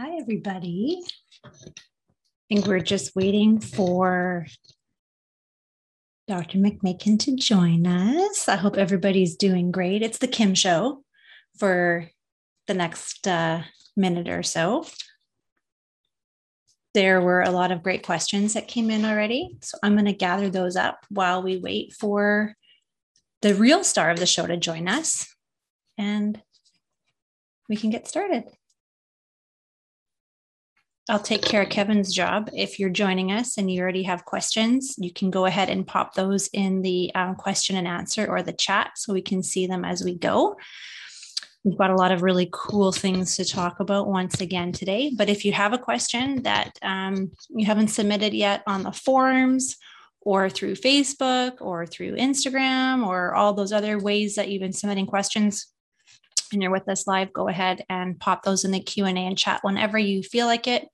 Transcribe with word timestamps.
Hi, 0.00 0.16
everybody. 0.20 1.02
I 1.44 1.50
think 2.48 2.66
we're 2.68 2.78
just 2.78 3.16
waiting 3.16 3.58
for 3.58 4.46
Dr. 6.28 6.58
McMakin 6.58 7.18
to 7.18 7.34
join 7.34 7.84
us. 7.84 8.48
I 8.48 8.54
hope 8.54 8.76
everybody's 8.76 9.34
doing 9.34 9.72
great. 9.72 10.02
It's 10.02 10.18
the 10.18 10.28
Kim 10.28 10.54
Show 10.54 11.02
for 11.58 12.08
the 12.68 12.74
next 12.74 13.26
uh, 13.26 13.62
minute 13.96 14.28
or 14.28 14.44
so. 14.44 14.86
There 16.94 17.20
were 17.20 17.42
a 17.42 17.50
lot 17.50 17.72
of 17.72 17.82
great 17.82 18.04
questions 18.04 18.54
that 18.54 18.68
came 18.68 18.92
in 18.92 19.04
already. 19.04 19.56
So 19.62 19.78
I'm 19.82 19.94
going 19.94 20.04
to 20.04 20.12
gather 20.12 20.48
those 20.48 20.76
up 20.76 21.00
while 21.08 21.42
we 21.42 21.56
wait 21.56 21.92
for 21.92 22.54
the 23.42 23.56
real 23.56 23.82
star 23.82 24.10
of 24.10 24.20
the 24.20 24.26
show 24.26 24.46
to 24.46 24.56
join 24.56 24.86
us. 24.86 25.26
And 25.98 26.40
we 27.68 27.74
can 27.74 27.90
get 27.90 28.06
started. 28.06 28.44
I'll 31.10 31.18
take 31.18 31.42
care 31.42 31.62
of 31.62 31.70
Kevin's 31.70 32.12
job. 32.12 32.50
If 32.52 32.78
you're 32.78 32.90
joining 32.90 33.32
us 33.32 33.56
and 33.56 33.70
you 33.70 33.80
already 33.80 34.02
have 34.02 34.26
questions, 34.26 34.94
you 34.98 35.10
can 35.10 35.30
go 35.30 35.46
ahead 35.46 35.70
and 35.70 35.86
pop 35.86 36.14
those 36.14 36.48
in 36.48 36.82
the 36.82 37.10
um, 37.14 37.34
question 37.34 37.76
and 37.76 37.88
answer 37.88 38.26
or 38.26 38.42
the 38.42 38.52
chat 38.52 38.90
so 38.96 39.14
we 39.14 39.22
can 39.22 39.42
see 39.42 39.66
them 39.66 39.86
as 39.86 40.04
we 40.04 40.14
go. 40.14 40.56
We've 41.64 41.78
got 41.78 41.90
a 41.90 41.96
lot 41.96 42.12
of 42.12 42.22
really 42.22 42.48
cool 42.52 42.92
things 42.92 43.36
to 43.36 43.44
talk 43.46 43.80
about 43.80 44.06
once 44.06 44.42
again 44.42 44.70
today. 44.70 45.10
But 45.16 45.30
if 45.30 45.46
you 45.46 45.52
have 45.52 45.72
a 45.72 45.78
question 45.78 46.42
that 46.42 46.78
um, 46.82 47.32
you 47.48 47.64
haven't 47.64 47.88
submitted 47.88 48.34
yet 48.34 48.62
on 48.66 48.82
the 48.82 48.92
forums 48.92 49.76
or 50.20 50.50
through 50.50 50.74
Facebook 50.74 51.60
or 51.60 51.86
through 51.86 52.16
Instagram 52.16 53.06
or 53.06 53.34
all 53.34 53.54
those 53.54 53.72
other 53.72 53.98
ways 53.98 54.34
that 54.34 54.48
you've 54.50 54.60
been 54.60 54.74
submitting 54.74 55.06
questions, 55.06 55.72
and 56.52 56.62
you're 56.62 56.72
with 56.72 56.88
us 56.88 57.06
live, 57.06 57.32
go 57.32 57.48
ahead 57.48 57.84
and 57.88 58.18
pop 58.18 58.42
those 58.42 58.64
in 58.64 58.70
the 58.70 58.80
Q&A 58.80 59.10
and 59.10 59.38
chat 59.38 59.60
whenever 59.62 59.98
you 59.98 60.22
feel 60.22 60.46
like 60.46 60.66
it. 60.66 60.86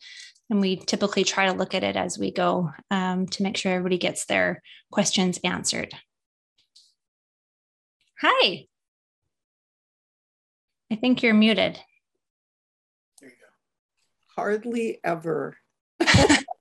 And 0.51 0.61
we 0.61 0.77
typically 0.77 1.25
try 1.25 1.47
to 1.47 1.57
look 1.57 1.75
at 1.75 1.85
it 1.85 1.97
as 1.97 2.19
we 2.19 2.31
go 2.31 2.71
um, 2.91 3.27
to 3.29 3.43
make 3.43 3.57
sure 3.57 3.73
everybody 3.73 3.99
gets 3.99 4.27
their 4.27 4.63
questions 4.91 5.39
answered. 5.43 5.95
Hi. 8.21 8.67
I 10.91 10.97
think 10.97 11.23
you're 11.23 11.35
muted. 11.35 11.79
There 13.21 13.31
you 13.31 13.37
go. 13.41 14.41
Hardly 14.41 15.01
ever. 15.03 15.57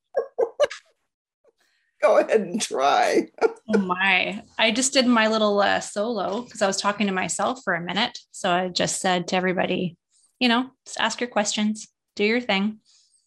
go 2.04 2.18
ahead 2.18 2.42
and 2.42 2.62
try. 2.62 3.30
oh 3.42 3.78
my. 3.80 4.44
I 4.60 4.72
just 4.72 4.94
did 4.94 5.08
my 5.08 5.28
little 5.28 5.60
uh, 5.60 5.80
solo 5.80 6.42
because 6.42 6.62
I 6.62 6.68
was 6.68 6.78
talking 6.78 7.08
to 7.08 7.14
myself 7.14 7.62
for 7.64 7.74
a 7.74 7.82
minute. 7.82 8.20
So 8.32 8.52
I 8.52 8.68
just 8.68 9.00
said 9.00 9.28
to 9.30 9.36
everybody, 9.36 9.98
you 10.40 10.50
know, 10.50 10.70
just 10.86 11.00
ask 11.00 11.22
your 11.22 11.30
questions, 11.30 11.88
do 12.16 12.26
your 12.26 12.42
thing. 12.42 12.80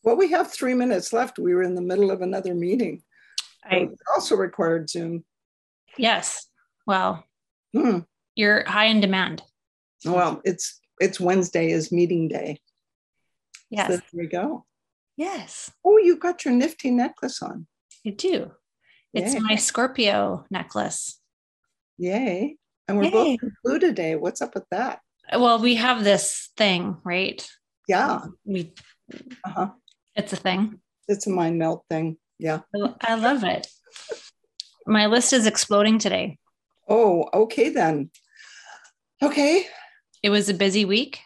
Well, 0.05 0.17
we 0.17 0.31
have 0.31 0.53
three 0.53 0.75
minutes 0.75 1.13
left. 1.13 1.39
We 1.39 1.55
were 1.55 1.63
in 1.63 1.75
the 1.75 1.81
middle 1.81 2.11
of 2.11 2.21
another 2.21 2.55
meeting. 2.55 3.03
I 3.65 3.89
also 4.15 4.37
required 4.37 4.89
Zoom. 4.89 5.25
Yes. 5.99 6.47
Well, 6.87 7.25
hmm. 7.73 8.01
you're 8.37 8.65
high 8.69 8.85
in 8.85 9.01
demand. 9.01 9.43
Well, 10.05 10.41
it's 10.45 10.81
it's 11.01 11.19
Wednesday 11.19 11.71
is 11.71 11.91
meeting 11.91 12.29
day. 12.29 12.61
Yes. 13.71 13.89
So 13.89 13.97
there 13.97 14.05
we 14.13 14.27
go. 14.29 14.65
Yes. 15.17 15.73
Oh, 15.85 15.99
you 15.99 16.17
got 16.17 16.45
your 16.45 16.55
nifty 16.55 16.93
necklace 16.93 17.43
on. 17.43 17.67
I 18.07 18.11
do. 18.11 18.53
It's 19.15 19.35
Yay. 19.35 19.41
my 19.41 19.57
Scorpio 19.57 20.45
necklace. 20.51 21.21
Yay. 21.99 22.57
And 22.89 22.99
we're 22.99 23.05
Yay. 23.05 23.11
both 23.11 23.43
in 23.43 23.53
blue 23.65 23.79
today. 23.79 24.15
What's 24.17 24.43
up 24.43 24.55
with 24.55 24.65
that? 24.71 25.01
Well, 25.33 25.59
we 25.59 25.77
have 25.77 26.05
this 26.05 26.51
thing, 26.57 26.99
right? 27.05 27.47
Yeah. 27.89 28.21
We 28.45 28.73
uh-huh. 29.45 29.71
It's 30.15 30.33
a 30.33 30.37
thing. 30.37 30.81
It's 31.09 31.27
a 31.27 31.31
mind 31.31 31.59
melt 31.59 31.84
thing. 31.89 32.17
Yeah. 32.39 32.61
I 33.01 33.15
love 33.15 33.44
it. 33.44 33.67
My 34.87 35.06
list 35.06 35.33
is 35.33 35.47
exploding 35.47 35.99
today. 35.99 36.38
Oh, 36.88 37.28
okay 37.33 37.71
then. 37.71 38.11
Okay. 39.23 39.67
It 40.23 40.31
was 40.31 40.49
a 40.49 40.55
busy 40.55 40.84
week. 40.84 41.21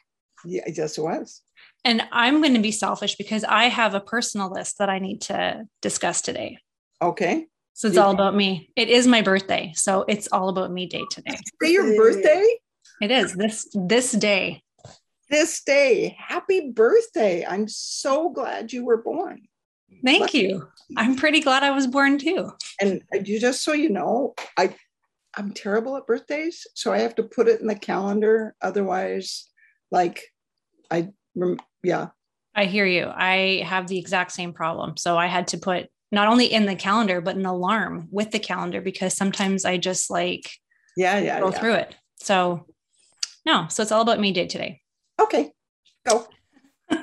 Yeah, 0.44 0.64
yes, 0.66 0.96
it 0.96 1.02
was. 1.02 1.42
And 1.84 2.02
I'm 2.12 2.40
going 2.40 2.54
to 2.54 2.60
be 2.60 2.72
selfish 2.72 3.16
because 3.16 3.44
I 3.44 3.64
have 3.64 3.94
a 3.94 4.00
personal 4.00 4.50
list 4.50 4.78
that 4.78 4.88
I 4.88 4.98
need 4.98 5.22
to 5.22 5.66
discuss 5.82 6.20
today. 6.20 6.58
Okay. 7.00 7.46
So 7.74 7.88
it's 7.88 7.96
all 7.96 8.10
about 8.10 8.34
me. 8.34 8.70
It 8.76 8.88
is 8.88 9.06
my 9.06 9.22
birthday, 9.22 9.72
so 9.74 10.04
it's 10.06 10.28
all 10.32 10.48
about 10.48 10.70
me 10.70 10.86
day 10.86 11.02
today. 11.10 11.38
Today 11.60 11.72
your 11.72 11.96
birthday? 11.96 12.46
It 13.00 13.10
is 13.10 13.34
this 13.34 13.68
this 13.74 14.12
day. 14.12 14.62
This 15.30 15.62
day. 15.62 16.16
Happy 16.18 16.70
birthday. 16.70 17.46
I'm 17.46 17.68
so 17.68 18.30
glad 18.30 18.72
you 18.72 18.84
were 18.84 19.02
born. 19.02 19.42
Thank 20.04 20.34
you. 20.34 20.68
I'm 20.96 21.16
pretty 21.16 21.40
glad 21.40 21.62
I 21.62 21.70
was 21.70 21.86
born 21.86 22.18
too. 22.18 22.52
And 22.80 23.02
you 23.24 23.40
just 23.40 23.62
so 23.62 23.72
you 23.72 23.88
know, 23.88 24.34
I 24.56 24.74
I'm 25.36 25.52
terrible 25.52 25.96
at 25.96 26.06
birthdays, 26.06 26.66
so 26.74 26.92
I 26.92 26.98
have 26.98 27.14
to 27.14 27.22
put 27.22 27.48
it 27.48 27.60
in 27.60 27.66
the 27.66 27.76
calendar 27.76 28.54
otherwise 28.60 29.48
like 29.90 30.22
I 30.90 31.10
yeah. 31.82 32.08
I 32.54 32.64
hear 32.64 32.84
you. 32.84 33.10
I 33.14 33.62
have 33.64 33.86
the 33.86 33.98
exact 33.98 34.32
same 34.32 34.52
problem. 34.52 34.96
So 34.96 35.16
I 35.16 35.26
had 35.26 35.48
to 35.48 35.58
put 35.58 35.88
not 36.12 36.28
only 36.28 36.46
in 36.46 36.66
the 36.66 36.74
calendar 36.74 37.20
but 37.20 37.36
an 37.36 37.46
alarm 37.46 38.08
with 38.10 38.30
the 38.30 38.38
calendar 38.38 38.80
because 38.80 39.14
sometimes 39.14 39.64
i 39.64 39.76
just 39.76 40.10
like 40.10 40.50
yeah 40.96 41.18
yeah 41.18 41.40
go 41.40 41.50
yeah. 41.50 41.58
through 41.58 41.74
it. 41.74 41.96
So 42.16 42.66
no 43.46 43.66
so 43.68 43.82
it's 43.82 43.92
all 43.92 44.02
about 44.02 44.20
me 44.20 44.32
day 44.32 44.46
today. 44.46 44.80
Okay 45.20 45.52
go. 46.06 46.26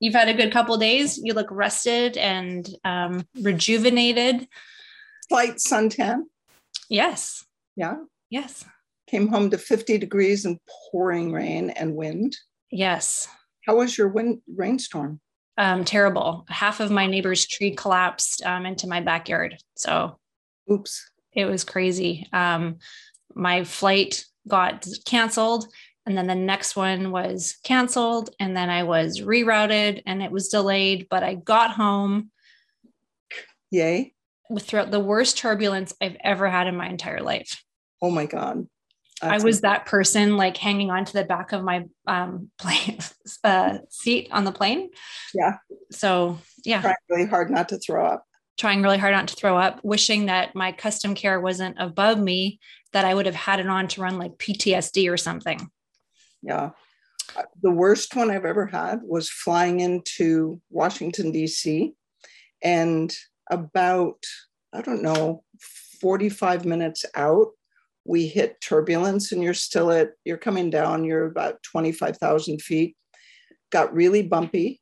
You've 0.00 0.14
had 0.14 0.28
a 0.28 0.34
good 0.34 0.52
couple 0.52 0.76
days. 0.76 1.18
You 1.18 1.34
look 1.34 1.48
rested 1.50 2.16
and 2.16 2.68
um, 2.84 3.26
rejuvenated. 3.40 4.46
Slight 5.28 5.56
suntan. 5.56 6.24
Yes. 6.88 7.44
Yeah. 7.76 7.96
Yes. 8.28 8.64
Came 9.08 9.28
home 9.28 9.50
to 9.50 9.58
50 9.58 9.98
degrees 9.98 10.44
and 10.44 10.58
pouring 10.90 11.32
rain 11.32 11.70
and 11.70 11.94
wind. 11.94 12.36
Yes. 12.70 13.28
How 13.66 13.76
was 13.76 13.96
your 13.96 14.08
wind 14.08 14.40
rainstorm 14.54 15.20
um, 15.56 15.84
terrible. 15.84 16.44
Half 16.48 16.80
of 16.80 16.90
my 16.90 17.06
neighbor's 17.06 17.46
tree 17.46 17.74
collapsed 17.74 18.44
um, 18.44 18.66
into 18.66 18.86
my 18.86 19.00
backyard. 19.00 19.56
So, 19.76 20.18
oops, 20.70 21.10
it 21.32 21.46
was 21.46 21.64
crazy. 21.64 22.28
Um, 22.32 22.78
my 23.34 23.64
flight 23.64 24.24
got 24.48 24.86
canceled, 25.04 25.66
and 26.06 26.16
then 26.16 26.26
the 26.26 26.34
next 26.34 26.76
one 26.76 27.10
was 27.10 27.56
canceled, 27.64 28.30
and 28.38 28.56
then 28.56 28.70
I 28.70 28.82
was 28.82 29.20
rerouted 29.20 30.02
and 30.06 30.22
it 30.22 30.30
was 30.30 30.48
delayed, 30.48 31.06
but 31.08 31.22
I 31.22 31.34
got 31.34 31.72
home. 31.72 32.30
Yay. 33.70 34.12
Throughout 34.60 34.90
the 34.90 35.00
worst 35.00 35.38
turbulence 35.38 35.94
I've 36.00 36.16
ever 36.22 36.48
had 36.48 36.66
in 36.66 36.76
my 36.76 36.88
entire 36.88 37.22
life. 37.22 37.64
Oh 38.02 38.10
my 38.10 38.26
God. 38.26 38.66
I 39.24 39.38
was 39.38 39.62
that 39.62 39.86
person 39.86 40.36
like 40.36 40.56
hanging 40.56 40.90
on 40.90 41.04
to 41.04 41.12
the 41.12 41.24
back 41.24 41.52
of 41.52 41.62
my 41.62 41.84
um, 42.06 42.50
plane 42.58 42.98
uh, 43.42 43.78
seat 43.90 44.28
on 44.30 44.44
the 44.44 44.52
plane. 44.52 44.90
Yeah. 45.34 45.56
So 45.90 46.38
yeah, 46.64 46.80
trying 46.80 46.94
really 47.08 47.26
hard 47.26 47.50
not 47.50 47.68
to 47.70 47.78
throw 47.78 48.06
up. 48.06 48.24
Trying 48.56 48.82
really 48.82 48.98
hard 48.98 49.12
not 49.12 49.28
to 49.28 49.34
throw 49.34 49.58
up. 49.58 49.80
Wishing 49.82 50.26
that 50.26 50.54
my 50.54 50.72
custom 50.72 51.14
care 51.14 51.40
wasn't 51.40 51.76
above 51.78 52.18
me, 52.18 52.60
that 52.92 53.04
I 53.04 53.12
would 53.14 53.26
have 53.26 53.34
had 53.34 53.60
it 53.60 53.66
on 53.66 53.88
to 53.88 54.02
run 54.02 54.18
like 54.18 54.38
PTSD 54.38 55.10
or 55.10 55.16
something. 55.16 55.68
Yeah. 56.42 56.70
Uh, 57.36 57.42
the 57.62 57.70
worst 57.70 58.14
one 58.14 58.30
I've 58.30 58.44
ever 58.44 58.66
had 58.66 59.00
was 59.02 59.28
flying 59.28 59.80
into 59.80 60.60
Washington 60.70 61.32
D.C. 61.32 61.94
and 62.62 63.14
about 63.50 64.22
I 64.72 64.82
don't 64.82 65.02
know 65.02 65.42
45 66.00 66.64
minutes 66.64 67.04
out 67.14 67.48
we 68.04 68.26
hit 68.26 68.60
turbulence 68.60 69.32
and 69.32 69.42
you're 69.42 69.54
still 69.54 69.90
at, 69.90 70.12
you're 70.24 70.36
coming 70.36 70.70
down, 70.70 71.04
you're 71.04 71.26
about 71.26 71.62
25,000 71.62 72.60
feet, 72.60 72.96
got 73.72 73.94
really 73.94 74.22
bumpy. 74.22 74.80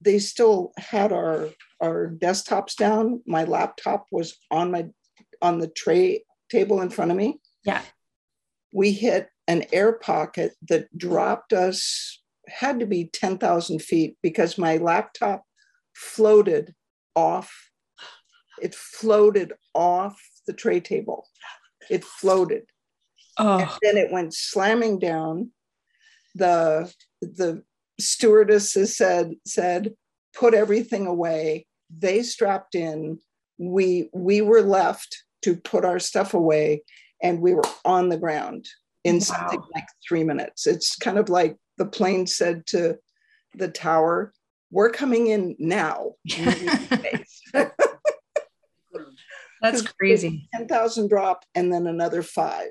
They 0.00 0.20
still 0.20 0.72
had 0.78 1.12
our, 1.12 1.48
our 1.82 2.08
desktops 2.08 2.76
down. 2.76 3.22
My 3.26 3.44
laptop 3.44 4.06
was 4.12 4.36
on 4.50 4.70
my, 4.70 4.86
on 5.42 5.58
the 5.58 5.68
tray 5.68 6.24
table 6.50 6.80
in 6.80 6.90
front 6.90 7.10
of 7.10 7.16
me. 7.16 7.40
Yeah. 7.64 7.82
We 8.72 8.92
hit 8.92 9.28
an 9.48 9.64
air 9.72 9.92
pocket 9.92 10.52
that 10.68 10.96
dropped 10.96 11.52
us, 11.52 12.22
had 12.46 12.78
to 12.78 12.86
be 12.86 13.06
10,000 13.06 13.82
feet 13.82 14.16
because 14.22 14.56
my 14.56 14.76
laptop 14.76 15.42
floated 15.94 16.74
off. 17.16 17.70
It 18.62 18.74
floated 18.74 19.52
off 19.74 20.20
the 20.46 20.52
tray 20.52 20.80
table 20.80 21.26
it 21.90 22.04
floated. 22.04 22.64
Oh. 23.38 23.58
And 23.58 23.70
then 23.82 23.96
it 23.96 24.12
went 24.12 24.34
slamming 24.34 24.98
down. 24.98 25.50
The 26.34 26.92
the 27.20 27.62
stewardesses 27.98 28.96
said 28.96 29.34
said 29.46 29.94
put 30.34 30.54
everything 30.54 31.06
away. 31.06 31.66
They 31.96 32.22
strapped 32.22 32.74
in. 32.74 33.18
We 33.58 34.10
we 34.12 34.40
were 34.40 34.62
left 34.62 35.24
to 35.42 35.56
put 35.56 35.84
our 35.84 35.98
stuff 35.98 36.34
away, 36.34 36.82
and 37.22 37.40
we 37.40 37.54
were 37.54 37.64
on 37.84 38.08
the 38.08 38.18
ground 38.18 38.66
in 39.04 39.16
wow. 39.16 39.20
something 39.20 39.62
like 39.74 39.86
three 40.06 40.24
minutes. 40.24 40.66
It's 40.66 40.96
kind 40.96 41.18
of 41.18 41.28
like 41.28 41.56
the 41.76 41.86
plane 41.86 42.26
said 42.26 42.66
to 42.66 42.98
the 43.54 43.68
tower, 43.68 44.32
We're 44.70 44.90
coming 44.90 45.28
in 45.28 45.56
now. 45.58 46.12
That's 49.62 49.82
crazy. 49.82 50.48
10,000 50.54 51.08
drop 51.08 51.44
and 51.54 51.72
then 51.72 51.86
another 51.86 52.22
five. 52.22 52.70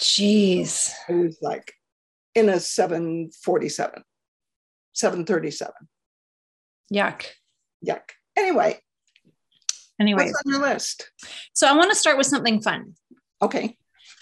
Jeez. 0.00 0.90
It 1.08 1.14
was 1.14 1.38
like 1.42 1.72
in 2.34 2.48
a 2.48 2.60
747, 2.60 4.02
737. 4.92 5.72
Yuck. 6.92 7.24
Yuck. 7.86 8.00
Anyway. 8.36 8.80
Anyway. 10.00 10.26
What's 10.26 10.42
on 10.46 10.52
your 10.52 10.60
list? 10.60 11.10
So 11.52 11.66
I 11.66 11.76
want 11.76 11.90
to 11.90 11.96
start 11.96 12.16
with 12.16 12.26
something 12.26 12.62
fun. 12.62 12.94
Okay. 13.42 13.76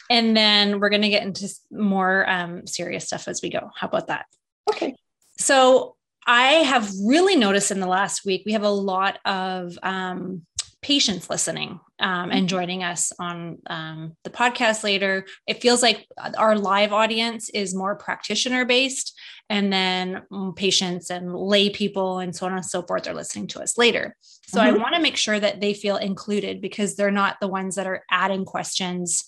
And 0.09 0.37
then 0.37 0.81
we're 0.81 0.89
going 0.89 1.03
to 1.03 1.09
get 1.09 1.25
into 1.25 1.49
more 1.71 2.29
um, 2.29 2.67
serious 2.67 3.07
stuff 3.07 3.29
as 3.29 3.43
we 3.43 3.51
go. 3.51 3.71
How 3.75 3.89
about 3.89 4.07
that? 4.07 4.27
Okay. 4.71 4.95
So 5.39 5.97
I 6.27 6.47
have 6.47 6.91
really 7.05 7.37
noticed 7.37 7.71
in 7.71 7.81
the 7.81 7.87
last 7.87 8.25
week, 8.25 8.43
we 8.47 8.53
have 8.53 8.63
a 8.63 8.71
lot 8.71 9.19
of 9.25 9.79
um, 9.83 10.47
patients 10.87 11.29
listening 11.29 11.81
um, 11.99 12.31
and 12.31 12.33
mm-hmm. 12.33 12.47
joining 12.47 12.85
us 12.85 13.12
on 13.19 13.59
um, 13.67 14.12
the 14.23 14.31
podcast 14.31 14.85
later. 14.85 15.27
It 15.49 15.61
feels 15.61 15.83
like 15.83 16.06
our 16.38 16.56
live 16.56 16.93
audience 16.93 17.49
is 17.49 17.75
more 17.75 17.97
practitioner 17.97 18.65
based, 18.65 19.19
and 19.50 19.73
then 19.73 20.23
patients 20.55 21.11
and 21.11 21.35
lay 21.35 21.71
people 21.71 22.21
and 22.21 22.37
so 22.37 22.47
on 22.47 22.53
and 22.53 22.65
so 22.65 22.83
forth 22.83 23.09
are 23.09 23.15
listening 23.15 23.49
to 23.49 23.61
us 23.61 23.77
later. 23.77 24.17
So 24.47 24.61
mm-hmm. 24.61 24.77
I 24.77 24.79
want 24.79 24.94
to 24.94 25.00
make 25.00 25.17
sure 25.17 25.41
that 25.41 25.61
they 25.61 25.75
feel 25.75 25.97
included 25.97 26.61
because 26.61 26.94
they're 26.94 27.11
not 27.11 27.39
the 27.41 27.49
ones 27.49 27.75
that 27.75 27.89
are 27.89 28.05
adding 28.09 28.44
questions 28.44 29.25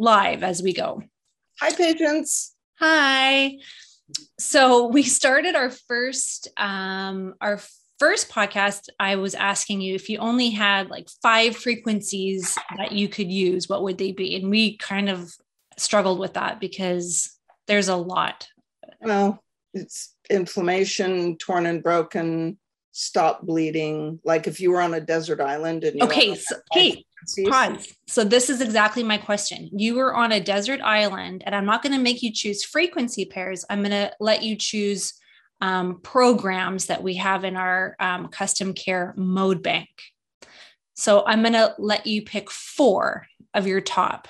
live 0.00 0.42
as 0.42 0.60
we 0.60 0.72
go. 0.72 1.04
Hi, 1.60 1.70
patients. 1.70 2.52
Hi. 2.80 3.58
So 4.40 4.88
we 4.88 5.04
started 5.04 5.54
our 5.54 5.70
first 5.70 6.48
um, 6.56 7.34
our 7.40 7.60
first 7.98 8.30
podcast, 8.30 8.88
I 9.00 9.16
was 9.16 9.34
asking 9.34 9.80
you 9.80 9.94
if 9.94 10.08
you 10.08 10.18
only 10.18 10.50
had 10.50 10.90
like 10.90 11.08
five 11.22 11.56
frequencies 11.56 12.56
that 12.76 12.92
you 12.92 13.08
could 13.08 13.30
use, 13.30 13.68
what 13.68 13.82
would 13.82 13.98
they 13.98 14.12
be? 14.12 14.36
And 14.36 14.50
we 14.50 14.76
kind 14.76 15.08
of 15.08 15.32
struggled 15.76 16.18
with 16.18 16.34
that 16.34 16.60
because 16.60 17.36
there's 17.66 17.88
a 17.88 17.96
lot. 17.96 18.48
Well, 19.00 19.42
it's 19.74 20.14
inflammation, 20.30 21.36
torn 21.36 21.66
and 21.66 21.82
broken, 21.82 22.58
stop 22.92 23.42
bleeding. 23.42 24.20
Like 24.24 24.46
if 24.46 24.60
you 24.60 24.70
were 24.70 24.80
on 24.80 24.94
a 24.94 25.00
desert 25.00 25.40
island 25.40 25.84
and 25.84 25.98
you 25.98 26.06
okay, 26.06 26.34
so, 26.34 26.56
Kate, 26.72 27.06
pause. 27.48 27.94
So 28.06 28.24
this 28.24 28.48
is 28.48 28.60
exactly 28.60 29.02
my 29.02 29.18
question. 29.18 29.68
You 29.72 29.96
were 29.96 30.14
on 30.14 30.32
a 30.32 30.40
desert 30.40 30.80
island, 30.80 31.42
and 31.44 31.54
I'm 31.54 31.66
not 31.66 31.82
going 31.82 31.92
to 31.92 32.00
make 32.00 32.22
you 32.22 32.32
choose 32.32 32.64
frequency 32.64 33.26
pairs. 33.26 33.64
I'm 33.68 33.80
going 33.80 33.90
to 33.90 34.12
let 34.18 34.42
you 34.42 34.56
choose 34.56 35.12
um, 35.60 36.00
programs 36.00 36.86
that 36.86 37.02
we 37.02 37.14
have 37.14 37.44
in 37.44 37.56
our 37.56 37.96
um, 37.98 38.28
custom 38.28 38.74
care 38.74 39.14
mode 39.16 39.62
bank. 39.62 39.88
So 40.94 41.24
I'm 41.26 41.42
going 41.42 41.52
to 41.54 41.74
let 41.78 42.06
you 42.06 42.22
pick 42.22 42.50
four 42.50 43.26
of 43.54 43.66
your 43.66 43.80
top. 43.80 44.28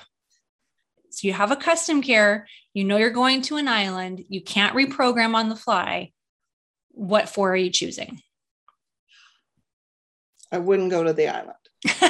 So 1.11 1.27
you 1.27 1.33
have 1.33 1.51
a 1.51 1.55
custom 1.55 2.01
care, 2.01 2.47
you 2.73 2.83
know 2.83 2.97
you're 2.97 3.09
going 3.09 3.41
to 3.43 3.57
an 3.57 3.67
island, 3.67 4.23
you 4.29 4.41
can't 4.41 4.75
reprogram 4.75 5.33
on 5.33 5.49
the 5.49 5.55
fly. 5.55 6.11
What 6.91 7.29
four 7.29 7.51
are 7.51 7.55
you 7.55 7.71
choosing? 7.71 8.21
I 10.51 10.59
wouldn't 10.59 10.91
go 10.91 11.03
to 11.03 11.13
the 11.13 11.27
island. 11.27 11.53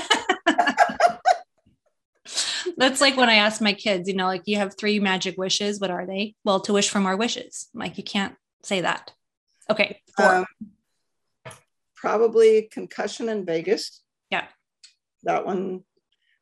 That's 2.77 3.01
like 3.01 3.17
when 3.17 3.29
I 3.29 3.35
ask 3.35 3.61
my 3.61 3.73
kids, 3.73 4.07
you 4.07 4.15
know, 4.15 4.27
like 4.27 4.43
you 4.45 4.57
have 4.57 4.77
three 4.77 4.99
magic 4.99 5.37
wishes. 5.37 5.79
What 5.79 5.89
are 5.89 6.05
they? 6.05 6.35
Well, 6.43 6.59
to 6.61 6.73
wish 6.73 6.89
for 6.89 6.99
more 6.99 7.15
wishes. 7.15 7.69
Like 7.73 7.97
you 7.97 8.03
can't 8.03 8.35
say 8.63 8.81
that. 8.81 9.11
Okay. 9.69 10.01
Um, 10.17 10.45
probably 11.95 12.69
concussion 12.71 13.29
in 13.29 13.45
vagus. 13.45 14.01
Yeah. 14.29 14.45
That 15.23 15.45
one. 15.45 15.83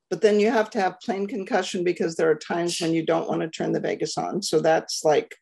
But 0.10 0.22
then 0.22 0.40
you 0.40 0.52
have 0.52 0.70
to 0.72 0.80
have 0.80 1.00
plain 1.02 1.28
concussion 1.28 1.84
because 1.84 2.16
there 2.16 2.30
are 2.30 2.36
times 2.36 2.80
when 2.80 2.94
you 2.94 3.06
don't 3.06 3.28
want 3.28 3.42
to 3.42 3.50
turn 3.50 3.72
the 3.72 3.80
vagus 3.80 4.18
on. 4.18 4.42
So 4.42 4.60
that's 4.60 5.04
like 5.04 5.36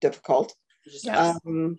difficult. 0.00 0.54
Yes. 1.02 1.38
Um, 1.46 1.78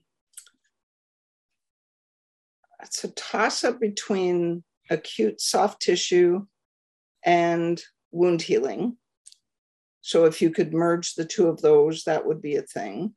it's 2.81 3.04
a 3.04 3.10
toss 3.10 3.63
up 3.63 3.80
between 3.80 4.63
acute 4.89 5.42
soft 5.42 5.81
tissue 5.81 6.45
and 7.24 7.81
wound 8.12 8.42
healing. 8.42 8.98
So 10.01 10.25
if 10.25 10.42
you 10.42 10.50
could 10.50 10.74
merge 10.74 11.13
the 11.13 11.25
two 11.25 11.48
of 11.48 11.62
those, 11.62 12.04
that 12.06 12.25
would 12.25 12.42
be 12.42 12.56
a 12.56 12.62
thing. 12.62 13.13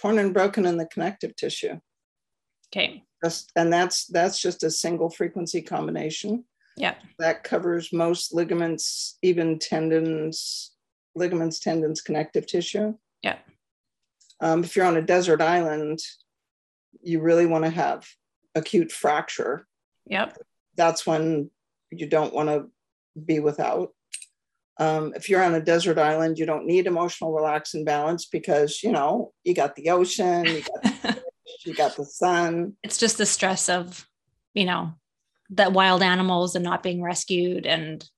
Torn 0.00 0.18
and 0.18 0.34
broken 0.34 0.66
in 0.66 0.76
the 0.76 0.86
connective 0.86 1.34
tissue. 1.36 1.78
Okay. 2.70 3.04
Just, 3.24 3.50
and 3.56 3.72
that's 3.72 4.06
that's 4.06 4.40
just 4.40 4.62
a 4.62 4.70
single 4.70 5.10
frequency 5.10 5.62
combination. 5.62 6.44
Yeah. 6.76 6.94
That 7.18 7.42
covers 7.42 7.92
most 7.92 8.32
ligaments, 8.32 9.18
even 9.22 9.58
tendons, 9.58 10.72
ligaments, 11.16 11.58
tendons, 11.58 12.00
connective 12.00 12.46
tissue. 12.46 12.94
Yeah. 13.22 13.38
Um, 14.40 14.62
if 14.62 14.76
you're 14.76 14.86
on 14.86 14.96
a 14.96 15.02
desert 15.02 15.40
island, 15.40 15.98
you 17.02 17.20
really 17.20 17.46
want 17.46 17.64
to 17.64 17.70
have 17.70 18.06
acute 18.54 18.92
fracture. 18.92 19.66
Yep. 20.06 20.38
That's 20.76 21.04
when 21.06 21.50
you 21.90 22.06
don't 22.06 22.32
want 22.32 22.48
to 22.48 22.66
be 23.24 23.40
without. 23.40 23.90
Um, 24.80 25.12
if 25.16 25.28
you're 25.28 25.42
on 25.42 25.54
a 25.54 25.60
desert 25.60 25.98
island, 25.98 26.38
you 26.38 26.46
don't 26.46 26.66
need 26.66 26.86
emotional 26.86 27.32
relax 27.32 27.74
and 27.74 27.84
balance 27.84 28.26
because 28.26 28.82
you 28.82 28.92
know 28.92 29.32
you 29.42 29.54
got 29.54 29.74
the 29.74 29.90
ocean, 29.90 30.44
you 30.46 30.62
got 30.62 30.82
the, 30.82 31.22
you 31.64 31.74
got 31.74 31.96
the 31.96 32.04
sun. 32.04 32.76
It's 32.82 32.98
just 32.98 33.18
the 33.18 33.26
stress 33.26 33.68
of 33.68 34.06
you 34.54 34.64
know 34.64 34.94
that 35.50 35.72
wild 35.72 36.02
animals 36.02 36.54
and 36.54 36.64
not 36.64 36.82
being 36.82 37.02
rescued, 37.02 37.66
and 37.66 38.08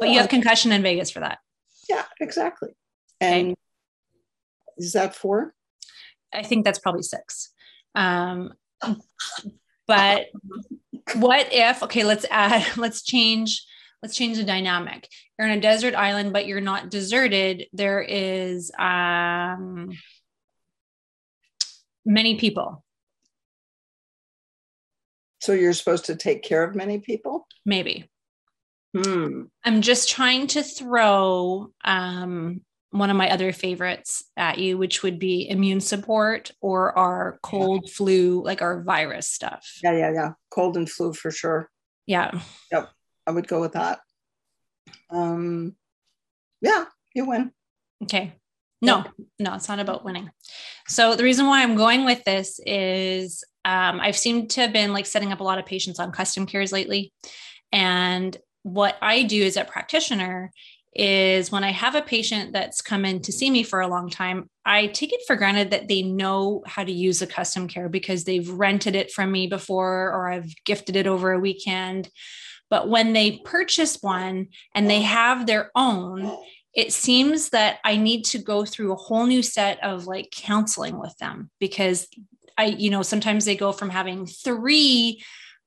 but 0.00 0.08
you 0.08 0.18
have 0.18 0.28
concussion 0.28 0.72
in 0.72 0.82
vagus 0.82 1.10
for 1.10 1.20
that. 1.20 1.38
Yeah, 1.88 2.04
exactly. 2.20 2.70
And 3.20 3.52
okay. 3.52 3.56
is 4.76 4.92
that 4.92 5.14
four? 5.14 5.54
I 6.32 6.42
think 6.42 6.64
that's 6.64 6.78
probably 6.78 7.02
six. 7.02 7.52
Um, 7.94 8.52
but 9.86 10.26
what 11.14 11.48
if? 11.52 11.82
Okay, 11.84 12.04
let's 12.04 12.26
add. 12.30 12.66
Let's 12.76 13.02
change 13.02 13.64
let's 14.02 14.16
change 14.16 14.36
the 14.36 14.44
dynamic. 14.44 15.08
You're 15.38 15.48
on 15.48 15.58
a 15.58 15.60
desert 15.60 15.94
island, 15.94 16.32
but 16.32 16.46
you're 16.46 16.60
not 16.60 16.90
deserted. 16.90 17.66
There 17.72 18.00
is 18.00 18.70
um, 18.78 19.90
many 22.04 22.36
people. 22.36 22.84
So 25.40 25.52
you're 25.52 25.72
supposed 25.72 26.06
to 26.06 26.16
take 26.16 26.42
care 26.42 26.64
of 26.64 26.74
many 26.74 26.98
people? 26.98 27.46
Maybe. 27.64 28.10
Hmm. 28.96 29.42
I'm 29.64 29.82
just 29.82 30.08
trying 30.08 30.48
to 30.48 30.62
throw 30.62 31.72
um, 31.84 32.62
one 32.90 33.10
of 33.10 33.16
my 33.16 33.30
other 33.30 33.52
favorites 33.52 34.24
at 34.36 34.58
you, 34.58 34.78
which 34.78 35.02
would 35.02 35.18
be 35.18 35.48
immune 35.48 35.80
support 35.80 36.50
or 36.60 36.96
our 36.98 37.38
cold 37.42 37.84
yeah. 37.84 37.92
flu, 37.94 38.42
like 38.44 38.62
our 38.62 38.82
virus 38.82 39.28
stuff. 39.28 39.78
Yeah, 39.82 39.92
yeah, 39.92 40.12
yeah. 40.12 40.30
Cold 40.50 40.76
and 40.76 40.88
flu 40.88 41.12
for 41.12 41.30
sure. 41.30 41.70
Yeah. 42.06 42.40
Yep. 42.72 42.88
I 43.28 43.30
would 43.30 43.46
go 43.46 43.60
with 43.60 43.72
that. 43.72 44.00
Um, 45.10 45.76
yeah, 46.62 46.86
you 47.14 47.26
win. 47.26 47.52
Okay. 48.02 48.32
No, 48.80 49.04
no, 49.38 49.54
it's 49.54 49.68
not 49.68 49.80
about 49.80 50.02
winning. 50.02 50.30
So 50.86 51.14
the 51.14 51.24
reason 51.24 51.46
why 51.46 51.62
I'm 51.62 51.76
going 51.76 52.06
with 52.06 52.24
this 52.24 52.58
is 52.64 53.44
um, 53.66 54.00
I've 54.00 54.16
seemed 54.16 54.50
to 54.50 54.62
have 54.62 54.72
been 54.72 54.94
like 54.94 55.04
setting 55.04 55.30
up 55.30 55.40
a 55.40 55.44
lot 55.44 55.58
of 55.58 55.66
patients 55.66 56.00
on 56.00 56.10
custom 56.10 56.46
cares 56.46 56.72
lately. 56.72 57.12
And 57.70 58.34
what 58.62 58.96
I 59.02 59.24
do 59.24 59.44
as 59.44 59.58
a 59.58 59.64
practitioner 59.64 60.50
is 60.94 61.52
when 61.52 61.64
I 61.64 61.72
have 61.72 61.96
a 61.96 62.02
patient 62.02 62.54
that's 62.54 62.80
come 62.80 63.04
in 63.04 63.20
to 63.22 63.32
see 63.32 63.50
me 63.50 63.62
for 63.62 63.80
a 63.80 63.88
long 63.88 64.08
time, 64.08 64.48
I 64.64 64.86
take 64.86 65.12
it 65.12 65.20
for 65.26 65.36
granted 65.36 65.72
that 65.72 65.88
they 65.88 66.02
know 66.02 66.62
how 66.66 66.82
to 66.82 66.92
use 66.92 67.20
a 67.20 67.26
custom 67.26 67.68
care 67.68 67.90
because 67.90 68.24
they've 68.24 68.48
rented 68.48 68.96
it 68.96 69.12
from 69.12 69.30
me 69.30 69.48
before 69.48 70.12
or 70.12 70.30
I've 70.30 70.54
gifted 70.64 70.96
it 70.96 71.06
over 71.06 71.32
a 71.32 71.38
weekend. 71.38 72.08
But 72.70 72.88
when 72.88 73.12
they 73.12 73.38
purchase 73.44 73.98
one 74.02 74.48
and 74.74 74.88
they 74.88 75.02
have 75.02 75.46
their 75.46 75.70
own, 75.74 76.36
it 76.74 76.92
seems 76.92 77.50
that 77.50 77.78
I 77.84 77.96
need 77.96 78.24
to 78.26 78.38
go 78.38 78.64
through 78.64 78.92
a 78.92 78.96
whole 78.96 79.26
new 79.26 79.42
set 79.42 79.82
of 79.82 80.06
like 80.06 80.30
counseling 80.30 80.98
with 80.98 81.16
them 81.18 81.50
because 81.58 82.06
I, 82.56 82.66
you 82.66 82.90
know, 82.90 83.02
sometimes 83.02 83.44
they 83.44 83.56
go 83.56 83.72
from 83.72 83.90
having 83.90 84.26
three 84.26 85.22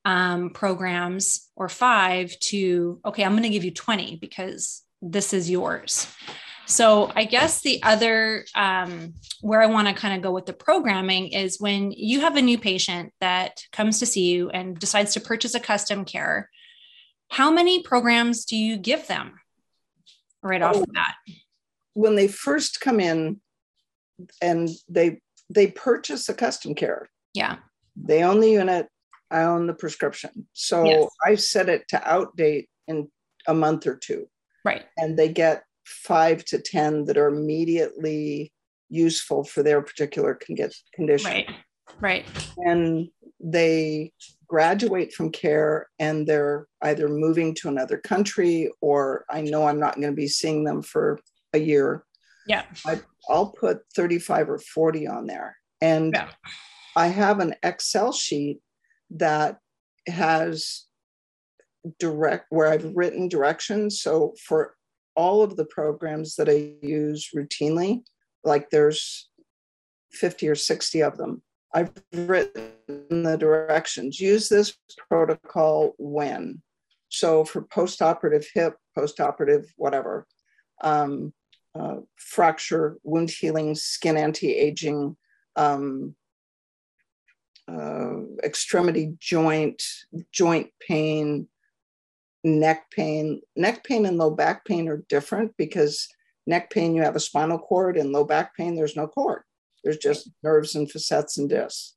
um, 0.06 0.52
programs 0.52 1.50
or 1.56 1.70
five 1.70 2.38
to, 2.40 3.00
okay, 3.06 3.24
I'm 3.24 3.32
going 3.32 3.44
to 3.44 3.50
give 3.50 3.64
you 3.64 3.72
20 3.72 4.18
because 4.18 4.84
this 5.02 5.34
is 5.34 5.50
yours. 5.50 6.08
So 6.66 7.12
I 7.16 7.26
guess 7.26 7.62
the 7.62 7.82
other 7.84 8.46
um, 8.56 9.16
where 9.42 9.62
I 9.62 9.66
want 9.66 9.88
to 9.88 9.94
kind 9.94 10.16
of 10.16 10.22
go 10.22 10.32
with 10.32 10.46
the 10.46 10.54
programming 10.54 11.30
is 11.30 11.60
when 11.60 11.92
you 11.92 12.22
have 12.22 12.38
a 12.38 12.42
new 12.42 12.58
patient 12.58 13.14
that 13.20 13.64
comes 13.72 14.00
to 14.00 14.06
see 14.06 14.32
you 14.32 14.50
and 14.50 14.78
decides 14.80 15.14
to 15.14 15.20
purchase 15.20 15.56
a 15.56 15.60
custom 15.60 16.06
care 16.06 16.50
How 17.32 17.50
many 17.50 17.82
programs 17.82 18.44
do 18.44 18.58
you 18.58 18.76
give 18.76 19.08
them 19.08 19.40
right 20.44 20.62
off 20.62 20.76
Oh. 20.76 20.82
the 20.82 20.88
bat? 20.92 21.16
When 21.94 22.16
they 22.16 22.28
first 22.28 22.82
come 22.82 23.00
in 23.00 23.40
and 24.42 24.70
they 24.90 25.22
they 25.50 25.68
purchase 25.68 26.30
a 26.30 26.34
custom 26.34 26.74
care, 26.76 27.10
Yeah. 27.34 27.58
they 27.96 28.24
own 28.24 28.40
the 28.40 28.50
unit, 28.52 28.88
I 29.30 29.42
own 29.44 29.68
the 29.68 29.74
prescription. 29.74 30.48
So 30.54 30.86
Yes. 30.86 31.10
I 31.26 31.36
set 31.36 31.68
it 31.68 31.88
to 31.90 31.98
outdate 31.98 32.68
in 32.88 33.12
a 33.48 33.54
month 33.54 33.86
or 33.88 33.96
two. 33.98 34.30
Right. 34.64 34.86
and 34.98 35.18
they 35.18 35.28
get 35.30 35.64
five 35.86 36.46
to 36.46 36.60
10 36.60 37.06
that 37.06 37.18
are 37.18 37.28
immediately 37.28 38.54
useful 38.90 39.44
for 39.44 39.64
their 39.64 39.82
particular 39.82 40.36
con- 40.36 40.70
condition. 40.94 41.32
Right. 41.32 41.50
Right. 42.00 42.26
And 42.58 43.10
they 43.40 44.14
graduate 44.52 45.14
from 45.14 45.32
care 45.32 45.88
and 45.98 46.28
they're 46.28 46.68
either 46.82 47.08
moving 47.08 47.56
to 47.56 47.70
another 47.70 47.98
country 47.98 48.70
or 48.82 49.24
I 49.30 49.40
know 49.40 49.66
I'm 49.66 49.80
not 49.80 49.96
going 49.96 50.12
to 50.12 50.16
be 50.16 50.28
seeing 50.28 50.66
them 50.66 50.82
for 50.82 51.20
a 51.54 51.58
year. 51.58 52.04
Yeah. 52.46 52.66
I'll 53.30 53.52
put 53.52 53.84
35 53.96 54.50
or 54.50 54.60
40 54.60 55.08
on 55.08 55.26
there. 55.26 55.56
And 55.80 56.14
Yeah. 56.14 56.28
I 56.98 57.08
have 57.08 57.40
an 57.40 57.56
Excel 57.64 58.12
sheet 58.12 58.60
that 59.12 59.60
has 60.06 60.84
direct 61.98 62.48
where 62.50 62.68
I've 62.68 62.92
written 62.94 63.30
directions. 63.30 64.02
So 64.02 64.34
for 64.46 64.76
all 65.16 65.44
of 65.44 65.56
the 65.56 65.66
programs 65.66 66.36
that 66.36 66.50
I 66.50 66.74
use 66.86 67.30
routinely, 67.34 68.02
like 68.44 68.70
there's 68.70 69.30
50 70.12 70.50
or 70.50 70.56
60 70.56 71.04
of 71.04 71.18
them, 71.18 71.42
I've 71.74 71.92
written 72.14 72.72
the 73.10 73.38
directions. 73.40 74.20
Use 74.20 74.50
this 74.50 74.78
protocol 75.10 75.94
when. 75.98 76.62
So 77.10 77.44
for 77.44 77.62
post-operative 77.64 78.48
hip, 78.54 78.76
post-operative 78.96 79.72
whatever, 79.78 80.28
um, 80.82 81.34
uh, 81.76 81.98
fracture, 82.18 82.98
wound 83.04 83.30
healing, 83.30 83.76
skin 83.76 84.18
anti-aging, 84.18 85.16
um, 85.56 86.16
uh, 87.68 88.16
extremity 88.44 89.14
joint, 89.20 89.82
joint 90.32 90.70
pain, 90.86 91.48
neck 92.44 92.90
pain. 92.92 93.42
Neck 93.56 93.84
pain 93.84 94.06
and 94.06 94.18
low 94.18 94.32
back 94.32 94.66
pain 94.66 94.88
are 94.88 95.04
different 95.08 95.56
because 95.58 96.08
neck 96.48 96.70
pain, 96.70 96.96
you 96.96 97.02
have 97.04 97.16
a 97.16 97.20
spinal 97.20 97.60
cord, 97.60 97.98
and 97.98 98.12
low 98.12 98.26
back 98.26 98.56
pain, 98.56 98.76
there's 98.76 98.96
no 98.96 99.08
cord. 99.08 99.44
There's 99.84 99.98
just 99.98 100.30
nerves 100.44 100.76
and 100.76 100.90
facets 100.90 101.38
and 101.38 101.50
discs. 101.50 101.96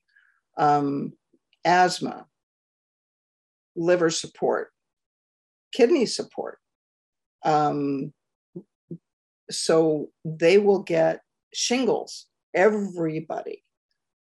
Um, 0.57 1.13
asthma, 1.65 2.27
liver 3.77 4.11
support, 4.11 4.71
kidney 5.73 6.07
support. 6.07 6.59
Um, 7.45 8.13
so 9.51 10.09
they 10.25 10.59
will 10.59 10.83
get 10.83 11.21
shingles. 11.53 12.27
Everybody 12.55 13.65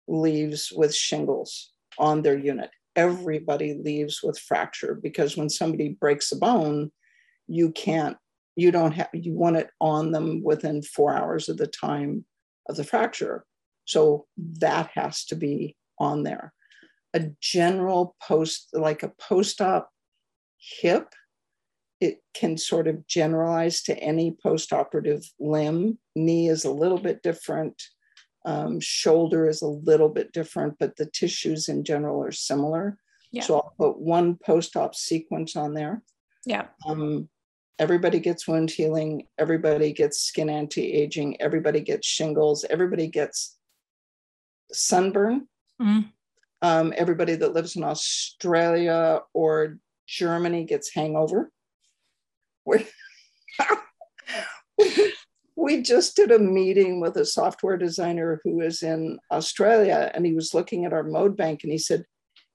leaves 0.07 0.71
with 0.75 0.93
shingles 0.93 1.71
on 1.97 2.21
their 2.21 2.37
unit. 2.37 2.71
Everybody 2.95 3.73
leaves 3.73 4.21
with 4.23 4.39
fracture 4.39 4.95
because 4.95 5.37
when 5.37 5.49
somebody 5.49 5.89
breaks 5.89 6.31
a 6.31 6.37
bone, 6.37 6.91
you 7.47 7.71
can't, 7.71 8.17
you 8.55 8.71
don't 8.71 8.93
have, 8.93 9.09
you 9.13 9.33
want 9.33 9.57
it 9.57 9.69
on 9.79 10.11
them 10.11 10.41
within 10.43 10.81
four 10.81 11.15
hours 11.15 11.49
of 11.49 11.57
the 11.57 11.67
time 11.67 12.25
of 12.67 12.75
the 12.75 12.83
fracture. 12.83 13.45
So 13.85 14.25
that 14.59 14.91
has 14.95 15.25
to 15.25 15.35
be 15.35 15.75
on 15.99 16.23
there. 16.23 16.53
A 17.13 17.31
general 17.41 18.15
post, 18.21 18.69
like 18.73 19.03
a 19.03 19.13
post 19.19 19.61
op 19.61 19.89
hip, 20.57 21.13
it 22.01 22.19
can 22.33 22.57
sort 22.57 22.87
of 22.87 23.07
generalize 23.07 23.81
to 23.83 23.97
any 23.97 24.35
post 24.43 24.73
operative 24.73 25.23
limb. 25.39 25.97
Knee 26.15 26.49
is 26.49 26.65
a 26.65 26.71
little 26.71 26.97
bit 26.97 27.23
different. 27.23 27.81
Um, 28.45 28.79
shoulder 28.79 29.47
is 29.47 29.61
a 29.61 29.67
little 29.67 30.09
bit 30.09 30.31
different, 30.31 30.75
but 30.79 30.97
the 30.97 31.05
tissues 31.05 31.69
in 31.69 31.83
general 31.83 32.21
are 32.23 32.31
similar. 32.31 32.97
Yeah. 33.31 33.43
So 33.43 33.55
I'll 33.55 33.73
put 33.77 33.99
one 33.99 34.35
post 34.35 34.75
op 34.75 34.93
sequence 34.93 35.55
on 35.55 35.73
there. 35.73 36.03
Yeah. 36.45 36.67
Um, 36.85 37.29
everybody 37.79 38.19
gets 38.19 38.47
wound 38.47 38.71
healing, 38.71 39.27
everybody 39.37 39.93
gets 39.93 40.19
skin 40.19 40.49
anti 40.49 40.93
aging, 40.93 41.41
everybody 41.41 41.81
gets 41.81 42.07
shingles, 42.07 42.65
everybody 42.69 43.07
gets 43.07 43.57
sunburn. 44.71 45.47
Mhm. 45.81 46.11
Um, 46.61 46.93
everybody 46.95 47.35
that 47.35 47.53
lives 47.53 47.75
in 47.75 47.83
Australia 47.83 49.21
or 49.33 49.77
Germany 50.07 50.63
gets 50.63 50.93
hangover. 50.93 51.51
We, 52.65 52.87
we 55.55 55.81
just 55.81 56.15
did 56.15 56.31
a 56.31 56.39
meeting 56.39 56.99
with 57.01 57.17
a 57.17 57.25
software 57.25 57.77
designer 57.77 58.41
who 58.43 58.61
is 58.61 58.81
in 58.81 59.19
Australia, 59.31 60.11
and 60.13 60.25
he 60.25 60.33
was 60.33 60.53
looking 60.53 60.85
at 60.85 60.93
our 60.93 61.03
mode 61.03 61.37
bank 61.37 61.61
and 61.63 61.71
he 61.71 61.77
said, 61.77 62.05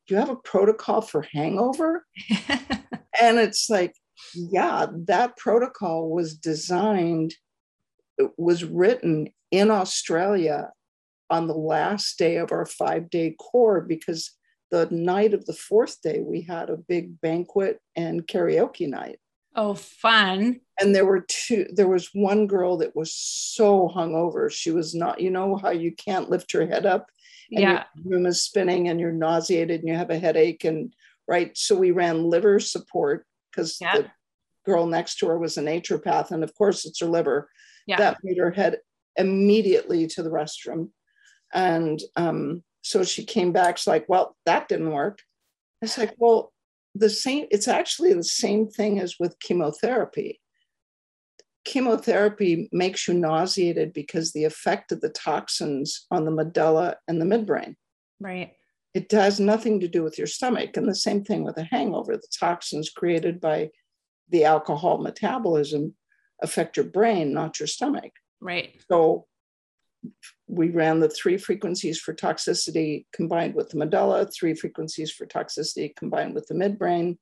Do 0.07 0.15
you 0.15 0.21
have 0.21 0.31
a 0.31 0.37
protocol 0.37 1.03
for 1.03 1.27
hangover? 1.33 2.05
and 2.49 3.39
it's 3.39 3.69
like, 3.71 3.95
yeah, 4.35 4.87
that 5.07 5.37
protocol 5.37 6.11
was 6.11 6.35
designed, 6.37 7.35
it 8.19 8.31
was 8.37 8.65
written 8.65 9.33
in 9.51 9.71
Australia 9.71 10.73
on 11.31 11.47
the 11.47 11.55
last 11.55 12.19
day 12.19 12.37
of 12.37 12.53
our 12.53 12.67
five 12.67 13.09
day 13.11 13.35
core 13.39 13.81
because 13.81 14.33
the 14.71 14.87
night 14.91 15.35
of 15.35 15.47
the 15.47 15.53
fourth 15.53 16.01
day, 16.03 16.21
we 16.21 16.43
had 16.43 16.71
a 16.71 16.77
big 16.77 17.21
banquet 17.21 17.81
and 17.97 18.27
karaoke 18.27 18.89
night. 18.89 19.19
oh, 19.57 19.75
fun. 19.75 20.61
And 20.81 20.95
there 20.95 21.05
were 21.05 21.27
two, 21.29 21.67
there 21.75 21.89
was 21.89 22.11
one 22.15 22.47
girl 22.47 22.77
that 22.79 22.95
was 22.95 23.13
so 23.13 23.89
hungover. 23.95 24.49
She 24.51 24.71
was 24.71 24.95
not, 24.95 25.21
you 25.21 25.31
know, 25.31 25.57
how 25.57 25.71
you 25.71 25.91
can't 25.93 26.31
lift 26.31 26.55
your 26.55 26.67
head 26.69 26.87
up 26.87 27.09
and 27.51 27.61
Yeah. 27.63 27.85
your 27.97 28.15
room 28.15 28.27
is 28.27 28.45
spinning 28.45 28.89
and 28.89 29.01
you're 29.01 29.11
nauseated 29.11 29.81
and 29.81 29.89
you 29.89 29.97
have 29.97 30.11
a 30.11 30.19
headache. 30.21 30.63
And 30.65 30.95
right. 31.27 31.51
So 31.59 31.75
we 31.77 31.91
ran 31.91 32.31
liver 32.31 32.61
support 32.61 33.27
because 33.51 33.79
Yeah. 33.81 33.97
the 33.97 34.11
girl 34.67 34.87
next 34.87 35.17
to 35.19 35.27
her 35.27 35.39
was 35.39 35.57
a 35.57 35.63
naturopath. 35.63 36.31
And 36.31 36.45
of 36.45 36.55
course, 36.55 36.85
it's 36.85 37.01
her 37.01 37.07
liver. 37.07 37.51
Yeah. 37.87 37.97
That 37.97 38.19
made 38.23 38.39
her 38.39 38.51
head 38.51 38.79
immediately 39.17 40.07
to 40.09 40.23
the 40.23 40.31
restroom. 40.31 40.91
And 41.53 42.01
um, 42.17 42.63
so 42.83 43.03
she 43.03 43.25
came 43.25 43.53
back. 43.53 43.79
She's 43.79 43.87
like, 43.87 44.09
well, 44.09 44.37
that 44.47 44.69
didn't 44.69 44.93
work. 44.93 45.21
It's 45.83 45.99
like, 45.99 46.15
well, 46.19 46.53
the 46.95 47.11
same, 47.11 47.47
it's 47.51 47.69
actually 47.69 48.13
the 48.13 48.25
same 48.25 48.69
thing 48.69 49.01
as 49.01 49.17
with 49.19 49.39
chemotherapy. 49.41 50.41
Chemotherapy 51.65 52.69
makes 52.73 53.07
you 53.07 53.15
nauseated 53.15 53.93
because 53.93 54.33
the 54.33 54.45
effect 54.45 54.93
of 54.93 55.01
the 55.01 55.11
toxins 55.11 56.07
on 56.11 56.25
the 56.25 56.31
medulla 56.31 56.97
and 57.09 57.21
the 57.21 57.27
midbrain. 57.27 57.77
Right. 58.19 58.53
It 58.95 59.11
has 59.13 59.39
nothing 59.39 59.81
to 59.81 59.89
do 59.89 60.03
with 60.03 60.19
your 60.19 60.27
stomach. 60.27 60.77
And 60.77 60.89
the 60.89 60.95
same 60.95 61.25
thing 61.25 61.45
with 61.45 61.57
a 61.59 61.65
hangover. 61.65 62.17
The 62.17 62.29
toxins 62.39 62.91
created 62.91 63.41
by 63.41 63.71
the 64.29 64.45
alcohol 64.45 64.99
metabolism 64.99 65.95
affect 66.43 66.77
your 66.77 66.87
brain, 66.87 67.33
not 67.33 67.61
your 67.61 67.67
stomach. 67.67 68.13
Right. 68.41 68.81
So 68.91 69.27
we 70.47 70.71
ran 70.71 71.01
the 71.01 71.09
three 71.09 71.37
frequencies 71.37 72.01
for 72.01 72.15
toxicity 72.15 73.07
combined 73.13 73.55
with 73.55 73.69
the 73.71 73.79
medulla, 73.79 74.27
three 74.27 74.55
frequencies 74.55 75.11
for 75.11 75.27
toxicity 75.27 75.95
combined 75.95 76.35
with 76.35 76.47
the 76.47 76.55
midbrain. 76.55 77.19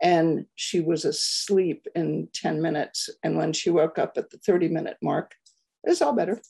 And 0.00 0.46
she 0.54 0.80
was 0.80 1.04
asleep 1.04 1.86
in 1.96 2.28
10 2.34 2.62
minutes. 2.62 3.10
And 3.24 3.36
when 3.36 3.52
she 3.52 3.70
woke 3.70 3.98
up 3.98 4.16
at 4.16 4.30
the 4.30 4.38
30 4.38 4.68
minute 4.68 4.96
mark, 5.02 5.34
it 5.84 5.88
was 5.88 6.02
all 6.02 6.12
better. 6.12 6.40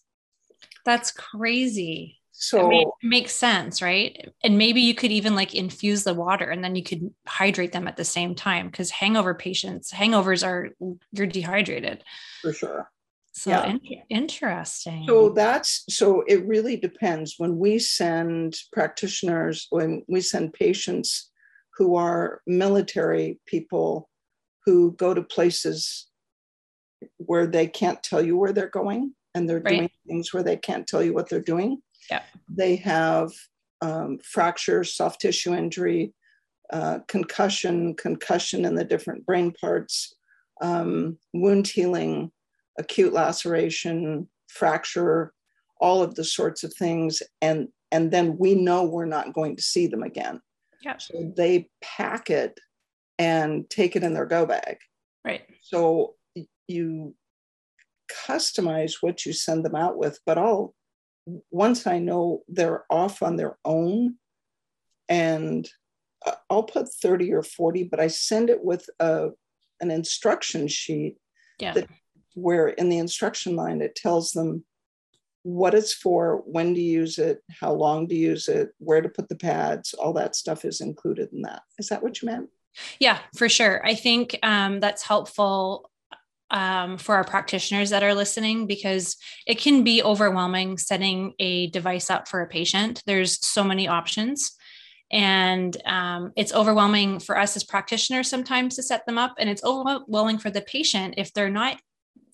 That's 0.84 1.12
crazy. 1.12 2.17
It 2.38 2.42
So, 2.42 2.68
ma- 2.71 2.90
makes 3.02 3.33
sense, 3.33 3.83
right? 3.83 4.33
And 4.45 4.57
maybe 4.59 4.80
you 4.80 4.95
could 4.95 5.11
even 5.11 5.35
like 5.35 5.54
infuse 5.57 6.04
the 6.04 6.14
water 6.14 6.49
and 6.50 6.62
then 6.62 6.76
you 6.76 6.85
could 6.85 7.12
hydrate 7.26 7.73
them 7.73 7.88
at 7.88 7.97
the 7.97 8.04
same 8.04 8.37
time 8.37 8.68
because 8.68 8.90
hangover 8.90 9.35
patients, 9.35 9.90
hangovers 9.90 10.47
are 10.47 10.71
you're 11.12 11.26
dehydrated. 11.26 12.04
for 12.42 12.52
sure. 12.52 12.90
So 13.33 13.50
Yeah. 13.50 13.71
in- 13.73 14.02
interesting. 14.09 15.04
So 15.09 15.30
that's 15.30 15.83
so 15.88 16.23
it 16.28 16.47
really 16.47 16.76
depends. 16.76 17.35
When 17.38 17.59
we 17.59 17.80
send 17.80 18.54
practitioners, 18.73 19.66
when 19.71 20.04
we 20.07 20.21
send 20.21 20.52
patients 20.52 21.30
who 21.76 21.97
are 21.97 22.40
military 22.47 23.40
people 23.47 24.09
who 24.64 24.92
go 24.92 25.12
to 25.12 25.23
places 25.23 26.07
where 27.16 27.47
they 27.49 27.66
can't 27.66 28.02
tell 28.02 28.25
you 28.25 28.37
where 28.37 28.52
they're 28.52 28.68
going 28.68 29.14
and 29.35 29.49
they're 29.49 29.61
Right. 29.61 29.76
doing 29.76 29.90
things 30.07 30.33
where 30.33 30.42
they 30.45 30.57
can't 30.57 30.87
tell 30.87 31.02
you 31.02 31.12
what 31.12 31.28
they're 31.28 31.40
doing. 31.54 31.83
Yeah. 32.10 32.22
They 32.48 32.76
have 32.76 33.30
um, 33.80 34.18
fracture, 34.24 34.84
soft 34.84 35.20
tissue 35.20 35.54
injury, 35.54 36.14
uh, 36.72 37.00
concussion, 37.08 37.94
concussion 37.94 38.64
in 38.64 38.74
the 38.74 38.84
different 38.84 39.24
brain 39.24 39.52
parts, 39.52 40.14
um, 40.60 41.18
wound 41.32 41.68
healing, 41.68 42.30
acute 42.78 43.12
laceration, 43.12 44.28
fracture, 44.48 45.32
all 45.80 46.02
of 46.02 46.14
the 46.14 46.24
sorts 46.24 46.64
of 46.64 46.74
things. 46.74 47.22
And, 47.40 47.68
and 47.92 48.10
then 48.10 48.36
we 48.38 48.54
know 48.54 48.84
we're 48.84 49.04
not 49.06 49.32
going 49.32 49.56
to 49.56 49.62
see 49.62 49.86
them 49.86 50.02
again. 50.02 50.40
Yeah. 50.82 50.98
So 50.98 51.32
they 51.36 51.68
pack 51.80 52.30
it 52.30 52.58
and 53.18 53.68
take 53.70 53.96
it 53.96 54.02
in 54.02 54.14
their 54.14 54.26
go 54.26 54.46
bag. 54.46 54.78
Right. 55.24 55.42
So 55.62 56.14
you 56.66 57.14
customize 58.26 58.94
what 59.00 59.26
you 59.26 59.32
send 59.32 59.64
them 59.64 59.74
out 59.74 59.96
with, 59.96 60.18
but 60.24 60.38
I'll 60.38 60.74
once 61.50 61.87
I 61.87 61.99
know 61.99 62.42
they're 62.49 62.85
off 62.90 63.23
on 63.23 63.37
their 63.37 63.58
own 63.64 64.16
and 65.08 65.68
I'll 66.50 66.64
put 66.64 66.92
30 66.92 67.32
or 67.32 67.42
40, 67.42 67.85
but 67.85 68.00
I 68.00 68.08
send 68.08 68.50
it 68.50 68.62
with 68.62 68.88
a, 69.00 69.28
an 69.80 69.90
instruction 69.90 70.68
sheet 70.68 71.16
yeah. 71.58 71.73
that 71.75 71.88
where 72.35 72.68
in 72.68 72.88
the 72.88 72.99
instruction 72.99 73.56
line 73.56 73.80
it 73.80 73.94
tells 73.94 74.32
them 74.32 74.64
what 75.42 75.75
it's 75.75 75.94
for, 75.94 76.42
when 76.47 76.75
to 76.75 76.80
use 76.80 77.18
it, 77.18 77.42
how 77.61 77.73
long 77.73 78.08
to 78.08 78.14
use 78.14 78.49
it, 78.49 78.70
where 78.78 79.00
to 79.00 79.08
put 79.08 79.28
the 79.28 79.37
pads, 79.37 79.94
all 79.94 80.12
that 80.12 80.37
stuff 80.37 80.64
is 80.64 80.80
included 80.80 81.32
in 81.32 81.42
that. 81.42 81.62
Is 81.78 81.88
that 81.88 82.02
what 82.02 82.20
you 82.20 82.26
meant? 82.26 82.50
Yeah, 82.99 83.18
for 83.37 83.49
sure. 83.49 83.85
I 83.87 83.94
think 83.94 84.38
um, 84.42 84.80
that's 84.80 85.02
helpful 85.02 85.90
um, 86.50 86.99
for 86.99 87.14
our 87.14 87.25
practitioners 87.25 87.90
that 87.90 88.02
are 88.02 88.14
listening 88.14 88.67
because 88.67 89.17
it 89.47 89.59
can 89.59 89.85
be 89.85 90.02
overwhelming 90.02 90.78
setting 90.78 91.35
a 91.38 91.69
device 91.69 92.11
up 92.11 92.28
for 92.28 92.40
a 92.40 92.49
patient. 92.49 93.02
There's 93.07 93.45
so 93.47 93.64
many 93.64 93.88
options. 93.88 94.52
And 95.11 95.76
um, 95.87 96.33
it's 96.37 96.52
overwhelming 96.52 97.19
for 97.19 97.38
us 97.38 97.57
as 97.57 97.64
practitioners 97.64 98.28
sometimes 98.28 98.76
to 98.76 98.83
set 98.83 99.07
them 99.07 99.17
up, 99.17 99.35
and 99.38 99.49
it's 99.49 99.64
overwhelming 99.64 100.38
for 100.38 100.50
the 100.50 100.61
patient 100.61 101.14
if 101.17 101.33
they're 101.33 101.49
not 101.49 101.81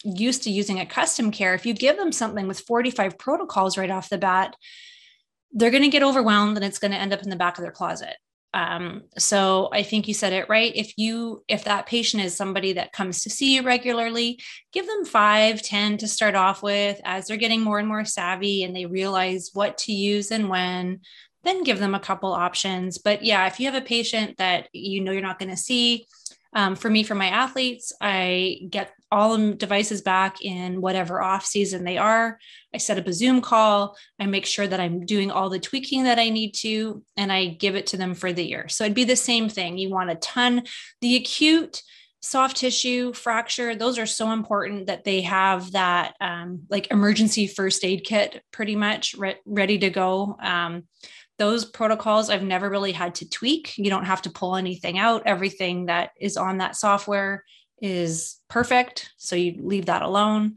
used 0.04 0.42
to 0.42 0.50
using 0.50 0.80
a 0.80 0.86
custom 0.86 1.30
care. 1.30 1.54
If 1.54 1.64
you 1.66 1.72
give 1.72 1.96
them 1.96 2.12
something 2.12 2.48
with 2.48 2.60
45 2.60 3.16
protocols 3.16 3.78
right 3.78 3.90
off 3.90 4.10
the 4.10 4.18
bat, 4.18 4.56
they're 5.52 5.70
going 5.70 5.84
to 5.84 5.88
get 5.88 6.02
overwhelmed 6.02 6.56
and 6.56 6.64
it's 6.64 6.80
going 6.80 6.90
to 6.90 6.98
end 6.98 7.12
up 7.12 7.22
in 7.22 7.30
the 7.30 7.36
back 7.36 7.58
of 7.58 7.62
their 7.62 7.72
closet. 7.72 8.16
Um, 8.54 9.02
so 9.18 9.68
I 9.72 9.82
think 9.82 10.06
you 10.06 10.14
said 10.14 10.32
it 10.32 10.48
right. 10.48 10.72
If 10.76 10.96
you, 10.96 11.42
if 11.48 11.64
that 11.64 11.86
patient 11.86 12.22
is 12.22 12.36
somebody 12.36 12.74
that 12.74 12.92
comes 12.92 13.22
to 13.22 13.30
see 13.30 13.56
you 13.56 13.62
regularly, 13.62 14.40
give 14.72 14.86
them 14.86 15.04
five, 15.04 15.60
ten 15.60 15.98
to 15.98 16.06
start 16.06 16.36
off 16.36 16.62
with 16.62 17.00
as 17.04 17.26
they're 17.26 17.36
getting 17.36 17.62
more 17.62 17.80
and 17.80 17.88
more 17.88 18.04
savvy 18.04 18.62
and 18.62 18.74
they 18.74 18.86
realize 18.86 19.50
what 19.54 19.76
to 19.78 19.92
use 19.92 20.30
and 20.30 20.48
when, 20.48 21.00
then 21.42 21.64
give 21.64 21.80
them 21.80 21.96
a 21.96 22.00
couple 22.00 22.32
options. 22.32 22.96
But 22.96 23.24
yeah, 23.24 23.46
if 23.48 23.58
you 23.58 23.66
have 23.70 23.82
a 23.82 23.84
patient 23.84 24.36
that 24.38 24.68
you 24.72 25.00
know 25.00 25.10
you're 25.10 25.20
not 25.20 25.40
going 25.40 25.50
to 25.50 25.56
see, 25.56 26.06
um, 26.54 26.76
for 26.76 26.88
me, 26.88 27.02
for 27.02 27.14
my 27.14 27.28
athletes, 27.28 27.92
I 28.00 28.60
get 28.70 28.92
all 29.10 29.36
the 29.36 29.54
devices 29.54 30.02
back 30.02 30.40
in 30.40 30.80
whatever 30.80 31.22
off 31.22 31.44
season 31.44 31.84
they 31.84 31.98
are. 31.98 32.38
I 32.72 32.78
set 32.78 32.98
up 32.98 33.06
a 33.06 33.12
Zoom 33.12 33.40
call. 33.40 33.96
I 34.20 34.26
make 34.26 34.46
sure 34.46 34.66
that 34.66 34.80
I'm 34.80 35.04
doing 35.04 35.30
all 35.30 35.50
the 35.50 35.58
tweaking 35.58 36.04
that 36.04 36.18
I 36.18 36.30
need 36.30 36.52
to, 36.60 37.02
and 37.16 37.32
I 37.32 37.46
give 37.46 37.74
it 37.74 37.88
to 37.88 37.96
them 37.96 38.14
for 38.14 38.32
the 38.32 38.44
year. 38.44 38.68
So 38.68 38.84
it'd 38.84 38.94
be 38.94 39.04
the 39.04 39.16
same 39.16 39.48
thing. 39.48 39.78
You 39.78 39.90
want 39.90 40.10
a 40.10 40.16
ton, 40.16 40.62
the 41.00 41.16
acute 41.16 41.82
soft 42.24 42.56
tissue 42.56 43.12
fracture 43.12 43.76
those 43.76 43.98
are 43.98 44.06
so 44.06 44.32
important 44.32 44.86
that 44.86 45.04
they 45.04 45.20
have 45.20 45.72
that 45.72 46.14
um, 46.22 46.62
like 46.70 46.90
emergency 46.90 47.46
first 47.46 47.84
aid 47.84 48.02
kit 48.02 48.42
pretty 48.50 48.74
much 48.74 49.14
re- 49.18 49.36
ready 49.44 49.76
to 49.76 49.90
go 49.90 50.34
um, 50.40 50.84
those 51.38 51.64
protocols 51.64 52.30
I've 52.30 52.42
never 52.42 52.70
really 52.70 52.92
had 52.92 53.16
to 53.16 53.28
tweak. 53.28 53.76
You 53.76 53.90
don't 53.90 54.04
have 54.04 54.22
to 54.22 54.30
pull 54.30 54.56
anything 54.56 54.98
out. 54.98 55.22
Everything 55.26 55.86
that 55.86 56.10
is 56.20 56.36
on 56.36 56.58
that 56.58 56.76
software 56.76 57.44
is 57.80 58.40
perfect. 58.48 59.12
So 59.16 59.36
you 59.36 59.56
leave 59.60 59.86
that 59.86 60.02
alone. 60.02 60.56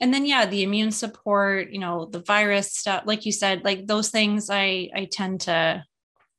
And 0.00 0.12
then 0.12 0.24
yeah, 0.24 0.46
the 0.46 0.62
immune 0.62 0.92
support, 0.92 1.70
you 1.70 1.78
know, 1.78 2.06
the 2.06 2.20
virus 2.20 2.74
stuff, 2.74 3.02
like 3.06 3.26
you 3.26 3.32
said, 3.32 3.64
like 3.64 3.86
those 3.86 4.10
things 4.10 4.48
I 4.50 4.90
I 4.94 5.08
tend 5.10 5.42
to 5.42 5.84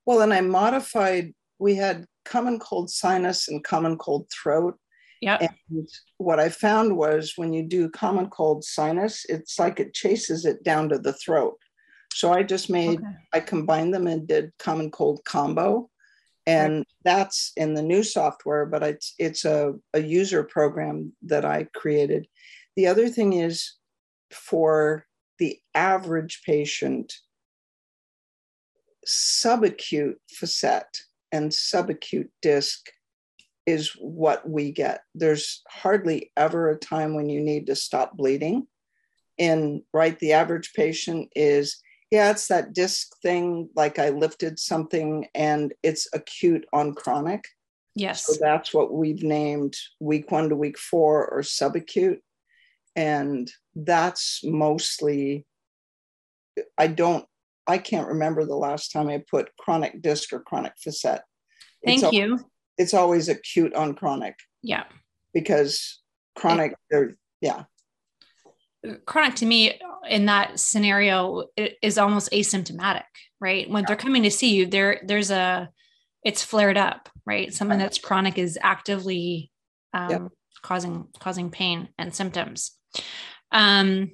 well, 0.05 0.21
and 0.21 0.33
I 0.33 0.41
modified, 0.41 1.33
we 1.59 1.75
had 1.75 2.05
common 2.25 2.59
cold 2.59 2.89
sinus 2.89 3.47
and 3.47 3.63
common 3.63 3.97
cold 3.97 4.27
throat. 4.31 4.77
Yeah. 5.21 5.37
And 5.69 5.87
what 6.17 6.39
I 6.39 6.49
found 6.49 6.97
was 6.97 7.33
when 7.35 7.53
you 7.53 7.63
do 7.63 7.89
common 7.89 8.29
cold 8.29 8.63
sinus, 8.63 9.25
it's 9.29 9.59
like 9.59 9.79
it 9.79 9.93
chases 9.93 10.45
it 10.45 10.63
down 10.63 10.89
to 10.89 10.97
the 10.97 11.13
throat. 11.13 11.57
So 12.13 12.31
I 12.31 12.43
just 12.43 12.69
made, 12.69 12.99
okay. 12.99 13.15
I 13.33 13.39
combined 13.39 13.93
them 13.93 14.07
and 14.07 14.27
did 14.27 14.51
common 14.59 14.91
cold 14.91 15.23
combo. 15.25 15.89
And 16.45 16.77
right. 16.77 16.87
that's 17.03 17.53
in 17.55 17.73
the 17.73 17.81
new 17.81 18.03
software, 18.03 18.65
but 18.65 18.83
it's, 18.83 19.13
it's 19.19 19.45
a, 19.45 19.73
a 19.93 20.01
user 20.01 20.43
program 20.43 21.13
that 21.23 21.45
I 21.45 21.67
created. 21.73 22.27
The 22.75 22.87
other 22.87 23.09
thing 23.09 23.33
is 23.33 23.73
for 24.31 25.05
the 25.39 25.59
average 25.73 26.41
patient, 26.45 27.13
subacute 29.07 30.15
facet 30.29 30.85
and 31.31 31.51
subacute 31.51 32.29
disc 32.41 32.89
is 33.65 33.95
what 33.99 34.47
we 34.49 34.71
get. 34.71 35.01
There's 35.15 35.61
hardly 35.69 36.31
ever 36.35 36.69
a 36.69 36.77
time 36.77 37.15
when 37.15 37.29
you 37.29 37.39
need 37.39 37.67
to 37.67 37.75
stop 37.75 38.17
bleeding. 38.17 38.67
And 39.39 39.83
right, 39.93 40.17
the 40.19 40.33
average 40.33 40.73
patient 40.75 41.29
is 41.35 41.81
yeah, 42.11 42.29
it's 42.31 42.47
that 42.49 42.73
disc 42.73 43.15
thing, 43.21 43.69
like 43.73 43.97
I 43.97 44.09
lifted 44.09 44.59
something 44.59 45.27
and 45.33 45.73
it's 45.81 46.07
acute 46.13 46.65
on 46.73 46.93
chronic. 46.93 47.45
Yes. 47.95 48.25
So 48.25 48.33
that's 48.39 48.73
what 48.73 48.93
we've 48.93 49.23
named 49.23 49.75
week 50.01 50.29
one 50.29 50.49
to 50.49 50.55
week 50.55 50.77
four 50.77 51.25
or 51.27 51.41
subacute. 51.41 52.19
And 52.97 53.49
that's 53.75 54.41
mostly, 54.43 55.45
I 56.77 56.87
don't, 56.87 57.25
I 57.65 57.77
can't 57.77 58.09
remember 58.09 58.43
the 58.45 58.55
last 58.55 58.91
time 58.91 59.07
I 59.07 59.23
put 59.29 59.55
chronic 59.57 60.01
disc 60.01 60.33
or 60.33 60.41
chronic 60.41 60.73
facet. 60.77 61.21
Thank 61.85 62.03
it's 62.03 62.11
you. 62.11 62.23
Always, 62.25 62.43
it's 62.77 62.93
always 62.93 63.29
acute 63.29 63.73
on 63.73 63.93
chronic. 63.93 64.35
Yeah. 64.61 64.83
Because 65.33 66.01
chronic, 66.35 66.75
it, 66.89 67.15
yeah 67.39 67.63
chronic 69.05 69.35
to 69.35 69.45
me 69.45 69.79
in 70.09 70.25
that 70.25 70.59
scenario 70.59 71.45
is 71.81 71.97
almost 71.97 72.31
asymptomatic 72.31 73.03
right? 73.39 73.69
When 73.69 73.83
they're 73.87 73.95
coming 73.95 74.23
to 74.23 74.31
see 74.31 74.55
you 74.55 74.65
there 74.65 75.01
there's 75.05 75.31
a 75.31 75.69
it's 76.23 76.43
flared 76.43 76.77
up 76.77 77.09
right? 77.25 77.53
Something 77.53 77.77
that's 77.77 77.99
chronic 77.99 78.37
is 78.37 78.57
actively 78.61 79.51
um, 79.93 80.09
yep. 80.09 80.21
causing 80.61 81.07
causing 81.19 81.49
pain 81.49 81.89
and 81.97 82.13
symptoms. 82.13 82.77
Um 83.51 84.11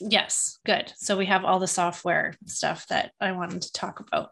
yes 0.00 0.58
good. 0.64 0.92
So 0.96 1.16
we 1.16 1.26
have 1.26 1.44
all 1.44 1.58
the 1.58 1.66
software 1.66 2.34
stuff 2.46 2.86
that 2.88 3.12
i 3.20 3.32
wanted 3.32 3.62
to 3.62 3.72
talk 3.72 4.00
about 4.00 4.30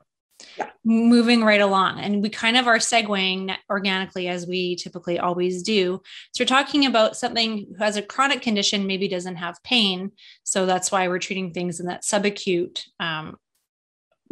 yeah. 0.56 0.70
moving 0.84 1.42
right 1.42 1.60
along. 1.60 2.00
And 2.00 2.22
we 2.22 2.28
kind 2.28 2.56
of 2.56 2.66
are 2.66 2.78
segueing 2.78 3.54
organically 3.68 4.28
as 4.28 4.46
we 4.46 4.76
typically 4.76 5.18
always 5.18 5.62
do. 5.62 6.00
So 6.32 6.42
we're 6.42 6.48
talking 6.48 6.86
about 6.86 7.16
something 7.16 7.66
who 7.76 7.84
has 7.84 7.96
a 7.96 8.02
chronic 8.02 8.42
condition, 8.42 8.86
maybe 8.86 9.08
doesn't 9.08 9.36
have 9.36 9.62
pain. 9.62 10.12
So 10.44 10.66
that's 10.66 10.90
why 10.90 11.08
we're 11.08 11.18
treating 11.18 11.52
things 11.52 11.80
in 11.80 11.86
that 11.86 12.02
subacute 12.02 12.84
um, 12.98 13.36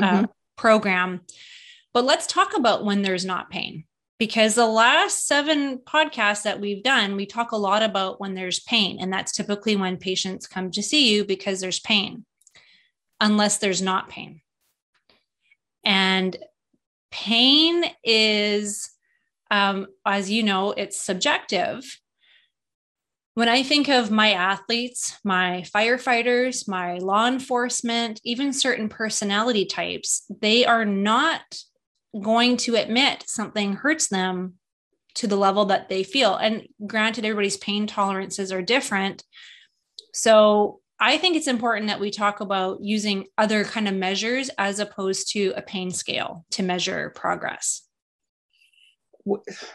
uh, 0.01 0.05
mm-hmm. 0.05 0.25
uh, 0.25 0.29
program. 0.57 1.21
But 1.93 2.05
let's 2.05 2.27
talk 2.27 2.57
about 2.57 2.85
when 2.85 3.03
there's 3.03 3.25
not 3.25 3.51
pain. 3.51 3.85
Because 4.19 4.57
the 4.57 4.67
last 4.67 5.29
seven 5.29 5.79
podcasts 5.79 6.43
that 6.43 6.59
we've 6.61 6.83
done, 6.83 7.15
we 7.15 7.25
talk 7.25 7.53
a 7.53 7.57
lot 7.57 7.85
about 7.85 8.21
when 8.21 8.35
there's 8.35 8.59
pain. 8.59 8.99
And 9.01 9.13
that's 9.13 9.31
typically 9.31 9.77
when 9.77 9.97
patients 9.97 10.49
come 10.49 10.73
to 10.73 10.83
see 10.83 11.15
you 11.15 11.25
because 11.25 11.61
there's 11.61 11.79
pain, 11.79 12.25
unless 13.21 13.59
there's 13.59 13.81
not 13.81 14.09
pain. 14.09 14.41
And 15.89 16.37
pain 17.11 17.83
is, 18.05 18.91
um, 19.51 19.87
as 20.05 20.31
you 20.31 20.43
know, 20.43 20.73
it's 20.73 21.01
subjective. 21.01 21.83
When 23.33 23.49
I 23.49 23.63
think 23.63 23.89
of 23.89 24.11
my 24.11 24.33
athletes, 24.33 25.17
my 25.25 25.65
firefighters, 25.75 26.69
my 26.69 26.99
law 26.99 27.27
enforcement, 27.27 28.21
even 28.23 28.53
certain 28.53 28.91
personality 28.91 29.65
types, 29.65 30.31
they 30.43 30.67
are 30.67 30.85
not 30.85 31.43
going 32.21 32.59
to 32.59 32.75
admit 32.75 33.25
something 33.27 33.73
hurts 33.73 34.09
them 34.09 34.55
to 35.15 35.27
the 35.27 35.37
level 35.37 35.65
that 35.67 35.89
they 35.89 36.03
feel. 36.03 36.35
And 36.37 36.67
granted, 36.87 37.25
everybody's 37.25 37.57
pain 37.57 37.87
tolerances 37.87 38.53
are 38.53 38.61
different. 38.61 39.25
So 40.13 40.81
I 41.01 41.17
think 41.17 41.37
it's 41.37 41.47
important 41.47 41.87
that 41.87 42.01
we 42.01 42.11
talk 42.11 42.41
about 42.41 42.83
using 42.83 43.27
other 43.37 43.65
kind 43.65 43.87
of 43.87 43.95
measures 43.95 44.51
as 44.59 44.81
opposed 44.81 45.33
to 45.33 45.53
a 45.57 45.63
pain 45.63 45.91
scale 45.91 46.45
to 46.51 46.63
measure 46.63 47.11
progress. 47.15 47.83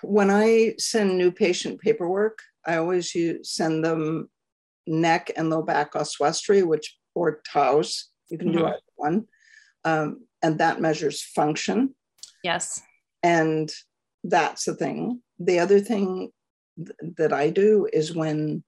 When 0.02 0.30
I 0.30 0.76
send 0.80 1.18
new 1.18 1.32
patient 1.32 1.80
paperwork, 1.80 2.40
I 2.66 2.78
always 2.78 3.14
use, 3.16 3.52
send 3.52 3.86
them 3.86 4.30
neck 4.88 5.32
and 5.38 5.50
low 5.50 5.62
back 5.62 5.96
oswestry, 5.96 6.64
which 6.64 6.98
or 7.16 7.42
TAOS. 7.54 8.06
You 8.30 8.38
can 8.38 8.50
mm-hmm. 8.50 8.58
do 8.58 8.66
either 8.66 8.80
one, 8.96 9.26
um, 9.86 10.26
and 10.42 10.58
that 10.58 10.82
measures 10.82 11.22
function. 11.22 11.94
Yes, 12.44 12.82
and 13.22 13.72
that's 14.24 14.66
the 14.66 14.76
thing. 14.76 15.22
The 15.40 15.60
other 15.60 15.80
thing 15.80 16.32
th- 16.78 17.14
that 17.18 17.32
I 17.32 17.50
do 17.50 17.88
is 17.94 18.16
when 18.16 18.64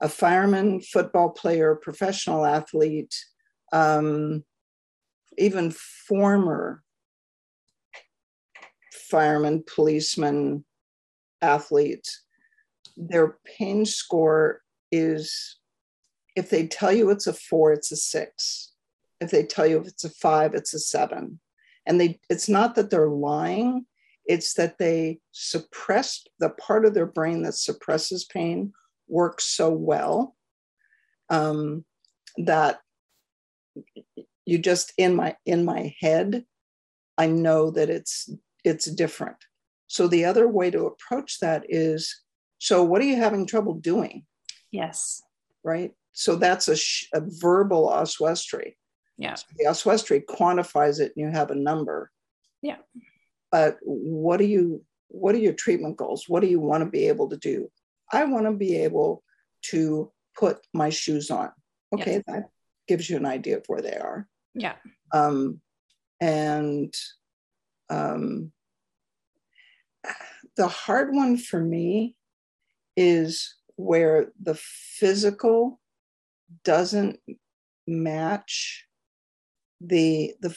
a 0.00 0.08
fireman, 0.08 0.80
football 0.80 1.30
player, 1.30 1.74
professional 1.74 2.44
athlete, 2.44 3.14
um, 3.72 4.44
even 5.38 5.70
former 5.70 6.82
fireman, 8.92 9.62
policeman, 9.74 10.64
athletes, 11.42 12.22
their 12.96 13.38
pain 13.44 13.84
score 13.84 14.60
is 14.92 15.58
if 16.36 16.50
they 16.50 16.66
tell 16.66 16.92
you 16.92 17.10
it's 17.10 17.26
a 17.26 17.32
four, 17.32 17.72
it's 17.72 17.92
a 17.92 17.96
six. 17.96 18.72
If 19.20 19.30
they 19.30 19.44
tell 19.44 19.66
you 19.66 19.80
it's 19.80 20.04
a 20.04 20.10
five, 20.10 20.54
it's 20.54 20.74
a 20.74 20.78
seven. 20.78 21.40
And 21.86 22.00
they 22.00 22.20
it's 22.28 22.48
not 22.48 22.74
that 22.74 22.90
they're 22.90 23.08
lying, 23.08 23.86
it's 24.26 24.54
that 24.54 24.78
they 24.78 25.20
suppress 25.32 26.24
the 26.38 26.50
part 26.50 26.84
of 26.84 26.94
their 26.94 27.06
brain 27.06 27.42
that 27.42 27.54
suppresses 27.54 28.24
pain 28.24 28.72
works 29.10 29.44
so 29.44 29.70
well 29.70 30.34
um, 31.28 31.84
that 32.36 32.80
you 34.46 34.58
just 34.58 34.92
in 34.96 35.14
my 35.14 35.36
in 35.46 35.64
my 35.64 35.94
head 36.00 36.44
i 37.18 37.26
know 37.26 37.70
that 37.70 37.88
it's 37.90 38.30
it's 38.64 38.86
different. 38.86 39.36
So 39.86 40.06
the 40.06 40.24
other 40.24 40.48
way 40.48 40.70
to 40.70 40.86
approach 40.86 41.40
that 41.40 41.64
is 41.68 42.22
so 42.58 42.84
what 42.84 43.00
are 43.00 43.06
you 43.06 43.16
having 43.16 43.46
trouble 43.46 43.74
doing? 43.74 44.24
Yes. 44.70 45.22
Right? 45.64 45.92
So 46.12 46.36
that's 46.36 46.68
a, 46.68 46.76
sh- 46.76 47.06
a 47.14 47.22
verbal 47.24 47.88
oswestry. 47.88 48.76
Yeah. 49.16 49.34
So 49.34 49.46
the 49.56 49.66
oswestry 49.66 50.22
quantifies 50.28 51.00
it 51.00 51.12
and 51.16 51.26
you 51.26 51.30
have 51.30 51.50
a 51.50 51.54
number. 51.54 52.10
Yeah. 52.62 52.76
But 53.50 53.78
what 53.82 54.40
are 54.40 54.44
you 54.44 54.84
what 55.08 55.34
are 55.34 55.38
your 55.38 55.54
treatment 55.54 55.96
goals? 55.96 56.26
What 56.28 56.40
do 56.40 56.46
you 56.46 56.60
want 56.60 56.84
to 56.84 56.90
be 56.90 57.08
able 57.08 57.28
to 57.30 57.36
do 57.36 57.68
i 58.12 58.24
want 58.24 58.46
to 58.46 58.52
be 58.52 58.76
able 58.76 59.22
to 59.62 60.10
put 60.36 60.58
my 60.72 60.90
shoes 60.90 61.30
on 61.30 61.50
okay 61.92 62.14
yes. 62.14 62.22
that 62.26 62.48
gives 62.88 63.08
you 63.08 63.16
an 63.16 63.26
idea 63.26 63.56
of 63.56 63.64
where 63.66 63.82
they 63.82 63.96
are 63.96 64.28
yeah. 64.54 64.76
Um, 65.12 65.60
and 66.20 66.92
um, 67.88 68.52
the 70.56 70.68
hard 70.68 71.14
one 71.14 71.36
for 71.36 71.60
me 71.60 72.16
is 72.96 73.56
where 73.76 74.32
the 74.40 74.54
physical 74.54 75.80
doesn't 76.64 77.18
match 77.86 78.86
the 79.80 80.34
the 80.40 80.54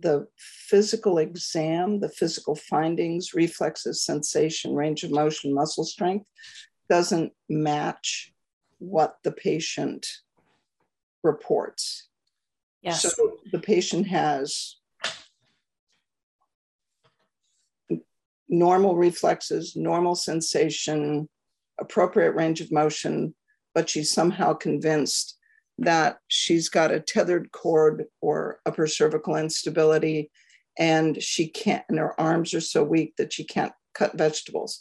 the 0.00 0.28
physical 0.36 1.18
exam, 1.18 2.00
the 2.00 2.08
physical 2.08 2.54
findings, 2.54 3.34
reflexes, 3.34 4.04
sensation, 4.04 4.74
range 4.74 5.02
of 5.02 5.10
motion, 5.10 5.52
muscle 5.52 5.84
strength 5.84 6.26
doesn't 6.88 7.32
match 7.48 8.32
what 8.78 9.16
the 9.24 9.32
patient 9.32 10.06
reports. 11.22 12.08
Yes. 12.82 13.02
So 13.02 13.38
the 13.52 13.58
patient 13.58 14.06
has 14.06 14.76
normal 18.48 18.96
reflexes, 18.96 19.76
normal 19.76 20.14
sensation, 20.14 21.28
appropriate 21.78 22.32
range 22.32 22.60
of 22.60 22.72
motion, 22.72 23.34
but 23.74 23.90
she's 23.90 24.10
somehow 24.10 24.54
convinced 24.54 25.37
that 25.78 26.18
she's 26.28 26.68
got 26.68 26.90
a 26.90 27.00
tethered 27.00 27.50
cord 27.52 28.04
or 28.20 28.60
upper 28.66 28.86
cervical 28.86 29.36
instability 29.36 30.30
and 30.78 31.22
she 31.22 31.48
can't 31.48 31.84
and 31.88 31.98
her 31.98 32.18
arms 32.20 32.52
are 32.54 32.60
so 32.60 32.82
weak 32.82 33.14
that 33.16 33.32
she 33.32 33.44
can't 33.44 33.72
cut 33.94 34.16
vegetables 34.16 34.80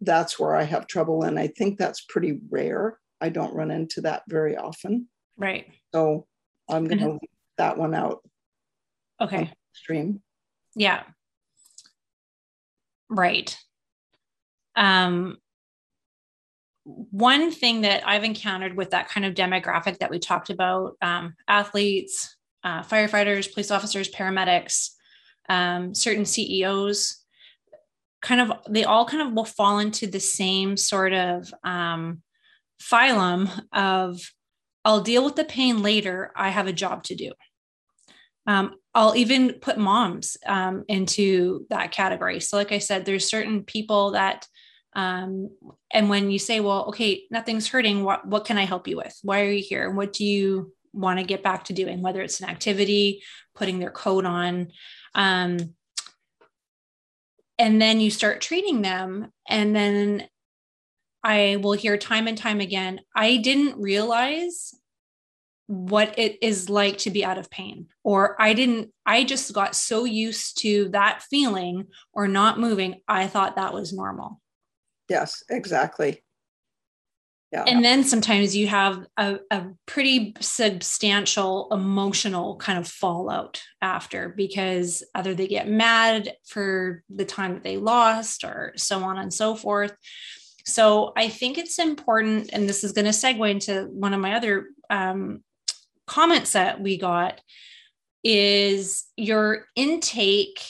that's 0.00 0.38
where 0.38 0.56
i 0.56 0.62
have 0.62 0.86
trouble 0.86 1.22
and 1.22 1.38
i 1.38 1.46
think 1.46 1.78
that's 1.78 2.04
pretty 2.08 2.38
rare 2.50 2.98
i 3.20 3.28
don't 3.28 3.54
run 3.54 3.70
into 3.70 4.00
that 4.00 4.22
very 4.28 4.56
often 4.56 5.06
right 5.36 5.66
so 5.94 6.26
I'm 6.68 6.84
going 6.84 6.98
to 6.98 7.04
mm-hmm. 7.04 7.12
leave 7.12 7.30
that 7.56 7.78
one 7.78 7.94
out. 7.94 8.20
Okay. 9.20 9.50
Stream. 9.72 10.20
Yeah. 10.74 11.02
Right. 13.08 13.56
Um, 14.76 15.38
one 17.10 17.50
thing 17.50 17.82
that 17.82 18.06
I've 18.06 18.24
encountered 18.24 18.76
with 18.76 18.90
that 18.90 19.08
kind 19.08 19.26
of 19.26 19.34
demographic 19.34 19.98
that 19.98 20.10
we 20.10 20.18
talked 20.18 20.48
about 20.48 20.96
um, 21.02 21.34
athletes, 21.46 22.36
uh, 22.64 22.82
firefighters, 22.82 23.52
police 23.52 23.70
officers, 23.70 24.10
paramedics, 24.10 24.90
um, 25.48 25.94
certain 25.94 26.24
CEOs 26.24 27.24
kind 28.20 28.40
of, 28.40 28.52
they 28.68 28.84
all 28.84 29.06
kind 29.06 29.26
of 29.26 29.32
will 29.32 29.44
fall 29.44 29.78
into 29.78 30.06
the 30.06 30.20
same 30.20 30.76
sort 30.76 31.12
of 31.12 31.52
um, 31.62 32.22
phylum 32.80 33.50
of 33.72 34.20
I'll 34.84 35.00
deal 35.02 35.24
with 35.24 35.36
the 35.36 35.44
pain 35.44 35.82
later. 35.82 36.32
I 36.34 36.48
have 36.48 36.66
a 36.66 36.72
job 36.72 37.04
to 37.04 37.14
do. 37.14 37.32
Um, 38.46 38.76
I'll 38.94 39.14
even 39.16 39.54
put 39.60 39.76
moms 39.76 40.36
um, 40.46 40.84
into 40.88 41.66
that 41.68 41.92
category. 41.92 42.40
So, 42.40 42.56
like 42.56 42.72
I 42.72 42.78
said, 42.78 43.04
there's 43.04 43.28
certain 43.28 43.64
people 43.64 44.12
that, 44.12 44.46
um, 44.98 45.50
and 45.92 46.10
when 46.10 46.28
you 46.28 46.40
say, 46.40 46.58
well, 46.58 46.86
okay, 46.86 47.22
nothing's 47.30 47.68
hurting, 47.68 48.02
what, 48.02 48.26
what 48.26 48.44
can 48.44 48.58
I 48.58 48.64
help 48.64 48.88
you 48.88 48.96
with? 48.96 49.16
Why 49.22 49.42
are 49.42 49.52
you 49.52 49.62
here? 49.62 49.88
What 49.92 50.12
do 50.12 50.24
you 50.24 50.72
want 50.92 51.20
to 51.20 51.24
get 51.24 51.44
back 51.44 51.66
to 51.66 51.72
doing? 51.72 52.02
Whether 52.02 52.20
it's 52.20 52.40
an 52.40 52.48
activity, 52.48 53.22
putting 53.54 53.78
their 53.78 53.92
coat 53.92 54.24
on. 54.24 54.72
Um, 55.14 55.74
and 57.60 57.80
then 57.80 58.00
you 58.00 58.10
start 58.10 58.40
treating 58.40 58.82
them. 58.82 59.30
And 59.48 59.72
then 59.72 60.26
I 61.22 61.58
will 61.62 61.74
hear 61.74 61.96
time 61.96 62.26
and 62.26 62.36
time 62.36 62.60
again, 62.60 63.00
I 63.14 63.36
didn't 63.36 63.80
realize 63.80 64.74
what 65.68 66.18
it 66.18 66.38
is 66.42 66.68
like 66.68 66.98
to 66.98 67.10
be 67.10 67.22
out 67.22 67.36
of 67.36 67.50
pain 67.50 67.88
or 68.02 68.40
i 68.40 68.54
didn't 68.54 68.90
i 69.04 69.22
just 69.22 69.52
got 69.52 69.76
so 69.76 70.06
used 70.06 70.58
to 70.58 70.88
that 70.88 71.22
feeling 71.28 71.84
or 72.14 72.26
not 72.26 72.58
moving 72.58 73.02
i 73.06 73.26
thought 73.26 73.56
that 73.56 73.74
was 73.74 73.92
normal 73.92 74.40
yes 75.08 75.42
exactly 75.50 76.22
yeah. 77.50 77.64
And 77.66 77.82
then 77.82 78.04
sometimes 78.04 78.54
you 78.54 78.66
have 78.66 79.06
a, 79.16 79.38
a 79.50 79.68
pretty 79.86 80.34
substantial 80.38 81.68
emotional 81.72 82.56
kind 82.56 82.78
of 82.78 82.86
fallout 82.86 83.62
after 83.80 84.28
because 84.28 85.02
either 85.14 85.34
they 85.34 85.46
get 85.46 85.66
mad 85.66 86.34
for 86.46 87.02
the 87.08 87.24
time 87.24 87.54
that 87.54 87.64
they 87.64 87.78
lost 87.78 88.44
or 88.44 88.74
so 88.76 89.02
on 89.02 89.16
and 89.16 89.32
so 89.32 89.54
forth. 89.54 89.96
So 90.66 91.14
I 91.16 91.30
think 91.30 91.56
it's 91.56 91.78
important, 91.78 92.50
and 92.52 92.68
this 92.68 92.84
is 92.84 92.92
going 92.92 93.06
to 93.06 93.12
segue 93.12 93.50
into 93.50 93.84
one 93.84 94.12
of 94.12 94.20
my 94.20 94.34
other 94.34 94.66
um, 94.90 95.42
comments 96.06 96.52
that 96.52 96.82
we 96.82 96.98
got 96.98 97.40
is 98.22 99.06
your 99.16 99.64
intake 99.74 100.62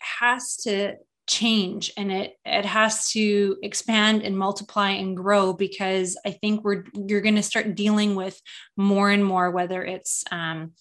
has 0.00 0.56
to 0.64 0.94
change 1.28 1.92
and 1.96 2.10
it 2.10 2.34
it 2.44 2.64
has 2.64 3.10
to 3.10 3.56
expand 3.62 4.22
and 4.22 4.36
multiply 4.36 4.90
and 4.90 5.16
grow 5.16 5.52
because 5.52 6.18
I 6.26 6.32
think 6.32 6.64
we're 6.64 6.84
you're 6.94 7.20
going 7.20 7.36
to 7.36 7.42
start 7.42 7.76
dealing 7.76 8.14
with 8.14 8.40
more 8.76 9.08
and 9.08 9.24
more 9.24 9.50
whether 9.50 9.84
it's 9.84 10.24
um, 10.30 10.72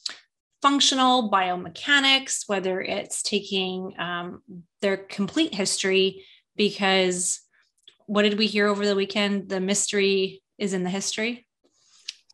functional 0.61 1.29
biomechanics, 1.31 2.47
whether 2.47 2.81
it's 2.81 3.23
taking 3.23 3.93
um, 3.99 4.41
their 4.81 4.97
complete 4.97 5.53
history 5.53 6.25
because 6.55 7.41
what 8.05 8.23
did 8.23 8.37
we 8.37 8.47
hear 8.47 8.67
over 8.67 8.85
the 8.85 8.95
weekend? 8.95 9.49
The 9.49 9.59
mystery 9.59 10.43
is 10.57 10.73
in 10.73 10.83
the 10.83 10.89
history. 10.89 11.45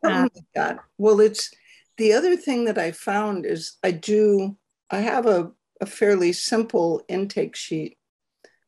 Something 0.04 0.30
like 0.36 0.46
that. 0.56 0.80
Well, 0.98 1.20
it's 1.20 1.52
the 1.98 2.13
other 2.13 2.36
thing 2.36 2.65
that 2.65 2.78
I 2.78 2.91
found 2.91 3.46
is 3.46 3.78
I 3.84 3.91
do, 3.91 4.58
I 4.89 5.00
have 5.00 5.26
a, 5.26 5.52
a 5.82 5.86
fairly 5.86 6.34
simple 6.34 7.04
intake 7.08 7.56
sheet. 7.56 7.98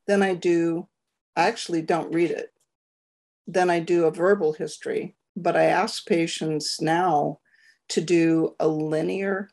Then 0.07 0.23
I 0.23 0.35
do, 0.35 0.87
I 1.35 1.47
actually 1.47 1.81
don't 1.81 2.13
read 2.13 2.31
it. 2.31 2.53
Then 3.47 3.69
I 3.69 3.79
do 3.79 4.05
a 4.05 4.11
verbal 4.11 4.53
history, 4.53 5.15
but 5.35 5.55
I 5.55 5.65
ask 5.65 6.05
patients 6.05 6.81
now 6.81 7.39
to 7.89 8.01
do 8.01 8.55
a 8.59 8.67
linear 8.67 9.49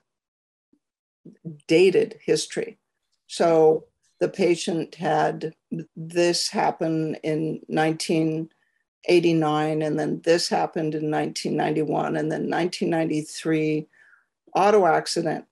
dated 1.66 2.18
history. 2.24 2.78
So 3.26 3.84
the 4.20 4.28
patient 4.28 4.94
had 4.94 5.54
this 5.96 6.48
happen 6.48 7.16
in 7.22 7.60
1989, 7.66 9.82
and 9.82 9.98
then 9.98 10.20
this 10.24 10.48
happened 10.48 10.94
in 10.94 11.10
1991 11.10 12.16
and 12.16 12.30
then 12.30 12.50
1993 12.50 13.88
auto 14.54 14.86
accident 14.86 15.46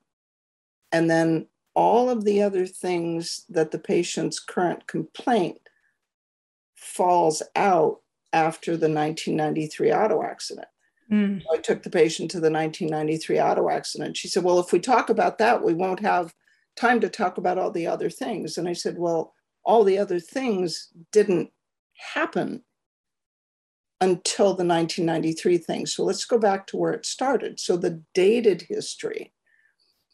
and 0.94 1.10
then 1.10 1.46
all 1.74 2.08
of 2.08 2.24
the 2.24 2.42
other 2.42 2.66
things 2.66 3.44
that 3.48 3.70
the 3.70 3.78
patient's 3.78 4.38
current 4.38 4.86
complaint 4.86 5.58
falls 6.76 7.42
out 7.56 8.00
after 8.32 8.72
the 8.72 8.88
1993 8.88 9.92
auto 9.92 10.22
accident 10.22 10.68
mm. 11.10 11.42
i 11.52 11.56
took 11.58 11.82
the 11.82 11.90
patient 11.90 12.30
to 12.30 12.40
the 12.40 12.50
1993 12.50 13.40
auto 13.40 13.68
accident 13.70 14.16
she 14.16 14.28
said 14.28 14.44
well 14.44 14.58
if 14.58 14.72
we 14.72 14.78
talk 14.78 15.08
about 15.08 15.38
that 15.38 15.62
we 15.62 15.74
won't 15.74 16.00
have 16.00 16.34
time 16.76 17.00
to 17.00 17.08
talk 17.08 17.38
about 17.38 17.58
all 17.58 17.70
the 17.70 17.86
other 17.86 18.10
things 18.10 18.58
and 18.58 18.68
i 18.68 18.72
said 18.72 18.98
well 18.98 19.32
all 19.64 19.84
the 19.84 19.98
other 19.98 20.20
things 20.20 20.88
didn't 21.10 21.50
happen 22.14 22.62
until 24.00 24.54
the 24.54 24.64
1993 24.64 25.58
thing. 25.58 25.86
So 25.86 26.04
let's 26.04 26.24
go 26.24 26.38
back 26.38 26.66
to 26.68 26.76
where 26.76 26.92
it 26.92 27.06
started. 27.06 27.58
So 27.58 27.76
the 27.76 28.02
dated 28.12 28.62
history, 28.62 29.32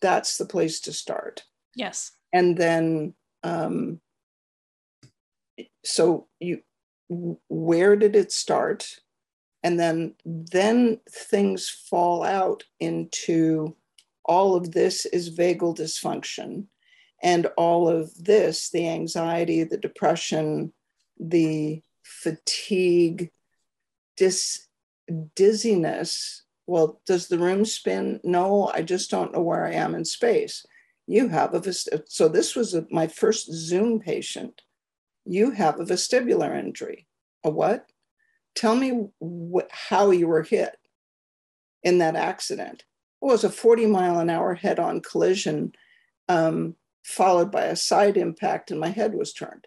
that's 0.01 0.39
the 0.39 0.47
place 0.47 0.81
to 0.81 0.93
start. 0.93 1.45
Yes. 1.75 2.13
And 2.33 2.57
then, 2.57 3.15
um, 3.43 4.01
so 5.85 6.29
you, 6.39 6.63
where 7.09 7.97
did 7.97 8.15
it 8.17 8.33
start? 8.33 9.01
And 9.63 9.79
then, 9.79 10.15
then 10.25 11.01
things 11.11 11.69
fall 11.69 12.23
out 12.23 12.65
into 12.79 13.77
all 14.25 14.55
of 14.55 14.73
this 14.73 15.07
is 15.07 15.37
vagal 15.37 15.77
dysfunction. 15.77 16.67
And 17.23 17.49
all 17.57 17.89
of 17.89 18.15
this, 18.25 18.71
the 18.71 18.89
anxiety, 18.89 19.65
the 19.65 19.77
depression, 19.77 20.73
the 21.19 21.83
fatigue, 22.03 23.31
dis, 24.17 24.67
dizziness. 25.35 26.45
Well, 26.67 27.01
does 27.07 27.29
the 27.29 27.39
room 27.39 27.65
spin? 27.65 28.21
No, 28.25 28.71
I 28.73 28.83
just 28.83 29.11
don't 29.11 29.33
know 29.33 29.43
where 29.43 29.67
I 29.67 29.73
am 29.73 29.95
in 29.95 30.05
space. 30.05 30.65
You 31.11 31.29
have 31.29 31.55
a 31.55 31.73
so 31.73 32.29
this 32.29 32.55
was 32.55 32.75
a, 32.75 32.87
my 32.91 33.07
first 33.07 33.53
Zoom 33.53 33.99
patient. 33.99 34.63
You 35.25 35.51
have 35.51 35.81
a 35.81 35.85
vestibular 35.85 36.57
injury. 36.57 37.07
A 37.43 37.51
what? 37.51 37.91
Tell 38.55 38.77
me 38.77 39.09
wh- 39.23 39.69
how 39.71 40.11
you 40.13 40.29
were 40.29 40.43
hit 40.43 40.77
in 41.83 41.99
that 41.99 42.17
accident. 42.17 42.85
It 43.23 43.27
was 43.27 43.45
a 43.45 43.51
40 43.51 43.87
mile 43.87 44.21
an 44.21 44.31
hour 44.31 44.55
head 44.55 44.79
on 44.79 45.01
collision, 45.01 45.73
um, 46.29 46.77
followed 47.05 47.51
by 47.51 47.65
a 47.65 47.77
side 47.77 48.17
impact, 48.17 48.71
and 48.71 48.79
my 48.79 48.91
head 48.91 49.15
was 49.15 49.33
turned 49.33 49.67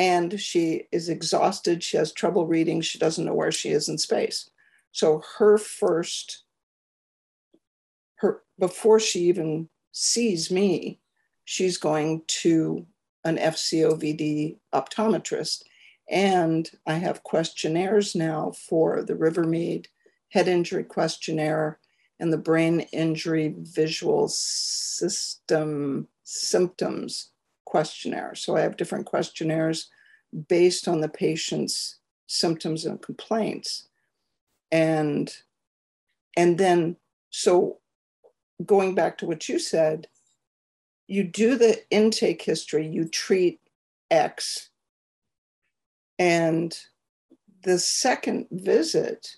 and 0.00 0.40
she 0.40 0.84
is 0.90 1.10
exhausted. 1.10 1.82
She 1.82 1.98
has 1.98 2.10
trouble 2.10 2.46
reading. 2.46 2.80
She 2.80 2.98
doesn't 2.98 3.26
know 3.26 3.34
where 3.34 3.52
she 3.52 3.68
is 3.68 3.86
in 3.86 3.98
space. 3.98 4.48
So 4.92 5.22
her 5.36 5.58
first, 5.58 6.44
before 8.60 9.00
she 9.00 9.20
even 9.20 9.68
sees 9.90 10.50
me, 10.50 11.00
she's 11.44 11.78
going 11.78 12.22
to 12.28 12.86
an 13.24 13.36
FCOVD 13.36 14.58
optometrist. 14.72 15.64
And 16.08 16.70
I 16.86 16.94
have 16.94 17.22
questionnaires 17.22 18.14
now 18.14 18.52
for 18.52 19.02
the 19.02 19.14
Rivermead 19.14 19.86
head 20.28 20.46
injury 20.46 20.84
questionnaire 20.84 21.78
and 22.18 22.32
the 22.32 22.38
brain 22.38 22.80
injury 22.92 23.54
visual 23.58 24.28
system 24.28 26.06
symptoms 26.22 27.30
questionnaire. 27.64 28.34
So 28.34 28.56
I 28.56 28.60
have 28.60 28.76
different 28.76 29.06
questionnaires 29.06 29.88
based 30.48 30.86
on 30.86 31.00
the 31.00 31.08
patient's 31.08 31.98
symptoms 32.26 32.84
and 32.84 33.00
complaints. 33.00 33.88
And 34.70 35.34
and 36.36 36.58
then 36.58 36.96
so 37.30 37.79
going 38.64 38.94
back 38.94 39.18
to 39.18 39.26
what 39.26 39.48
you 39.48 39.58
said, 39.58 40.08
you 41.06 41.24
do 41.24 41.56
the 41.56 41.82
intake 41.90 42.42
history, 42.42 42.86
you 42.86 43.08
treat 43.08 43.60
X. 44.10 44.70
And 46.18 46.76
the 47.64 47.78
second 47.78 48.46
visit, 48.50 49.36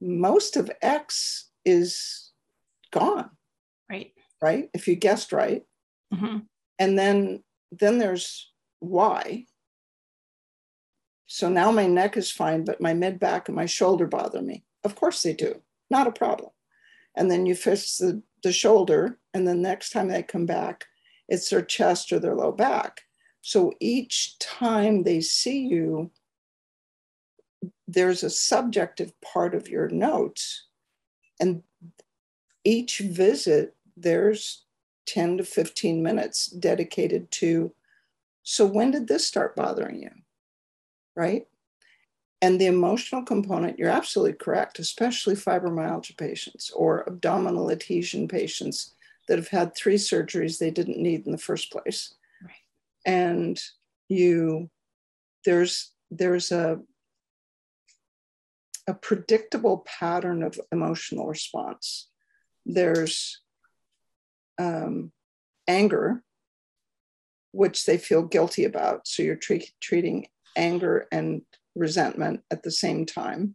most 0.00 0.56
of 0.56 0.70
X 0.82 1.50
is 1.64 2.32
gone. 2.90 3.30
Right. 3.90 4.12
Right. 4.40 4.70
If 4.72 4.88
you 4.88 4.96
guessed 4.96 5.32
right. 5.32 5.62
Mm-hmm 6.12 6.38
and 6.78 6.98
then 6.98 7.42
then 7.72 7.98
there's 7.98 8.50
why 8.80 9.44
so 11.26 11.48
now 11.48 11.70
my 11.70 11.86
neck 11.86 12.16
is 12.16 12.30
fine 12.30 12.64
but 12.64 12.80
my 12.80 12.94
mid 12.94 13.18
back 13.18 13.48
and 13.48 13.56
my 13.56 13.66
shoulder 13.66 14.06
bother 14.06 14.40
me 14.40 14.64
of 14.84 14.94
course 14.94 15.22
they 15.22 15.32
do 15.32 15.60
not 15.90 16.06
a 16.06 16.12
problem 16.12 16.50
and 17.18 17.30
then 17.30 17.44
you 17.44 17.54
fix 17.54 17.98
the, 17.98 18.22
the 18.42 18.52
shoulder 18.52 19.18
and 19.34 19.46
the 19.46 19.54
next 19.54 19.90
time 19.90 20.08
they 20.08 20.22
come 20.22 20.46
back 20.46 20.86
it's 21.28 21.50
their 21.50 21.62
chest 21.62 22.10
or 22.10 22.18
their 22.18 22.34
low 22.34 22.50
back. 22.50 23.02
So 23.42 23.72
each 23.80 24.38
time 24.38 25.02
they 25.02 25.20
see 25.20 25.60
you 25.60 26.10
there's 27.86 28.22
a 28.22 28.30
subjective 28.30 29.12
part 29.20 29.54
of 29.54 29.68
your 29.68 29.88
notes 29.88 30.66
and 31.40 31.62
each 32.64 32.98
visit 32.98 33.74
there's 33.96 34.64
10 35.06 35.38
to 35.38 35.44
15 35.44 36.02
minutes 36.02 36.46
dedicated 36.46 37.30
to 37.32 37.72
so 38.42 38.64
when 38.64 38.90
did 38.90 39.08
this 39.08 39.26
start 39.26 39.56
bothering 39.56 40.00
you? 40.02 40.10
Right 41.14 41.46
and 42.40 42.60
the 42.60 42.66
emotional 42.66 43.22
component 43.22 43.78
you're 43.78 43.88
absolutely 43.88 44.32
correct 44.32 44.78
especially 44.78 45.34
fibromyalgia 45.34 46.16
patients 46.16 46.70
or 46.70 47.08
abdominal 47.08 47.70
adhesion 47.70 48.28
patients 48.28 48.94
that 49.26 49.38
have 49.38 49.48
had 49.48 49.74
three 49.74 49.96
surgeries 49.96 50.58
they 50.58 50.70
didn't 50.70 50.98
need 50.98 51.26
in 51.26 51.32
the 51.32 51.38
first 51.38 51.70
place 51.70 52.14
right. 52.42 52.52
and 53.04 53.60
you 54.08 54.70
there's 55.44 55.92
there's 56.10 56.52
a 56.52 56.78
a 58.86 58.94
predictable 58.94 59.84
pattern 59.86 60.42
of 60.42 60.58
emotional 60.72 61.26
response 61.26 62.08
there's 62.68 63.40
um, 64.58 65.10
anger, 65.66 66.22
which 67.52 67.86
they 67.86 67.96
feel 67.96 68.22
guilty 68.22 68.64
about. 68.64 69.08
So 69.08 69.22
you're 69.22 69.36
tre- 69.36 69.70
treating 69.80 70.26
anger 70.56 71.06
and 71.10 71.42
resentment 71.78 72.40
at 72.50 72.62
the 72.62 72.70
same 72.70 73.06
time. 73.06 73.54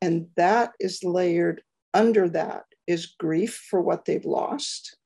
And 0.00 0.28
that 0.36 0.72
is 0.78 1.02
layered 1.02 1.62
under 1.94 2.28
that 2.28 2.64
is 2.86 3.06
grief 3.06 3.66
for 3.70 3.80
what 3.80 4.04
they've 4.04 4.24
lost. 4.24 4.96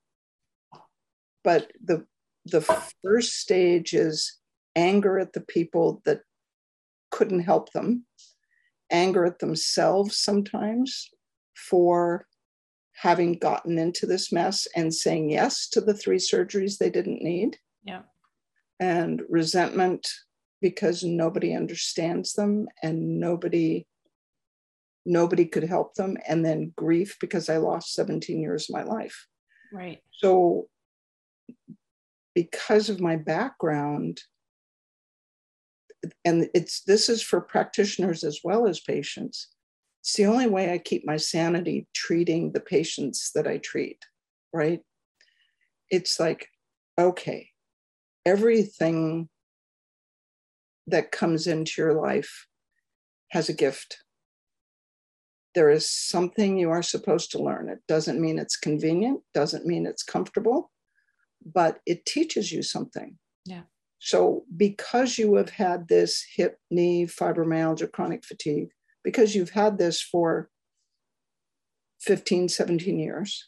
But 1.43 1.71
the, 1.83 2.05
the 2.45 2.61
first 3.03 3.37
stage 3.39 3.93
is 3.93 4.37
anger 4.75 5.17
at 5.19 5.33
the 5.33 5.41
people 5.41 6.01
that 6.05 6.21
couldn't 7.09 7.41
help 7.41 7.71
them, 7.71 8.05
anger 8.91 9.25
at 9.25 9.39
themselves 9.39 10.17
sometimes 10.17 11.09
for 11.55 12.25
having 12.95 13.33
gotten 13.33 13.79
into 13.79 14.05
this 14.05 14.31
mess 14.31 14.67
and 14.75 14.93
saying 14.93 15.31
yes 15.31 15.67
to 15.69 15.81
the 15.81 15.93
three 15.93 16.17
surgeries 16.17 16.77
they 16.77 16.89
didn't 16.89 17.23
need. 17.23 17.57
Yeah. 17.83 18.03
And 18.79 19.23
resentment 19.29 20.07
because 20.61 21.03
nobody 21.03 21.53
understands 21.53 22.33
them 22.33 22.67
and 22.83 23.19
nobody 23.19 23.85
nobody 25.03 25.45
could 25.45 25.63
help 25.63 25.95
them 25.95 26.15
and 26.27 26.45
then 26.45 26.71
grief 26.77 27.17
because 27.19 27.49
I 27.49 27.57
lost 27.57 27.95
17 27.95 28.39
years 28.39 28.69
of 28.69 28.75
my 28.75 28.83
life. 28.83 29.25
Right. 29.73 29.97
So 30.11 30.67
because 32.35 32.89
of 32.89 33.01
my 33.01 33.15
background 33.15 34.21
and 36.23 36.49
it's 36.53 36.81
this 36.81 37.09
is 37.09 37.21
for 37.21 37.41
practitioners 37.41 38.23
as 38.23 38.39
well 38.43 38.67
as 38.67 38.79
patients 38.79 39.49
it's 40.01 40.15
the 40.15 40.25
only 40.25 40.47
way 40.47 40.73
I 40.73 40.79
keep 40.79 41.05
my 41.05 41.17
sanity 41.17 41.87
treating 41.93 42.51
the 42.51 42.59
patients 42.59 43.31
that 43.35 43.47
I 43.47 43.57
treat, 43.57 44.03
right? 44.51 44.81
It's 45.91 46.19
like, 46.19 46.47
okay, 46.99 47.49
everything 48.25 49.29
that 50.91 51.11
comes 51.11 51.47
into 51.47 51.81
your 51.81 51.93
life 51.93 52.47
has 53.29 53.49
a 53.49 53.53
gift. 53.53 54.03
There 55.55 55.69
is 55.69 55.89
something 55.89 56.57
you 56.57 56.69
are 56.69 56.83
supposed 56.83 57.31
to 57.31 57.41
learn. 57.41 57.69
It 57.69 57.79
doesn't 57.87 58.21
mean 58.21 58.39
it's 58.39 58.55
convenient, 58.55 59.21
doesn't 59.33 59.65
mean 59.65 59.85
it's 59.85 60.03
comfortable, 60.03 60.71
but 61.45 61.79
it 61.85 62.05
teaches 62.05 62.51
you 62.51 62.61
something. 62.61 63.17
Yeah. 63.45 63.63
So, 63.99 64.45
because 64.55 65.17
you 65.17 65.35
have 65.35 65.51
had 65.51 65.87
this 65.87 66.25
hip, 66.35 66.57
knee, 66.69 67.05
fibromyalgia, 67.05 67.91
chronic 67.91 68.25
fatigue, 68.25 68.69
because 69.03 69.35
you've 69.35 69.51
had 69.51 69.77
this 69.77 70.01
for 70.01 70.49
15, 72.01 72.49
17 72.49 72.99
years, 72.99 73.47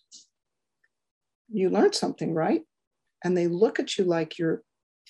you 1.50 1.70
learned 1.70 1.96
something, 1.96 2.34
right? 2.34 2.62
And 3.24 3.36
they 3.36 3.48
look 3.48 3.80
at 3.80 3.98
you 3.98 4.04
like 4.04 4.38
you're 4.38 4.64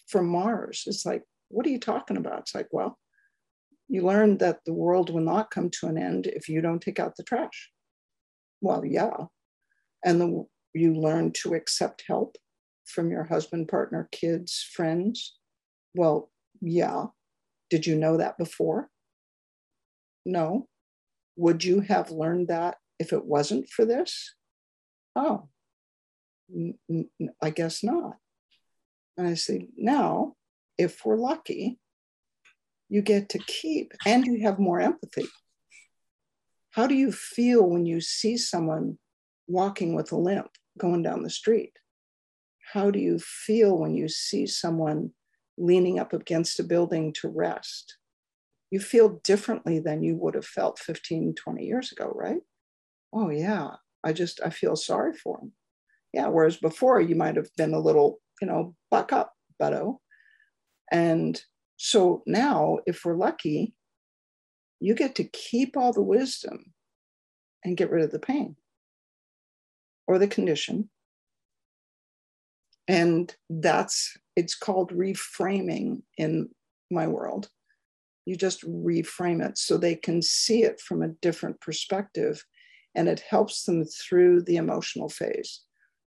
from 0.08 0.28
Mars. 0.28 0.84
It's 0.86 1.06
like, 1.06 1.24
what 1.54 1.66
are 1.66 1.70
you 1.70 1.80
talking 1.80 2.18
about? 2.18 2.40
It's 2.40 2.56
like, 2.56 2.68
well, 2.72 2.98
you 3.88 4.02
learned 4.02 4.40
that 4.40 4.60
the 4.66 4.74
world 4.74 5.10
will 5.10 5.22
not 5.22 5.52
come 5.52 5.70
to 5.70 5.88
an 5.88 5.98
end 5.98 6.28
if 6.28 6.50
you 6.50 6.62
don't 6.62 6.82
take 6.82 7.00
out 7.00 7.16
the 7.16 7.24
trash. 7.24 7.70
Well, 8.62 8.84
yeah. 8.84 9.26
And 10.04 10.20
the, 10.20 10.46
you 10.74 10.94
learn 10.94 11.32
to 11.44 11.54
accept 11.54 12.04
help 12.08 12.38
from 12.86 13.12
your 13.12 13.26
husband, 13.26 13.68
partner, 13.68 14.10
kids, 14.12 14.68
friends. 14.74 15.38
Well, 15.96 16.32
yeah. 16.62 17.06
Did 17.70 17.86
you 17.86 17.96
know 17.96 18.18
that 18.18 18.38
before? 18.38 18.90
No. 20.26 20.68
Would 21.36 21.64
you 21.64 21.82
have 21.82 22.12
learned 22.12 22.48
that 22.48 22.78
if 23.00 23.14
it 23.14 23.26
wasn't 23.26 23.70
for 23.70 23.86
this? 23.86 24.34
Oh, 25.16 25.50
I 27.42 27.50
guess 27.50 27.84
not. 27.84 28.18
And 29.18 29.28
I 29.28 29.36
say, 29.36 29.68
now, 29.78 30.36
if 30.78 31.06
we're 31.06 31.18
lucky, 31.18 31.80
you 32.90 33.02
get 33.02 33.30
to 33.30 33.40
keep 33.40 33.94
and 34.06 34.26
you 34.26 34.42
have 34.44 34.60
more 34.60 34.80
empathy. 34.80 35.28
How 36.72 36.88
do 36.88 36.96
you 36.96 37.12
feel 37.12 37.68
when 37.68 37.86
you 37.86 38.02
see 38.02 38.38
someone 38.38 38.98
walking 39.48 39.96
with 39.96 40.12
a 40.12 40.18
limp 40.18 40.50
going 40.78 41.04
down 41.04 41.24
the 41.24 41.30
street? 41.30 41.74
how 42.72 42.90
do 42.90 43.00
you 43.00 43.20
feel 43.20 43.78
when 43.78 43.94
you 43.94 44.08
see 44.08 44.48
someone 44.48 45.12
leaning 45.58 46.00
up 46.00 46.14
against 46.14 46.60
a 46.60 46.64
building 46.64 47.14
to 47.14 47.28
rest? 47.28 47.98
You 48.72 48.80
feel 48.80 49.22
differently 49.24 49.80
than 49.80 50.04
you 50.04 50.16
would 50.16 50.34
have 50.36 50.46
felt 50.46 50.80
15, 50.80 51.36
20 51.36 51.66
years 51.66 51.92
ago, 51.92 52.12
right? 52.16 52.42
Oh, 53.14 53.30
yeah. 53.30 53.72
I 54.04 54.14
just, 54.14 54.42
I 54.44 54.50
feel 54.50 54.76
sorry 54.76 55.14
for 55.14 55.40
him. 55.40 55.52
Yeah. 56.14 56.28
Whereas 56.28 56.58
before, 56.58 57.00
you 57.00 57.16
might 57.16 57.36
have 57.36 57.50
been 57.58 57.74
a 57.74 57.80
little, 57.80 58.20
you 58.42 58.48
know, 58.48 58.76
buck 58.90 59.14
up, 59.14 59.34
Beto. 59.62 59.98
And 60.94 61.42
so 61.76 62.22
now, 62.28 62.78
if 62.86 63.04
we're 63.04 63.18
lucky, 63.18 63.74
you 64.80 64.94
get 64.94 65.16
to 65.16 65.24
keep 65.24 65.76
all 65.76 65.92
the 65.92 66.04
wisdom 66.04 66.74
and 67.66 67.76
get 67.76 67.90
rid 67.90 68.04
of 68.06 68.12
the 68.12 68.20
pain 68.20 68.56
or 70.08 70.20
the 70.20 70.28
condition. 70.28 70.90
And 72.88 73.36
that's, 73.50 74.16
it's 74.36 74.56
called 74.56 74.92
reframing 74.92 76.04
in 76.18 76.50
my 76.92 77.08
world. 77.08 77.50
You 78.26 78.36
just 78.36 78.62
reframe 78.64 79.44
it 79.44 79.58
so 79.58 79.78
they 79.78 79.96
can 79.96 80.22
see 80.22 80.64
it 80.64 80.80
from 80.80 81.02
a 81.02 81.10
different 81.22 81.60
perspective 81.60 82.46
and 82.94 83.08
it 83.08 83.24
helps 83.28 83.64
them 83.64 83.84
through 83.86 84.44
the 84.44 84.58
emotional 84.58 85.10
phase. 85.10 85.62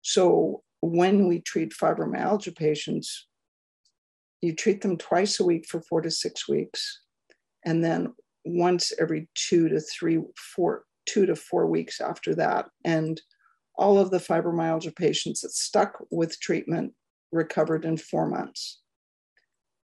So 0.02 0.62
when 0.80 1.26
we 1.26 1.40
treat 1.40 1.72
fibromyalgia 1.72 2.54
patients, 2.54 3.26
you 4.44 4.54
treat 4.54 4.82
them 4.82 4.96
twice 4.96 5.40
a 5.40 5.44
week 5.44 5.66
for 5.66 5.80
four 5.80 6.00
to 6.02 6.10
six 6.10 6.48
weeks, 6.48 7.00
and 7.64 7.82
then 7.82 8.12
once 8.44 8.92
every 9.00 9.28
two 9.34 9.68
to 9.68 9.80
three, 9.80 10.20
four, 10.54 10.84
two 11.06 11.26
to 11.26 11.34
four 11.34 11.66
weeks 11.66 12.00
after 12.00 12.34
that. 12.34 12.66
And 12.84 13.20
all 13.76 13.98
of 13.98 14.10
the 14.10 14.18
fibromyalgia 14.18 14.94
patients 14.94 15.40
that 15.40 15.50
stuck 15.50 15.98
with 16.10 16.38
treatment 16.40 16.92
recovered 17.32 17.84
in 17.84 17.96
four 17.96 18.28
months. 18.28 18.80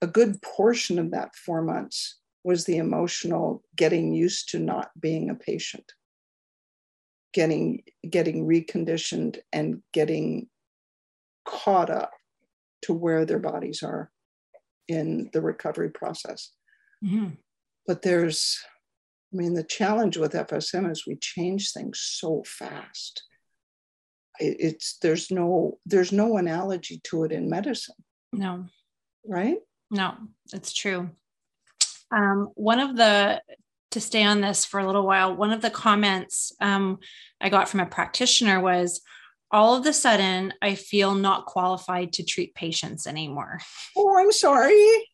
A 0.02 0.08
good 0.08 0.42
portion 0.42 1.00
of 1.00 1.12
that 1.12 1.36
four 1.36 1.62
months 1.62 2.20
was 2.44 2.66
the 2.66 2.78
emotional 2.78 3.64
getting 3.76 4.14
used 4.14 4.50
to 4.50 4.60
not 4.60 4.90
being 5.00 5.30
a 5.30 5.36
patient, 5.36 5.94
getting, 7.34 7.84
getting 8.10 8.46
reconditioned 8.46 9.40
and 9.54 9.82
getting 9.94 10.48
caught 11.46 11.90
up 11.90 12.12
to 12.84 12.94
where 12.94 13.26
their 13.26 13.40
bodies 13.40 13.84
are 13.84 14.11
in 14.92 15.30
the 15.34 15.42
recovery 15.42 15.90
process. 15.90 16.52
Mm-hmm. 17.04 17.36
But 17.88 18.02
there's, 18.02 18.60
I 19.34 19.38
mean, 19.38 19.54
the 19.54 19.64
challenge 19.64 20.18
with 20.18 20.34
FSM 20.34 20.90
is 20.92 21.08
we 21.08 21.16
change 21.16 21.72
things 21.72 22.00
so 22.00 22.44
fast. 22.46 23.24
It's 24.40 24.98
there's 25.02 25.30
no 25.30 25.78
there's 25.86 26.12
no 26.12 26.38
analogy 26.38 27.00
to 27.06 27.26
it 27.26 27.32
in 27.32 27.50
medicine. 27.50 27.96
No. 28.32 28.66
Right? 29.26 29.58
No, 29.92 30.16
it's 30.54 30.74
true. 30.74 31.12
Um, 32.12 32.50
one 32.56 32.80
of 32.80 32.96
the 32.96 33.42
to 33.92 34.00
stay 34.00 34.24
on 34.24 34.42
this 34.42 34.66
for 34.66 34.80
a 34.80 34.86
little 34.86 35.06
while, 35.06 35.36
one 35.36 35.52
of 35.52 35.62
the 35.62 35.70
comments 35.70 36.54
um, 36.62 37.00
I 37.42 37.50
got 37.50 37.70
from 37.70 37.82
a 37.82 37.86
practitioner 37.86 38.60
was, 38.60 39.02
all 39.52 39.76
of 39.76 39.86
a 39.86 39.94
sudden 39.94 40.54
I 40.62 40.76
feel 40.76 41.16
not 41.16 41.46
qualified 41.46 42.14
to 42.14 42.24
treat 42.24 42.56
patients 42.56 43.08
anymore. 43.08 43.60
Oh, 43.96 44.18
I'm 44.18 44.32
sorry. 44.32 45.08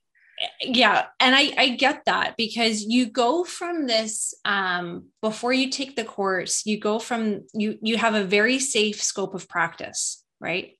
Yeah, 0.62 1.08
and 1.19 1.36
I 1.36 1.52
I 1.58 1.69
get 1.69 2.06
that 2.06 2.36
because 2.38 2.84
you 2.84 3.08
go 3.08 3.43
from 3.43 3.88
this 3.88 4.36
um 4.45 5.06
before 5.21 5.52
you 5.52 5.71
take 5.71 5.95
the 5.95 6.04
course, 6.04 6.65
you 6.65 6.80
go 6.80 7.00
from 7.00 7.41
you 7.54 7.80
you 7.82 7.97
have 7.97 8.13
a 8.13 8.23
very 8.23 8.60
safe 8.60 9.02
scope 9.02 9.34
of 9.34 9.50
practice, 9.50 10.23
right? 10.39 10.78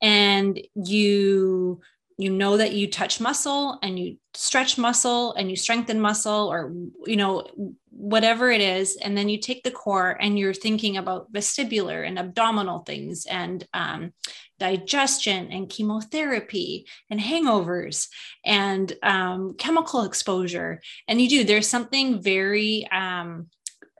And 0.00 0.60
you 0.74 1.80
you 2.22 2.30
know 2.30 2.56
that 2.56 2.72
you 2.72 2.88
touch 2.88 3.20
muscle 3.20 3.78
and 3.82 3.98
you 3.98 4.16
stretch 4.34 4.78
muscle 4.78 5.32
and 5.34 5.50
you 5.50 5.56
strengthen 5.56 6.00
muscle 6.00 6.52
or 6.52 6.72
you 7.04 7.16
know 7.16 7.44
whatever 7.90 8.50
it 8.50 8.60
is 8.60 8.96
and 8.96 9.18
then 9.18 9.28
you 9.28 9.38
take 9.38 9.64
the 9.64 9.70
core 9.70 10.16
and 10.20 10.38
you're 10.38 10.54
thinking 10.54 10.96
about 10.96 11.32
vestibular 11.32 12.06
and 12.06 12.20
abdominal 12.20 12.78
things 12.80 13.26
and 13.26 13.66
um, 13.74 14.12
digestion 14.60 15.50
and 15.50 15.68
chemotherapy 15.68 16.86
and 17.10 17.18
hangovers 17.18 18.06
and 18.44 18.92
um, 19.02 19.54
chemical 19.58 20.04
exposure. 20.04 20.80
And 21.08 21.20
you 21.20 21.28
do 21.28 21.44
there's 21.44 21.68
something 21.68 22.22
very 22.22 22.86
um, 22.92 23.48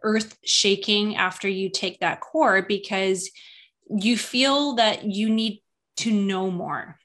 earth 0.04 0.38
shaking 0.44 1.16
after 1.16 1.48
you 1.48 1.70
take 1.70 1.98
that 2.00 2.20
core 2.20 2.62
because 2.62 3.28
you 3.90 4.16
feel 4.16 4.76
that 4.76 5.04
you 5.04 5.28
need 5.28 5.60
to 5.96 6.12
know 6.12 6.50
more 6.50 6.96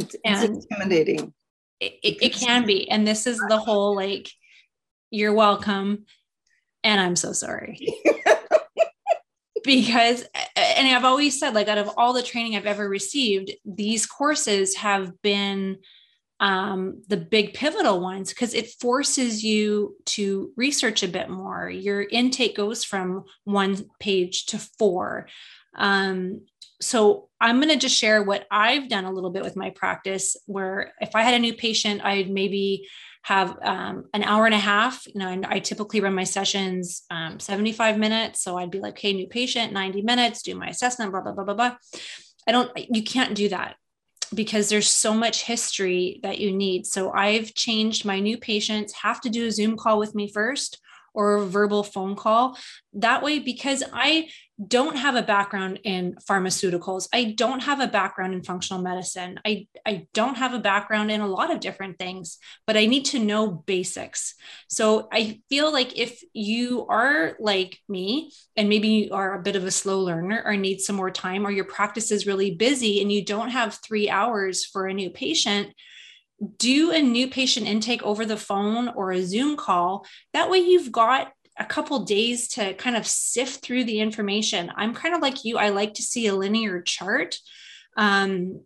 it's, 0.00 0.16
it's 0.24 0.42
intimidating. 0.42 1.32
It, 1.80 1.92
it, 2.02 2.22
it 2.22 2.32
can 2.34 2.66
be. 2.66 2.90
And 2.90 3.06
this 3.06 3.26
is 3.26 3.38
the 3.48 3.58
whole 3.58 3.94
like, 3.94 4.28
you're 5.10 5.34
welcome. 5.34 6.04
And 6.84 7.00
I'm 7.00 7.16
so 7.16 7.32
sorry. 7.32 7.94
because 9.64 10.24
and 10.56 10.88
I've 10.88 11.04
always 11.04 11.38
said 11.38 11.54
like 11.54 11.68
out 11.68 11.78
of 11.78 11.90
all 11.96 12.12
the 12.12 12.22
training 12.22 12.56
I've 12.56 12.66
ever 12.66 12.88
received, 12.88 13.52
these 13.64 14.06
courses 14.06 14.76
have 14.76 15.20
been 15.22 15.78
um, 16.40 17.02
the 17.08 17.18
big 17.18 17.52
pivotal 17.52 18.00
ones 18.00 18.30
because 18.30 18.54
it 18.54 18.70
forces 18.80 19.44
you 19.44 19.96
to 20.06 20.52
research 20.56 21.02
a 21.02 21.08
bit 21.08 21.28
more. 21.28 21.68
Your 21.68 22.02
intake 22.02 22.56
goes 22.56 22.82
from 22.82 23.24
one 23.44 23.76
page 23.98 24.46
to 24.46 24.58
four. 24.58 25.28
Um, 25.76 26.40
so 26.80 27.28
I'm 27.40 27.56
going 27.56 27.68
to 27.68 27.76
just 27.76 27.96
share 27.96 28.22
what 28.22 28.46
I've 28.50 28.88
done 28.88 29.04
a 29.04 29.12
little 29.12 29.30
bit 29.30 29.42
with 29.42 29.56
my 29.56 29.70
practice. 29.70 30.36
Where 30.46 30.92
if 31.00 31.14
I 31.14 31.22
had 31.22 31.34
a 31.34 31.38
new 31.38 31.54
patient, 31.54 32.02
I'd 32.04 32.30
maybe 32.30 32.88
have 33.22 33.58
um, 33.62 34.06
an 34.14 34.22
hour 34.24 34.46
and 34.46 34.54
a 34.54 34.58
half. 34.58 35.06
You 35.06 35.20
know, 35.20 35.42
I 35.46 35.58
typically 35.58 36.00
run 36.00 36.14
my 36.14 36.24
sessions 36.24 37.02
um, 37.10 37.38
75 37.38 37.98
minutes. 37.98 38.42
So 38.42 38.56
I'd 38.56 38.70
be 38.70 38.80
like, 38.80 38.98
"Hey, 38.98 39.12
new 39.12 39.26
patient, 39.26 39.72
90 39.72 40.02
minutes, 40.02 40.42
do 40.42 40.54
my 40.54 40.68
assessment, 40.68 41.12
blah 41.12 41.20
blah 41.20 41.32
blah 41.32 41.44
blah 41.44 41.54
blah." 41.54 41.76
I 42.46 42.52
don't. 42.52 42.70
You 42.76 43.02
can't 43.02 43.34
do 43.34 43.48
that 43.50 43.76
because 44.34 44.68
there's 44.68 44.88
so 44.88 45.12
much 45.12 45.44
history 45.44 46.20
that 46.22 46.38
you 46.38 46.52
need. 46.52 46.86
So 46.86 47.12
I've 47.12 47.54
changed 47.54 48.04
my 48.04 48.20
new 48.20 48.38
patients 48.38 48.92
have 49.02 49.20
to 49.22 49.30
do 49.30 49.46
a 49.46 49.50
Zoom 49.50 49.76
call 49.76 49.98
with 49.98 50.14
me 50.14 50.30
first 50.32 50.80
or 51.12 51.34
a 51.34 51.46
verbal 51.46 51.82
phone 51.82 52.14
call. 52.14 52.56
That 52.92 53.22
way, 53.22 53.38
because 53.38 53.82
I 53.92 54.28
don't 54.66 54.96
have 54.96 55.14
a 55.14 55.22
background 55.22 55.80
in 55.84 56.16
pharmaceuticals, 56.28 57.08
I 57.12 57.34
don't 57.36 57.60
have 57.60 57.80
a 57.80 57.86
background 57.86 58.34
in 58.34 58.42
functional 58.42 58.82
medicine, 58.82 59.40
I, 59.44 59.66
I 59.86 60.06
don't 60.12 60.36
have 60.36 60.54
a 60.54 60.58
background 60.58 61.10
in 61.10 61.20
a 61.20 61.26
lot 61.26 61.52
of 61.52 61.60
different 61.60 61.98
things, 61.98 62.38
but 62.66 62.76
I 62.76 62.86
need 62.86 63.06
to 63.06 63.18
know 63.18 63.48
basics. 63.50 64.34
So 64.68 65.08
I 65.12 65.40
feel 65.48 65.72
like 65.72 65.98
if 65.98 66.22
you 66.32 66.86
are 66.88 67.36
like 67.38 67.78
me, 67.88 68.32
and 68.56 68.68
maybe 68.68 68.88
you 68.88 69.14
are 69.14 69.34
a 69.34 69.42
bit 69.42 69.56
of 69.56 69.64
a 69.64 69.70
slow 69.70 70.00
learner 70.00 70.42
or 70.44 70.56
need 70.56 70.80
some 70.80 70.96
more 70.96 71.10
time, 71.10 71.46
or 71.46 71.50
your 71.50 71.64
practice 71.64 72.10
is 72.10 72.26
really 72.26 72.54
busy 72.54 73.00
and 73.00 73.10
you 73.10 73.24
don't 73.24 73.50
have 73.50 73.78
three 73.86 74.10
hours 74.10 74.64
for 74.64 74.86
a 74.86 74.94
new 74.94 75.10
patient, 75.10 75.72
do 76.56 76.90
a 76.90 77.02
new 77.02 77.28
patient 77.28 77.66
intake 77.66 78.02
over 78.02 78.24
the 78.24 78.36
phone 78.36 78.88
or 78.88 79.12
a 79.12 79.22
Zoom 79.22 79.56
call. 79.56 80.06
That 80.32 80.50
way, 80.50 80.58
you've 80.58 80.92
got 80.92 81.32
a 81.60 81.64
couple 81.66 82.04
days 82.04 82.48
to 82.48 82.74
kind 82.74 82.96
of 82.96 83.06
sift 83.06 83.62
through 83.62 83.84
the 83.84 84.00
information. 84.00 84.72
I'm 84.74 84.94
kind 84.94 85.14
of 85.14 85.20
like 85.20 85.44
you, 85.44 85.58
I 85.58 85.68
like 85.68 85.94
to 85.94 86.02
see 86.02 86.26
a 86.26 86.34
linear 86.34 86.80
chart. 86.80 87.36
Um, 87.96 88.62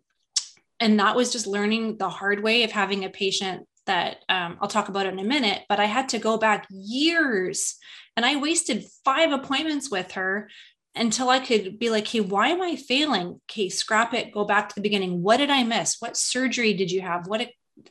and 0.79 0.99
that 0.99 1.15
was 1.15 1.31
just 1.31 1.45
learning 1.45 1.97
the 1.97 2.09
hard 2.09 2.41
way 2.41 2.63
of 2.63 2.71
having 2.71 3.03
a 3.03 3.09
patient 3.09 3.67
that 3.85 4.23
um, 4.29 4.57
I'll 4.61 4.69
talk 4.69 4.87
about 4.87 5.05
in 5.05 5.19
a 5.19 5.23
minute, 5.23 5.63
but 5.69 5.79
I 5.79 5.85
had 5.85 6.09
to 6.09 6.19
go 6.19 6.37
back 6.37 6.67
years 6.69 7.75
and 8.15 8.25
I 8.25 8.37
wasted 8.37 8.85
five 9.03 9.31
appointments 9.31 9.91
with 9.91 10.13
her 10.13 10.49
until 10.95 11.29
I 11.29 11.39
could 11.39 11.77
be 11.77 11.89
like, 11.89 12.07
hey, 12.07 12.21
why 12.21 12.47
am 12.47 12.61
I 12.61 12.77
failing? 12.77 13.41
Okay, 13.51 13.67
scrap 13.67 14.13
it, 14.13 14.31
go 14.31 14.45
back 14.45 14.69
to 14.69 14.75
the 14.75 14.81
beginning. 14.81 15.21
What 15.21 15.37
did 15.37 15.49
I 15.49 15.63
miss? 15.63 15.97
What 15.99 16.15
surgery 16.15 16.73
did 16.73 16.91
you 16.91 17.01
have? 17.01 17.27
What 17.27 17.49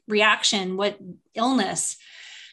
reaction, 0.08 0.78
what 0.78 0.98
illness. 1.34 1.96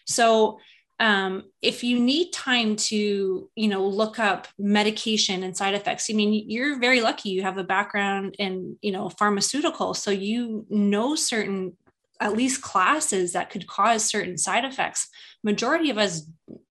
So 0.06 0.60
um, 1.02 1.46
if 1.62 1.84
you 1.84 2.00
need 2.00 2.32
time 2.32 2.76
to 2.76 3.50
you 3.56 3.68
know 3.68 3.86
look 3.86 4.20
up 4.20 4.48
medication 4.58 5.44
and 5.44 5.58
side 5.58 5.74
effects 5.74 6.10
i 6.10 6.14
mean 6.14 6.48
you're 6.48 6.80
very 6.80 7.02
lucky 7.02 7.30
you 7.30 7.42
have 7.42 7.58
a 7.58 7.64
background 7.64 8.36
in 8.38 8.78
you 8.82 8.92
know 8.92 9.10
pharmaceutical. 9.10 9.94
So 9.94 10.12
you 10.12 10.66
know 10.70 11.16
certain 11.16 11.76
at 12.20 12.38
least 12.38 12.62
classes 12.62 13.34
that 13.34 13.50
could 13.50 13.66
cause 13.66 14.06
certain 14.06 14.38
side 14.38 14.64
effects. 14.64 15.10
Majority 15.44 15.90
of 15.90 15.98
us 15.98 16.24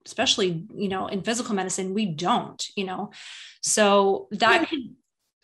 especially 0.07 0.67
you 0.75 0.89
know 0.89 1.07
in 1.09 1.23
physical 1.23 1.55
medicine 1.55 1.95
we 1.95 2.07
don't 2.07 2.65
you 2.77 2.85
know. 2.85 3.11
So 3.63 4.29
that 4.33 4.69
could 4.69 4.95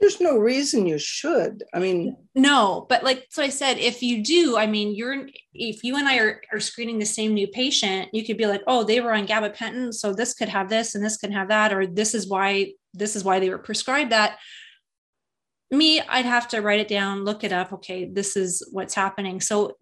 there's 0.01 0.21
no 0.21 0.37
reason 0.37 0.87
you 0.87 0.99
should. 0.99 1.65
I 1.73 1.79
mean, 1.79 2.17
no, 2.35 2.87
but 2.89 3.03
like, 3.03 3.27
so 3.31 3.43
I 3.43 3.49
said, 3.49 3.79
if 3.79 4.03
you 4.03 4.23
do, 4.23 4.59
I 4.59 4.67
mean, 4.67 4.95
you're, 4.95 5.27
if 5.55 5.83
you 5.83 5.97
and 5.97 6.07
I 6.07 6.19
are, 6.19 6.43
are 6.53 6.61
screening 6.61 6.99
the 6.99 7.07
same 7.07 7.33
new 7.33 7.49
patient, 7.49 8.11
you 8.13 8.25
could 8.25 8.37
be 8.37 8.47
like, 8.47 8.63
oh, 8.67 8.85
they 8.85 9.01
were 9.01 9.15
on 9.15 9.27
gabapentin. 9.27 9.95
So 9.95 10.13
this 10.13 10.35
could 10.35 10.51
have 10.51 10.69
this 10.69 10.95
and 10.95 11.05
this 11.05 11.17
could 11.17 11.33
have 11.33 11.49
that, 11.49 11.73
or 11.73 11.87
this 11.87 12.15
is 12.15 12.29
why, 12.29 12.73
this 12.93 13.17
is 13.17 13.25
why 13.25 13.41
they 13.41 13.49
were 13.49 13.59
prescribed 13.59 14.13
that. 14.13 14.39
me, 15.71 16.01
I'd 16.01 16.27
have 16.27 16.49
to 16.49 16.61
write 16.61 16.81
it 16.81 16.89
down, 16.89 17.25
look 17.25 17.43
it 17.43 17.53
up. 17.53 17.73
Okay, 17.73 18.05
this 18.05 18.37
is 18.37 18.69
what's 18.73 18.95
happening. 18.95 19.41
So 19.41 19.77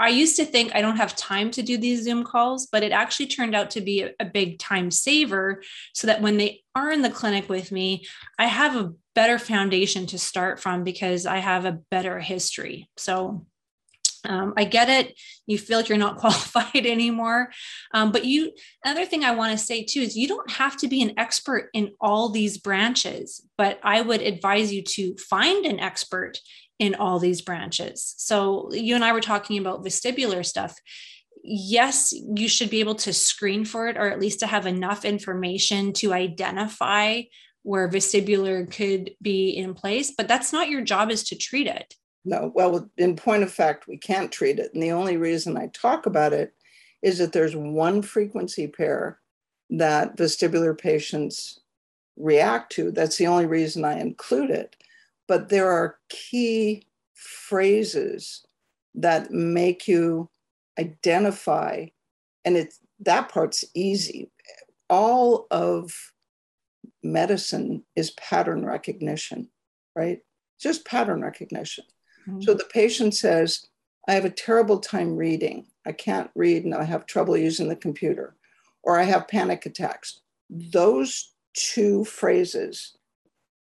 I 0.00 0.08
used 0.08 0.34
to 0.36 0.44
think 0.44 0.74
I 0.74 0.80
don't 0.80 0.96
have 0.96 1.14
time 1.14 1.50
to 1.52 1.62
do 1.62 1.76
these 1.78 2.02
Zoom 2.02 2.24
calls, 2.24 2.66
but 2.66 2.82
it 2.82 2.90
actually 2.90 3.26
turned 3.26 3.54
out 3.54 3.70
to 3.70 3.80
be 3.80 4.08
a, 4.18 4.24
big 4.24 4.58
time 4.58 4.90
saver 4.90 5.62
so 5.94 6.08
that 6.08 6.22
when 6.22 6.38
they 6.38 6.62
are 6.74 6.90
in 6.90 7.02
the 7.02 7.10
clinic 7.10 7.48
with 7.48 7.70
me, 7.70 8.04
I 8.38 8.46
have 8.46 8.74
a 8.74 8.92
better 9.14 9.38
foundation 9.38 10.06
to 10.06 10.18
start 10.18 10.60
from 10.60 10.84
because 10.84 11.26
I 11.26 11.38
have 11.38 11.64
a 11.64 11.78
better 11.90 12.18
history. 12.18 12.88
So 12.96 13.46
um, 14.24 14.54
I 14.56 14.64
get 14.64 14.88
it. 14.88 15.18
You 15.46 15.58
feel 15.58 15.78
like 15.78 15.88
you're 15.88 15.98
not 15.98 16.16
qualified 16.18 16.86
anymore. 16.86 17.50
Um, 17.92 18.12
but 18.12 18.24
you, 18.24 18.52
another 18.84 19.04
thing 19.04 19.24
I 19.24 19.34
want 19.34 19.58
to 19.58 19.64
say 19.64 19.84
too 19.84 20.00
is 20.00 20.16
you 20.16 20.28
don't 20.28 20.50
have 20.50 20.76
to 20.78 20.88
be 20.88 21.02
an 21.02 21.18
expert 21.18 21.70
in 21.74 21.92
all 22.00 22.28
these 22.28 22.58
branches, 22.58 23.46
but 23.58 23.80
I 23.82 24.00
would 24.00 24.22
advise 24.22 24.72
you 24.72 24.82
to 24.82 25.16
find 25.16 25.66
an 25.66 25.80
expert 25.80 26.38
in 26.78 26.94
all 26.94 27.18
these 27.18 27.42
branches. 27.42 28.14
So 28.16 28.72
you 28.72 28.94
and 28.94 29.04
I 29.04 29.12
were 29.12 29.20
talking 29.20 29.58
about 29.58 29.84
vestibular 29.84 30.44
stuff. 30.44 30.76
Yes, 31.44 32.12
you 32.12 32.48
should 32.48 32.70
be 32.70 32.80
able 32.80 32.94
to 32.96 33.12
screen 33.12 33.64
for 33.64 33.88
it 33.88 33.96
or 33.96 34.08
at 34.08 34.20
least 34.20 34.40
to 34.40 34.46
have 34.46 34.66
enough 34.66 35.04
information 35.04 35.92
to 35.94 36.12
identify 36.12 37.22
where 37.62 37.88
vestibular 37.88 38.70
could 38.70 39.14
be 39.22 39.50
in 39.50 39.74
place, 39.74 40.10
but 40.10 40.28
that's 40.28 40.52
not 40.52 40.68
your 40.68 40.80
job 40.80 41.10
is 41.10 41.22
to 41.24 41.36
treat 41.36 41.66
it 41.66 41.94
no, 42.24 42.52
well, 42.54 42.88
in 42.96 43.16
point 43.16 43.42
of 43.42 43.52
fact, 43.52 43.88
we 43.88 43.96
can't 43.96 44.30
treat 44.30 44.58
it. 44.58 44.72
And 44.74 44.82
the 44.82 44.92
only 44.92 45.16
reason 45.16 45.56
I 45.56 45.68
talk 45.68 46.06
about 46.06 46.32
it 46.32 46.54
is 47.02 47.18
that 47.18 47.32
there's 47.32 47.56
one 47.56 48.02
frequency 48.02 48.68
pair 48.68 49.18
that 49.70 50.16
vestibular 50.16 50.78
patients 50.78 51.60
react 52.16 52.70
to. 52.72 52.92
That's 52.92 53.16
the 53.16 53.26
only 53.26 53.46
reason 53.46 53.84
I 53.84 53.98
include 53.98 54.50
it. 54.50 54.76
But 55.26 55.48
there 55.48 55.70
are 55.70 55.98
key 56.08 56.86
phrases 57.14 58.46
that 58.94 59.30
make 59.30 59.88
you 59.88 60.28
identify, 60.78 61.86
and 62.44 62.56
it's 62.56 62.78
that 63.00 63.30
part's 63.30 63.64
easy. 63.74 64.30
All 64.88 65.46
of 65.50 66.11
medicine 67.02 67.84
is 67.96 68.12
pattern 68.12 68.64
recognition, 68.64 69.48
right? 69.96 70.20
Just 70.60 70.84
pattern 70.84 71.22
recognition. 71.22 71.84
Mm-hmm. 72.28 72.42
So 72.42 72.54
the 72.54 72.68
patient 72.72 73.14
says, 73.14 73.66
I 74.08 74.12
have 74.12 74.24
a 74.24 74.30
terrible 74.30 74.78
time 74.78 75.16
reading. 75.16 75.66
I 75.86 75.92
can't 75.92 76.30
read 76.34 76.64
and 76.64 76.74
I 76.74 76.84
have 76.84 77.06
trouble 77.06 77.36
using 77.36 77.68
the 77.68 77.76
computer, 77.76 78.36
or 78.82 78.98
I 78.98 79.04
have 79.04 79.28
panic 79.28 79.66
attacks. 79.66 80.20
Those 80.48 81.32
two 81.54 82.04
phrases, 82.04 82.96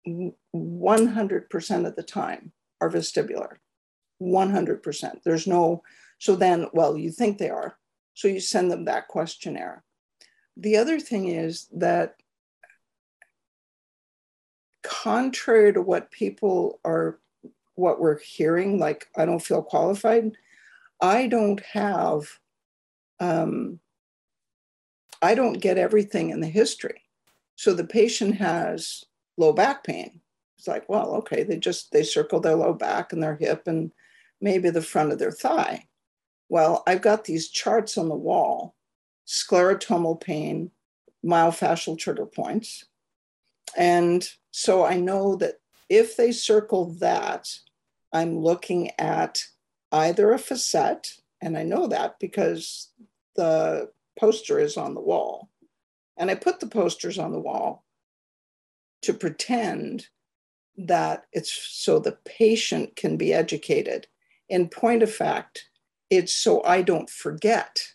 100% 0.07 1.87
of 1.87 1.97
the 1.97 2.03
time, 2.03 2.53
are 2.81 2.91
vestibular. 2.91 3.57
100%. 4.23 5.23
There's 5.25 5.47
no, 5.47 5.83
so 6.19 6.37
then, 6.37 6.69
well, 6.73 6.97
you 6.97 7.11
think 7.11 7.39
they 7.39 7.51
are. 7.51 7.77
So 8.15 8.29
you 8.29 8.41
send 8.41 8.71
them 8.71 8.87
that 8.87 9.09
questionnaire. 9.09 9.85
The 10.57 10.77
other 10.77 10.99
thing 10.99 11.29
is 11.29 11.69
that, 11.75 12.17
contrary 14.87 15.73
to 15.73 15.83
what 15.83 16.11
people 16.11 16.81
are 16.85 17.19
what 17.75 18.01
we're 18.01 18.19
hearing, 18.19 18.79
like 18.79 19.09
I 19.17 19.27
don't 19.27 19.43
feel 19.43 19.63
qualified, 19.63 20.33
I 21.01 21.27
don't 21.27 21.61
have, 21.61 22.25
um, 23.21 23.81
I 25.21 25.35
don't 25.35 25.61
get 25.61 25.77
everything 25.77 26.31
in 26.31 26.41
the 26.41 26.47
history. 26.47 27.03
So 27.57 27.75
the 27.75 27.85
patient 27.85 28.37
has 28.37 29.05
low 29.37 29.53
back 29.53 29.85
pain. 29.85 30.21
It's 30.59 30.69
like, 30.69 30.89
well, 30.89 31.15
okay, 31.17 31.43
they 31.43 31.59
just 31.59 31.93
they 31.93 32.03
circle 32.03 32.41
their 32.41 32.55
low 32.55 32.73
back 32.73 33.13
and 33.13 33.23
their 33.23 33.37
hip 33.37 33.67
and 33.67 33.93
maybe 34.41 34.71
the 34.71 34.83
front 34.83 35.13
of 35.13 35.19
their 35.19 35.33
thigh. 35.33 35.87
Well, 36.49 36.83
I've 36.87 37.03
got 37.03 37.25
these 37.25 37.49
charts 37.49 37.99
on 37.99 38.09
the 38.09 38.15
wall, 38.15 38.75
sclerotomal 39.27 40.21
pain, 40.21 40.71
myofascial 41.25 41.99
trigger 41.99 42.27
points. 42.27 42.85
And 43.77 44.27
so 44.59 44.87
I 44.87 44.97
know 44.97 45.37
that 45.37 45.57
if 45.91 46.17
they 46.17 46.33
circle 46.33 46.87
that, 47.01 47.47
I'm 48.11 48.39
looking 48.39 48.91
at 48.99 49.45
either 49.93 50.33
a 50.33 50.39
facet, 50.39 51.09
and 51.43 51.59
I 51.59 51.63
know 51.63 51.87
that 51.89 52.19
because 52.19 52.89
the 53.35 53.91
poster 54.19 54.59
is 54.59 54.79
on 54.79 54.95
the 54.95 55.03
wall. 55.03 55.51
And 56.17 56.31
I 56.31 56.37
put 56.37 56.61
the 56.61 56.69
posters 56.69 57.19
on 57.19 57.33
the 57.33 57.39
wall 57.39 57.85
to 59.03 59.13
pretend 59.13 60.07
that 60.79 61.27
it's 61.35 61.53
so 61.53 61.99
the 61.99 62.17
patient 62.25 62.97
can 62.97 63.19
be 63.19 63.35
educated. 63.35 64.07
In 64.49 64.71
point 64.71 65.03
of 65.03 65.13
fact, 65.13 65.69
it's 66.09 66.35
so 66.35 66.65
I 66.65 66.81
don't 66.81 67.11
forget 67.11 67.89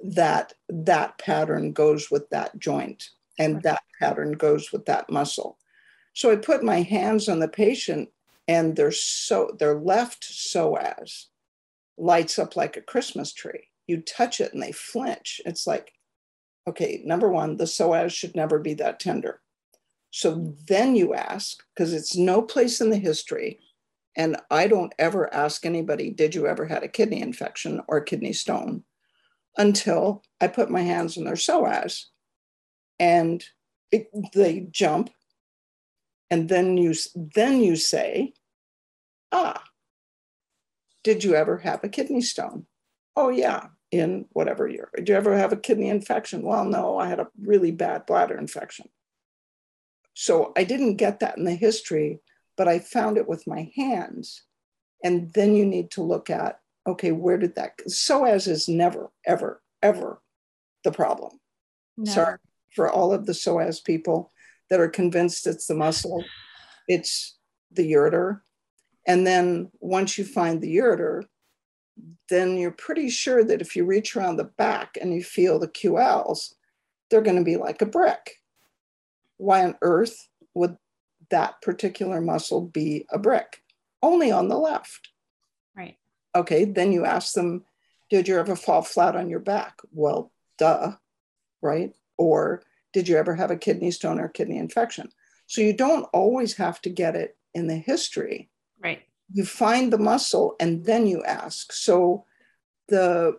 that 0.00 0.52
that 0.68 1.16
pattern 1.16 1.72
goes 1.72 2.10
with 2.10 2.28
that 2.28 2.58
joint 2.58 3.08
and 3.38 3.62
that 3.62 3.80
pattern 3.98 4.32
goes 4.32 4.72
with 4.72 4.84
that 4.84 5.08
muscle. 5.08 5.56
So 6.16 6.30
I 6.30 6.36
put 6.36 6.64
my 6.64 6.80
hands 6.80 7.28
on 7.28 7.40
the 7.40 7.48
patient 7.48 8.08
and 8.48 8.74
their 8.74 8.90
so 8.90 9.54
their 9.58 9.78
left 9.78 10.22
psoas 10.22 11.26
lights 11.98 12.38
up 12.38 12.56
like 12.56 12.74
a 12.74 12.80
Christmas 12.80 13.34
tree. 13.34 13.68
You 13.86 14.00
touch 14.00 14.40
it 14.40 14.54
and 14.54 14.62
they 14.62 14.72
flinch. 14.72 15.42
It's 15.44 15.66
like, 15.66 15.92
okay, 16.66 17.02
number 17.04 17.28
one, 17.28 17.58
the 17.58 17.64
psoas 17.64 18.12
should 18.12 18.34
never 18.34 18.58
be 18.58 18.72
that 18.74 18.98
tender. 18.98 19.42
So 20.10 20.54
then 20.66 20.96
you 20.96 21.12
ask, 21.12 21.58
because 21.74 21.92
it's 21.92 22.16
no 22.16 22.40
place 22.40 22.80
in 22.80 22.88
the 22.88 22.96
history, 22.96 23.60
and 24.16 24.38
I 24.50 24.68
don't 24.68 24.94
ever 24.98 25.32
ask 25.34 25.66
anybody, 25.66 26.10
did 26.10 26.34
you 26.34 26.46
ever 26.46 26.64
had 26.64 26.82
a 26.82 26.88
kidney 26.88 27.20
infection 27.20 27.82
or 27.88 28.00
kidney 28.00 28.32
stone? 28.32 28.84
Until 29.58 30.22
I 30.40 30.46
put 30.46 30.70
my 30.70 30.80
hands 30.80 31.18
on 31.18 31.24
their 31.24 31.34
psoas 31.34 32.04
and 32.98 33.44
it, 33.92 34.08
they 34.32 34.66
jump 34.70 35.10
and 36.30 36.48
then 36.48 36.76
you 36.76 36.94
then 37.14 37.62
you 37.62 37.76
say 37.76 38.32
ah 39.32 39.62
did 41.04 41.22
you 41.22 41.36
ever 41.36 41.58
have 41.58 41.84
a 41.84 41.88
kidney 41.88 42.20
stone? 42.20 42.66
Oh 43.14 43.28
yeah 43.28 43.68
in 43.92 44.26
whatever 44.32 44.66
year. 44.66 44.90
Did 44.96 45.08
you 45.08 45.14
ever 45.14 45.38
have 45.38 45.52
a 45.52 45.56
kidney 45.56 45.88
infection? 45.88 46.42
Well 46.42 46.64
no 46.64 46.98
i 46.98 47.08
had 47.08 47.20
a 47.20 47.28
really 47.40 47.70
bad 47.70 48.06
bladder 48.06 48.36
infection. 48.36 48.88
So 50.14 50.52
i 50.56 50.64
didn't 50.64 50.96
get 50.96 51.20
that 51.20 51.38
in 51.38 51.44
the 51.44 51.54
history 51.54 52.20
but 52.56 52.68
i 52.68 52.78
found 52.78 53.18
it 53.18 53.28
with 53.28 53.46
my 53.46 53.70
hands. 53.76 54.42
And 55.04 55.32
then 55.34 55.54
you 55.54 55.64
need 55.64 55.90
to 55.92 56.02
look 56.02 56.30
at 56.30 56.60
okay 56.86 57.12
where 57.12 57.38
did 57.38 57.54
that 57.54 57.78
psoas 57.88 58.48
is 58.48 58.68
never 58.68 59.10
ever 59.24 59.62
ever 59.82 60.20
the 60.82 60.92
problem. 60.92 61.38
Never. 61.96 62.10
sorry 62.10 62.38
for 62.74 62.90
all 62.90 63.12
of 63.12 63.26
the 63.26 63.32
psoas 63.32 63.82
people 63.82 64.32
that 64.70 64.80
are 64.80 64.88
convinced 64.88 65.46
it's 65.46 65.66
the 65.66 65.74
muscle, 65.74 66.24
it's 66.88 67.36
the 67.72 67.92
ureter. 67.92 68.40
And 69.06 69.26
then 69.26 69.70
once 69.80 70.18
you 70.18 70.24
find 70.24 70.60
the 70.60 70.76
ureter, 70.76 71.24
then 72.28 72.56
you're 72.56 72.72
pretty 72.72 73.08
sure 73.08 73.44
that 73.44 73.60
if 73.60 73.76
you 73.76 73.84
reach 73.84 74.16
around 74.16 74.36
the 74.36 74.44
back 74.44 74.98
and 75.00 75.14
you 75.14 75.22
feel 75.22 75.58
the 75.58 75.68
QLs, 75.68 76.54
they're 77.10 77.22
going 77.22 77.36
to 77.36 77.44
be 77.44 77.56
like 77.56 77.80
a 77.82 77.86
brick. 77.86 78.42
Why 79.36 79.64
on 79.64 79.76
earth 79.82 80.28
would 80.54 80.76
that 81.30 81.60
particular 81.62 82.20
muscle 82.20 82.62
be 82.62 83.06
a 83.10 83.18
brick? 83.18 83.62
Only 84.02 84.30
on 84.30 84.48
the 84.48 84.58
left. 84.58 85.10
Right. 85.76 85.96
Okay, 86.34 86.64
then 86.64 86.92
you 86.92 87.04
ask 87.04 87.32
them, 87.34 87.64
Did 88.10 88.28
you 88.28 88.38
ever 88.38 88.56
fall 88.56 88.82
flat 88.82 89.16
on 89.16 89.28
your 89.30 89.40
back? 89.40 89.78
Well, 89.92 90.32
duh, 90.58 90.92
right? 91.62 91.94
Or 92.18 92.62
did 92.96 93.08
you 93.08 93.18
ever 93.18 93.34
have 93.34 93.50
a 93.50 93.58
kidney 93.58 93.90
stone 93.90 94.18
or 94.18 94.26
kidney 94.26 94.56
infection? 94.56 95.12
So 95.46 95.60
you 95.60 95.74
don't 95.74 96.08
always 96.14 96.54
have 96.54 96.80
to 96.80 96.88
get 96.88 97.14
it 97.14 97.36
in 97.52 97.66
the 97.66 97.76
history. 97.76 98.48
Right. 98.82 99.02
You 99.30 99.44
find 99.44 99.92
the 99.92 99.98
muscle 99.98 100.56
and 100.60 100.82
then 100.86 101.06
you 101.06 101.22
ask. 101.22 101.74
So 101.74 102.24
the 102.88 103.38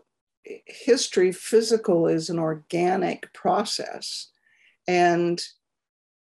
history 0.67 1.31
physical 1.31 2.05
is 2.05 2.29
an 2.29 2.37
organic 2.37 3.33
process. 3.33 4.29
And 4.87 5.43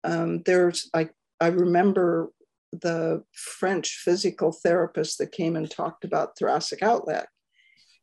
um, 0.05 0.41
there's, 0.47 0.89
I, 0.95 1.11
I 1.39 1.49
remember 1.49 2.33
the 2.72 3.24
French 3.35 4.01
physical 4.03 4.53
therapist 4.53 5.18
that 5.18 5.33
came 5.33 5.55
and 5.55 5.70
talked 5.70 6.03
about 6.03 6.39
thoracic 6.39 6.83
outlet. 6.83 7.29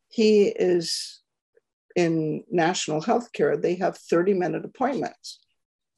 He 0.07 0.49
is 0.49 1.23
in 1.95 2.43
national 2.51 3.01
healthcare, 3.01 3.59
they 3.59 3.75
have 3.75 3.97
30 3.97 4.33
minute 4.33 4.65
appointments. 4.65 5.39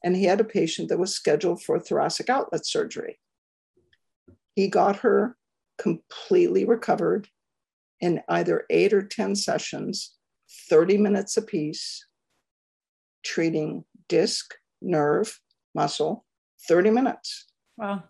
And 0.04 0.14
he 0.14 0.24
had 0.24 0.40
a 0.40 0.44
patient 0.44 0.88
that 0.88 0.98
was 0.98 1.14
scheduled 1.14 1.62
for 1.62 1.78
thoracic 1.78 2.30
outlet 2.30 2.64
surgery. 2.64 3.18
He 4.54 4.68
got 4.68 4.96
her 4.96 5.36
completely 5.76 6.64
recovered 6.64 7.28
in 8.00 8.22
either 8.28 8.64
eight 8.70 8.92
or 8.92 9.02
10 9.02 9.34
sessions, 9.34 10.14
30 10.70 10.98
minutes 10.98 11.36
apiece, 11.36 12.06
treating 13.24 13.84
disc, 14.08 14.54
nerve, 14.80 15.40
muscle, 15.74 16.24
30 16.68 16.90
minutes. 16.90 17.46
Wow. 17.76 18.04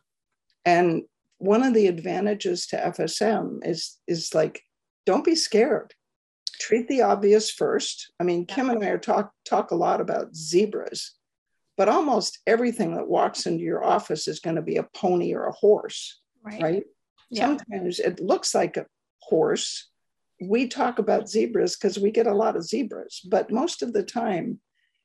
And 0.64 1.04
one 1.38 1.62
of 1.62 1.72
the 1.72 1.86
advantages 1.86 2.66
to 2.66 2.76
FSM 2.76 3.60
is 3.64 3.98
is 4.06 4.34
like 4.34 4.60
don't 5.06 5.24
be 5.24 5.34
scared. 5.34 5.94
Treat 6.60 6.88
the 6.88 7.02
obvious 7.02 7.50
first. 7.50 8.12
I 8.18 8.24
mean, 8.24 8.46
Kim 8.46 8.70
and 8.70 8.82
I 8.84 8.88
are 8.88 8.98
talk 8.98 9.32
talk 9.48 9.70
a 9.70 9.76
lot 9.76 10.00
about 10.00 10.34
zebras, 10.34 11.14
but 11.76 11.88
almost 11.88 12.38
everything 12.46 12.94
that 12.94 13.08
walks 13.08 13.46
into 13.46 13.62
your 13.62 13.84
office 13.84 14.26
is 14.26 14.40
going 14.40 14.56
to 14.56 14.62
be 14.62 14.76
a 14.76 14.88
pony 14.94 15.34
or 15.34 15.46
a 15.46 15.52
horse, 15.52 16.20
right? 16.42 16.62
right? 16.62 16.84
Yeah. 17.30 17.46
Sometimes 17.46 18.00
it 18.00 18.20
looks 18.20 18.54
like 18.54 18.76
a 18.76 18.86
horse. 19.20 19.88
We 20.40 20.66
talk 20.66 20.98
about 20.98 21.28
zebras 21.28 21.76
because 21.76 21.98
we 21.98 22.10
get 22.10 22.26
a 22.26 22.34
lot 22.34 22.56
of 22.56 22.64
zebras, 22.64 23.20
but 23.28 23.52
most 23.52 23.82
of 23.82 23.92
the 23.92 24.02
time, 24.02 24.60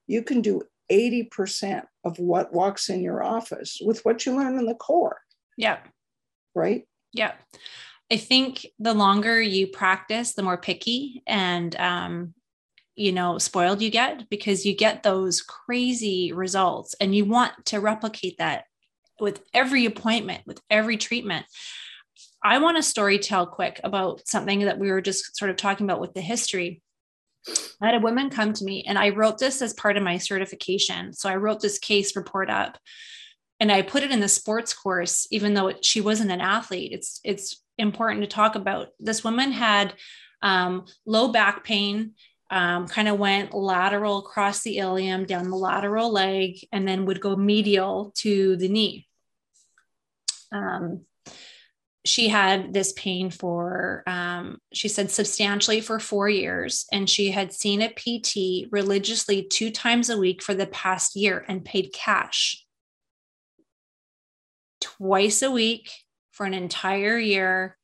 you 0.08 0.24
can 0.24 0.42
do 0.42 0.62
80% 0.92 1.84
of 2.04 2.20
what 2.20 2.54
walks 2.54 2.90
in 2.90 3.02
your 3.02 3.24
office 3.24 3.80
with 3.84 4.04
what 4.06 4.26
you 4.26 4.36
learn 4.36 4.58
in 4.58 4.66
the 4.66 4.76
core. 4.76 5.22
Yeah. 5.58 5.80
Right? 6.56 6.88
Yeah. 7.14 7.34
I 8.12 8.18
think 8.18 8.66
the 8.80 8.94
longer 8.94 9.42
you 9.42 9.68
practice, 9.68 10.34
the 10.34 10.44
more 10.44 10.58
picky 10.58 11.24
and 11.26 11.76
um, 11.78 12.34
you 12.96 13.12
know 13.12 13.38
spoiled 13.38 13.82
you 13.82 13.90
get 13.90 14.30
because 14.30 14.66
you 14.66 14.76
get 14.76 15.04
those 15.04 15.42
crazy 15.42 16.32
results 16.32 16.96
and 17.00 17.16
you 17.16 17.26
want 17.26 17.54
to 17.66 17.80
replicate 17.80 18.38
that 18.38 18.66
with 19.20 19.42
every 19.54 19.86
appointment 19.86 20.42
with 20.46 20.62
every 20.70 20.98
treatment 20.98 21.46
i 22.44 22.58
want 22.58 22.78
to 22.78 22.84
story 22.84 23.18
tell 23.18 23.48
quick 23.48 23.80
about 23.84 24.22
something 24.28 24.60
that 24.62 24.78
we 24.78 24.92
were 24.92 25.02
just 25.02 25.36
sort 25.36 25.50
of 25.50 25.58
talking 25.58 25.86
about 25.86 26.02
with 26.02 26.14
the 26.14 26.22
history 26.22 26.82
I 27.82 27.88
had 27.88 27.96
a 27.96 28.00
woman 28.00 28.30
come 28.30 28.54
to 28.54 28.64
me 28.64 28.86
and 28.88 28.98
I 28.98 29.10
wrote 29.10 29.38
this 29.38 29.62
as 29.62 29.74
part 29.74 29.98
of 29.98 30.04
my 30.04 30.18
certification. 30.18 31.12
So 31.12 31.30
I 31.30 31.36
wrote 31.36 31.60
this 31.60 31.78
case 31.78 32.16
report 32.16 32.50
up 32.50 32.78
and 33.60 33.70
I 33.70 33.82
put 33.82 34.04
it 34.04 34.12
in 34.12 34.22
the 34.22 34.30
sports 34.30 34.74
course, 34.74 35.28
even 35.30 35.54
though 35.54 35.74
she 35.82 36.00
wasn't 36.00 36.32
an 36.32 36.40
athlete. 36.40 36.94
It's, 36.94 37.20
it's 37.26 37.62
important 37.78 38.22
to 38.22 38.28
talk 38.28 38.56
about. 38.56 38.90
This 39.00 39.24
woman 39.24 39.52
had 39.52 39.94
um, 40.42 40.86
low 41.06 41.30
back 41.30 41.64
pain 41.64 42.14
um, 42.52 42.88
kind 42.88 43.08
of 43.08 43.18
went 43.18 43.54
lateral 43.54 44.20
across 44.20 44.62
the 44.62 44.78
ilium 44.78 45.26
down 45.26 45.50
the 45.50 45.56
lateral 45.56 46.12
leg 46.12 46.60
and 46.72 46.88
then 46.88 47.06
would 47.06 47.20
go 47.20 47.36
medial 47.36 48.12
to 48.18 48.56
the 48.58 48.68
knee. 48.68 49.08
Um, 50.52 51.06
she 52.06 52.28
had 52.28 52.74
this 52.74 52.92
pain 52.94 53.32
for, 53.32 54.04
um, 54.06 54.60
she 54.74 54.88
said, 54.88 55.10
substantially 55.10 55.82
for 55.82 56.00
four 56.00 56.30
years. 56.30 56.86
And 56.92 57.10
she 57.10 57.32
had 57.32 57.54
seen 57.54 57.82
a 57.82 57.90
PT 57.90 58.68
religiously 58.72 59.44
two 59.44 59.72
times 59.72 60.10
a 60.10 60.18
week 60.18 60.44
for 60.44 60.54
the 60.54 60.68
past 60.68 61.16
year 61.16 61.46
and 61.48 61.66
paid 61.66 61.92
cash 61.94 62.64
twice 64.82 65.42
a 65.42 65.50
week 65.50 65.90
for 66.34 66.46
an 66.46 66.54
entire 66.54 67.18
year 67.18 67.78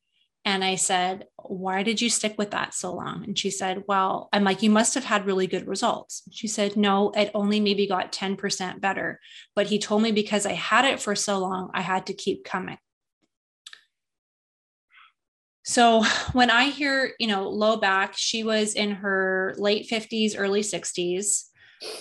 and 0.45 0.63
I 0.63 0.75
said, 0.75 1.27
Why 1.43 1.83
did 1.83 2.01
you 2.01 2.09
stick 2.09 2.35
with 2.37 2.51
that 2.51 2.73
so 2.73 2.93
long? 2.93 3.23
And 3.23 3.37
she 3.37 3.49
said, 3.49 3.83
Well, 3.87 4.29
I'm 4.31 4.43
like, 4.43 4.63
You 4.63 4.69
must 4.69 4.95
have 4.95 5.03
had 5.03 5.25
really 5.25 5.47
good 5.47 5.67
results. 5.67 6.23
She 6.31 6.47
said, 6.47 6.77
No, 6.77 7.11
it 7.11 7.31
only 7.33 7.59
maybe 7.59 7.87
got 7.87 8.11
10% 8.11 8.81
better. 8.81 9.19
But 9.55 9.67
he 9.67 9.79
told 9.79 10.01
me 10.01 10.11
because 10.11 10.45
I 10.45 10.53
had 10.53 10.85
it 10.85 11.01
for 11.01 11.15
so 11.15 11.39
long, 11.39 11.71
I 11.73 11.81
had 11.81 12.07
to 12.07 12.13
keep 12.13 12.43
coming. 12.43 12.77
So 15.63 16.03
when 16.33 16.49
I 16.49 16.65
hear, 16.69 17.11
you 17.19 17.27
know, 17.27 17.49
low 17.49 17.77
back, 17.77 18.13
she 18.15 18.43
was 18.43 18.73
in 18.73 18.91
her 18.91 19.53
late 19.57 19.87
50s, 19.87 20.33
early 20.37 20.61
60s, 20.61 21.43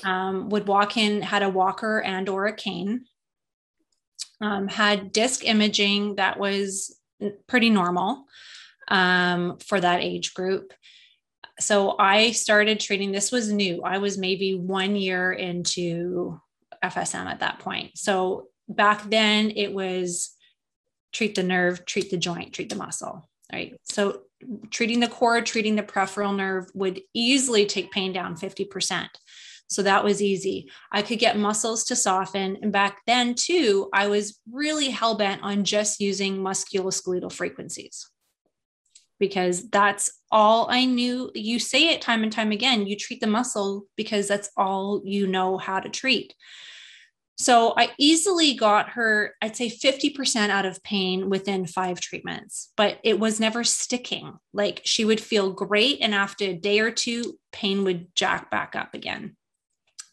um, 0.05 0.49
would 0.49 0.67
walk 0.69 0.97
in, 0.97 1.21
had 1.23 1.43
a 1.43 1.51
walker 1.51 2.01
and 2.01 2.29
or 2.29 2.47
a 2.47 2.55
cane, 2.55 3.05
um, 4.41 4.69
had 4.69 5.13
disc 5.13 5.45
imaging 5.45 6.17
that 6.17 6.39
was 6.39 6.97
pretty 7.47 7.71
normal 7.71 8.25
um, 8.89 9.59
for 9.59 9.81
that 9.81 10.01
age 10.01 10.35
group. 10.35 10.73
So 11.61 11.97
I 11.99 12.31
started 12.31 12.79
treating, 12.79 13.11
this 13.11 13.33
was 13.33 13.53
new. 13.53 13.83
I 13.83 13.99
was 13.99 14.17
maybe 14.17 14.55
one 14.55 14.95
year 14.95 15.33
into 15.33 16.41
FSM 16.85 17.27
at 17.27 17.41
that 17.41 17.59
point. 17.59 17.99
So 17.99 18.49
back 18.69 19.09
then 19.11 19.51
it 19.57 19.73
was 19.73 20.35
treat 21.13 21.35
the 21.35 21.43
nerve, 21.43 21.85
treat 21.85 22.11
the 22.11 22.17
joint, 22.17 22.53
treat 22.53 22.69
the 22.69 22.77
muscle, 22.77 23.29
right? 23.53 23.75
So 23.83 24.23
treating 24.71 25.01
the 25.01 25.09
core, 25.09 25.41
treating 25.43 25.75
the 25.75 25.83
peripheral 25.83 26.33
nerve 26.33 26.67
would 26.75 27.01
easily 27.13 27.67
take 27.67 27.91
pain 27.91 28.13
down 28.13 28.37
50%. 28.37 29.09
So 29.69 29.83
that 29.83 30.03
was 30.03 30.23
easy. 30.23 30.71
I 30.91 31.03
could 31.03 31.19
get 31.19 31.39
muscles 31.39 31.85
to 31.85 31.97
soften. 31.97 32.57
And 32.63 32.73
back 32.73 32.99
then, 33.07 33.35
too, 33.35 33.91
I 33.93 34.09
was 34.09 34.41
really 34.51 34.89
hell 34.89 35.15
bent 35.15 35.43
on 35.43 35.65
just 35.65 36.01
using 36.01 36.39
musculoskeletal 36.39 37.33
frequencies 37.33 38.11
because 39.19 39.69
that's 39.69 40.11
all 40.31 40.69
I 40.71 40.87
knew. 40.87 41.31
You 41.35 41.59
say 41.59 41.89
it 41.89 42.01
time 42.01 42.23
and 42.23 42.33
time 42.33 42.53
again 42.53 42.87
you 42.87 42.97
treat 42.97 43.21
the 43.21 43.27
muscle 43.27 43.87
because 43.97 44.27
that's 44.27 44.51
all 44.57 45.03
you 45.05 45.27
know 45.27 45.59
how 45.59 45.81
to 45.81 45.89
treat. 45.89 46.35
So 47.41 47.75
I 47.77 47.91
easily 47.99 48.55
got 48.55 48.91
her, 48.91 49.35
I'd 49.41 49.55
say 49.55 49.69
50% 49.71 50.51
out 50.51 50.67
of 50.67 50.83
pain 50.83 51.31
within 51.31 51.67
five 51.67 52.01
treatments, 52.01 52.73
but 52.77 52.99
it 53.05 53.21
was 53.21 53.39
never 53.39 53.63
sticking. 53.63 54.39
Like 54.53 54.81
she 54.85 55.05
would 55.05 55.21
feel 55.21 55.53
great. 55.53 55.99
And 56.01 56.15
after 56.15 56.47
a 56.47 56.55
day 56.55 56.81
or 56.81 56.91
two, 56.91 57.39
pain 57.53 57.85
would 57.85 58.13
jack 58.17 58.51
back 58.51 58.75
up 58.75 58.93
again 58.93 59.37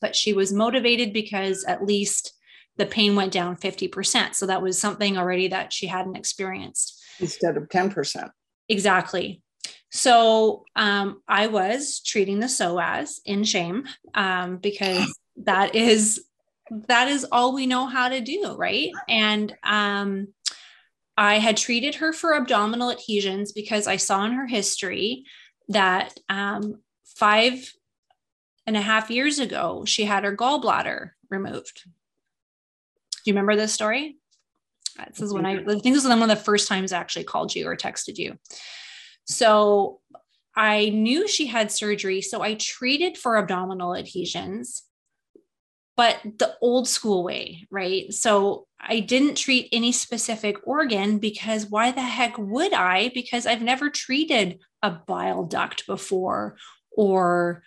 but 0.05 0.15
she 0.15 0.33
was 0.33 0.53
motivated 0.53 1.13
because 1.13 1.63
at 1.63 1.83
least 1.83 2.33
the 2.77 2.85
pain 2.85 3.15
went 3.15 3.31
down 3.31 3.57
50%. 3.57 4.35
So 4.35 4.45
that 4.45 4.61
was 4.61 4.79
something 4.79 5.17
already 5.17 5.47
that 5.47 5.73
she 5.73 5.87
hadn't 5.87 6.15
experienced. 6.15 7.03
Instead 7.19 7.57
of 7.57 7.63
10%. 7.69 8.29
Exactly. 8.69 9.41
So 9.89 10.63
um, 10.75 11.23
I 11.27 11.47
was 11.47 12.01
treating 12.01 12.39
the 12.39 12.45
psoas 12.45 13.13
in 13.25 13.43
shame 13.45 13.85
um, 14.13 14.57
because 14.57 15.11
that 15.37 15.73
is 15.73 16.23
that 16.87 17.07
is 17.07 17.25
all 17.31 17.55
we 17.55 17.65
know 17.65 17.87
how 17.87 18.09
to 18.09 18.21
do, 18.21 18.53
right? 18.55 18.91
And 19.09 19.55
um, 19.63 20.27
I 21.17 21.39
had 21.39 21.57
treated 21.57 21.95
her 21.95 22.13
for 22.13 22.35
abdominal 22.35 22.91
adhesions 22.91 23.53
because 23.53 23.87
I 23.87 23.95
saw 23.95 24.23
in 24.25 24.33
her 24.33 24.45
history 24.45 25.25
that 25.69 26.15
um, 26.29 26.75
five 27.05 27.73
and 28.67 28.75
a 28.75 28.81
half 28.81 29.09
years 29.09 29.39
ago, 29.39 29.83
she 29.85 30.05
had 30.05 30.23
her 30.23 30.35
gallbladder 30.35 31.11
removed. 31.29 31.83
Do 31.85 31.91
you 33.25 33.33
remember 33.33 33.55
this 33.55 33.73
story? 33.73 34.17
This 35.09 35.21
is 35.21 35.33
when 35.33 35.45
I, 35.45 35.57
I 35.57 35.63
think 35.63 35.83
this 35.83 36.03
was 36.03 36.07
one 36.07 36.23
of 36.23 36.29
the 36.29 36.35
first 36.35 36.67
times 36.67 36.93
I 36.93 36.99
actually 36.99 37.25
called 37.25 37.53
you 37.53 37.67
or 37.67 37.75
texted 37.75 38.17
you. 38.17 38.37
So 39.25 39.99
I 40.55 40.89
knew 40.89 41.27
she 41.27 41.47
had 41.47 41.71
surgery. 41.71 42.21
So 42.21 42.41
I 42.41 42.53
treated 42.53 43.17
for 43.17 43.37
abdominal 43.37 43.95
adhesions, 43.95 44.83
but 45.97 46.19
the 46.23 46.55
old 46.61 46.87
school 46.87 47.23
way, 47.23 47.67
right? 47.69 48.13
So 48.13 48.67
I 48.79 49.01
didn't 49.01 49.35
treat 49.35 49.67
any 49.71 49.91
specific 49.91 50.65
organ 50.65 51.17
because 51.17 51.65
why 51.65 51.91
the 51.91 52.01
heck 52.01 52.37
would 52.37 52.73
I? 52.73 53.11
Because 53.13 53.45
I've 53.45 53.61
never 53.61 53.89
treated 53.89 54.59
a 54.81 54.91
bile 54.91 55.43
duct 55.43 55.85
before 55.87 56.57
or 56.91 57.63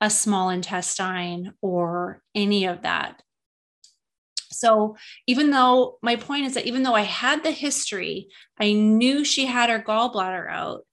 a 0.00 0.10
small 0.10 0.50
intestine 0.50 1.54
or 1.60 2.22
any 2.34 2.66
of 2.66 2.82
that. 2.82 3.22
So, 4.50 4.96
even 5.26 5.50
though 5.50 5.98
my 6.02 6.16
point 6.16 6.46
is 6.46 6.54
that 6.54 6.66
even 6.66 6.82
though 6.82 6.94
I 6.94 7.02
had 7.02 7.44
the 7.44 7.50
history, 7.50 8.28
I 8.58 8.72
knew 8.72 9.24
she 9.24 9.46
had 9.46 9.70
her 9.70 9.80
gallbladder 9.80 10.50
out. 10.50 10.84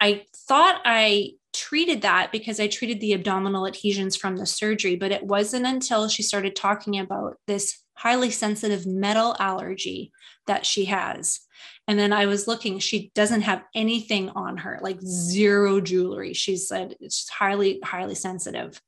I 0.00 0.24
thought 0.34 0.80
I 0.84 1.32
treated 1.52 2.02
that 2.02 2.32
because 2.32 2.60
I 2.60 2.68
treated 2.68 3.00
the 3.00 3.12
abdominal 3.12 3.66
adhesions 3.66 4.16
from 4.16 4.36
the 4.36 4.46
surgery, 4.46 4.96
but 4.96 5.12
it 5.12 5.24
wasn't 5.24 5.66
until 5.66 6.08
she 6.08 6.22
started 6.22 6.54
talking 6.54 6.98
about 6.98 7.36
this 7.46 7.82
highly 7.94 8.30
sensitive 8.30 8.86
metal 8.86 9.34
allergy 9.38 10.12
that 10.46 10.64
she 10.64 10.86
has. 10.86 11.40
And 11.88 11.98
then 11.98 12.12
I 12.12 12.26
was 12.26 12.46
looking, 12.46 12.78
she 12.78 13.10
doesn't 13.14 13.40
have 13.40 13.64
anything 13.74 14.28
on 14.30 14.58
her, 14.58 14.78
like 14.82 15.00
zero 15.00 15.80
jewelry. 15.80 16.34
She 16.34 16.56
said 16.56 16.94
it's 17.00 17.28
highly, 17.30 17.80
highly 17.82 18.14
sensitive. 18.14 18.80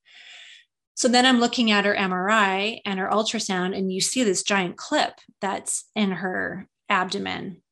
So 0.94 1.08
then 1.08 1.24
I'm 1.24 1.40
looking 1.40 1.70
at 1.70 1.86
her 1.86 1.94
MRI 1.94 2.82
and 2.84 2.98
her 2.98 3.08
ultrasound, 3.08 3.74
and 3.74 3.90
you 3.90 4.02
see 4.02 4.22
this 4.22 4.42
giant 4.42 4.76
clip 4.76 5.14
that's 5.40 5.88
in 5.96 6.10
her 6.10 6.68
abdomen. 6.90 7.62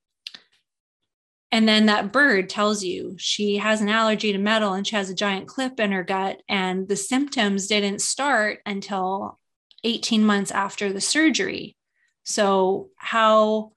And 1.52 1.68
then 1.68 1.86
that 1.86 2.10
bird 2.10 2.48
tells 2.48 2.82
you 2.82 3.16
she 3.18 3.58
has 3.58 3.82
an 3.82 3.90
allergy 3.90 4.32
to 4.32 4.38
metal 4.38 4.72
and 4.72 4.86
she 4.86 4.96
has 4.96 5.10
a 5.10 5.14
giant 5.14 5.46
clip 5.46 5.78
in 5.78 5.92
her 5.92 6.04
gut. 6.04 6.40
And 6.48 6.88
the 6.88 6.96
symptoms 6.96 7.66
didn't 7.66 8.00
start 8.00 8.60
until 8.64 9.38
18 9.84 10.24
months 10.24 10.50
after 10.50 10.90
the 10.90 11.00
surgery. 11.00 11.76
So, 12.24 12.90
how 12.96 13.72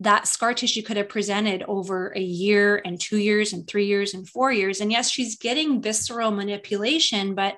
that 0.00 0.28
scar 0.28 0.52
tissue 0.52 0.82
could 0.82 0.98
have 0.98 1.08
presented 1.08 1.62
over 1.66 2.12
a 2.14 2.20
year 2.20 2.82
and 2.84 3.00
two 3.00 3.18
years 3.18 3.52
and 3.52 3.66
three 3.66 3.86
years 3.86 4.12
and 4.12 4.28
four 4.28 4.52
years. 4.52 4.80
And 4.80 4.92
yes, 4.92 5.10
she's 5.10 5.36
getting 5.36 5.80
visceral 5.80 6.30
manipulation, 6.30 7.34
but 7.34 7.56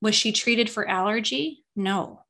was 0.00 0.14
she 0.14 0.32
treated 0.32 0.70
for 0.70 0.88
allergy? 0.88 1.62
No. 1.76 2.22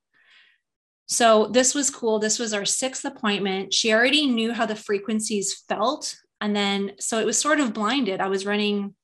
So 1.06 1.46
this 1.46 1.74
was 1.74 1.90
cool. 1.90 2.18
This 2.18 2.38
was 2.38 2.52
our 2.52 2.64
sixth 2.64 3.04
appointment. 3.04 3.72
She 3.72 3.92
already 3.92 4.26
knew 4.26 4.52
how 4.52 4.66
the 4.66 4.76
frequencies 4.76 5.64
felt. 5.68 6.16
And 6.40 6.54
then, 6.54 6.92
so 6.98 7.18
it 7.20 7.26
was 7.26 7.38
sort 7.38 7.60
of 7.60 7.74
blinded. 7.74 8.20
I 8.20 8.28
was 8.28 8.46
running, 8.46 8.94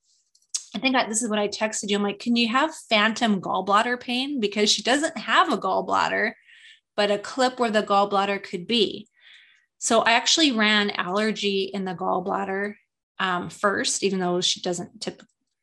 I 0.75 0.79
think 0.79 0.95
I, 0.95 1.07
this 1.07 1.21
is 1.21 1.29
what 1.29 1.39
I 1.39 1.47
texted 1.47 1.89
you. 1.89 1.97
I'm 1.97 2.03
like, 2.03 2.19
can 2.19 2.35
you 2.35 2.49
have 2.49 2.75
phantom 2.89 3.39
gallbladder 3.39 3.99
pain? 3.99 4.39
Because 4.39 4.69
she 4.69 4.81
doesn't 4.81 5.17
have 5.17 5.51
a 5.51 5.57
gallbladder, 5.57 6.33
but 6.95 7.11
a 7.11 7.17
clip 7.17 7.59
where 7.59 7.71
the 7.71 7.83
gallbladder 7.83 8.41
could 8.41 8.67
be. 8.67 9.07
So 9.79 10.01
I 10.01 10.13
actually 10.13 10.51
ran 10.51 10.91
allergy 10.91 11.69
in 11.73 11.85
the 11.85 11.93
gallbladder 11.93 12.73
um, 13.19 13.49
first, 13.49 14.03
even 14.03 14.19
though 14.19 14.41
she 14.41 14.61
doesn't 14.61 15.07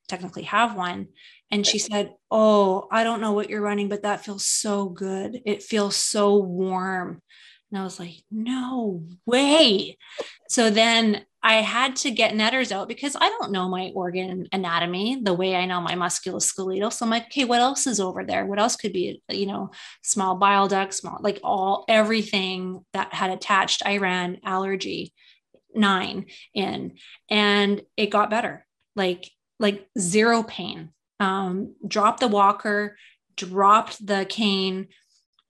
technically 0.08 0.44
have 0.44 0.76
one. 0.76 1.08
And 1.50 1.66
she 1.66 1.78
said, 1.78 2.14
Oh, 2.30 2.88
I 2.90 3.04
don't 3.04 3.20
know 3.20 3.32
what 3.32 3.48
you're 3.50 3.60
running, 3.60 3.88
but 3.88 4.02
that 4.02 4.24
feels 4.24 4.46
so 4.46 4.88
good. 4.88 5.40
It 5.44 5.62
feels 5.62 5.96
so 5.96 6.36
warm. 6.36 7.22
And 7.70 7.80
I 7.80 7.84
was 7.84 8.00
like, 8.00 8.14
No 8.30 9.04
way. 9.26 9.98
So 10.48 10.70
then 10.70 11.24
I 11.44 11.56
had 11.56 11.96
to 11.96 12.10
get 12.10 12.34
Netter's 12.34 12.72
out 12.72 12.88
because 12.88 13.14
I 13.14 13.28
don't 13.28 13.52
know 13.52 13.68
my 13.68 13.92
organ 13.94 14.48
anatomy 14.50 15.20
the 15.22 15.34
way 15.34 15.54
I 15.54 15.66
know 15.66 15.78
my 15.82 15.92
musculoskeletal. 15.92 16.90
So 16.90 17.04
I'm 17.04 17.10
like, 17.10 17.26
okay, 17.26 17.44
what 17.44 17.60
else 17.60 17.86
is 17.86 18.00
over 18.00 18.24
there? 18.24 18.46
What 18.46 18.58
else 18.58 18.76
could 18.76 18.94
be, 18.94 19.22
you 19.28 19.44
know, 19.44 19.70
small 20.02 20.36
bile 20.36 20.68
duct, 20.68 20.94
small, 20.94 21.18
like 21.20 21.40
all 21.44 21.84
everything 21.86 22.82
that 22.94 23.12
had 23.12 23.30
attached. 23.30 23.82
I 23.84 23.98
ran 23.98 24.38
allergy 24.42 25.12
nine 25.74 26.26
in 26.54 26.96
and 27.28 27.82
it 27.98 28.06
got 28.06 28.30
better. 28.30 28.64
Like, 28.96 29.30
like 29.60 29.86
zero 29.98 30.44
pain. 30.44 30.92
Um, 31.20 31.74
dropped 31.86 32.20
the 32.20 32.28
walker, 32.28 32.96
dropped 33.36 34.04
the 34.04 34.24
cane. 34.26 34.88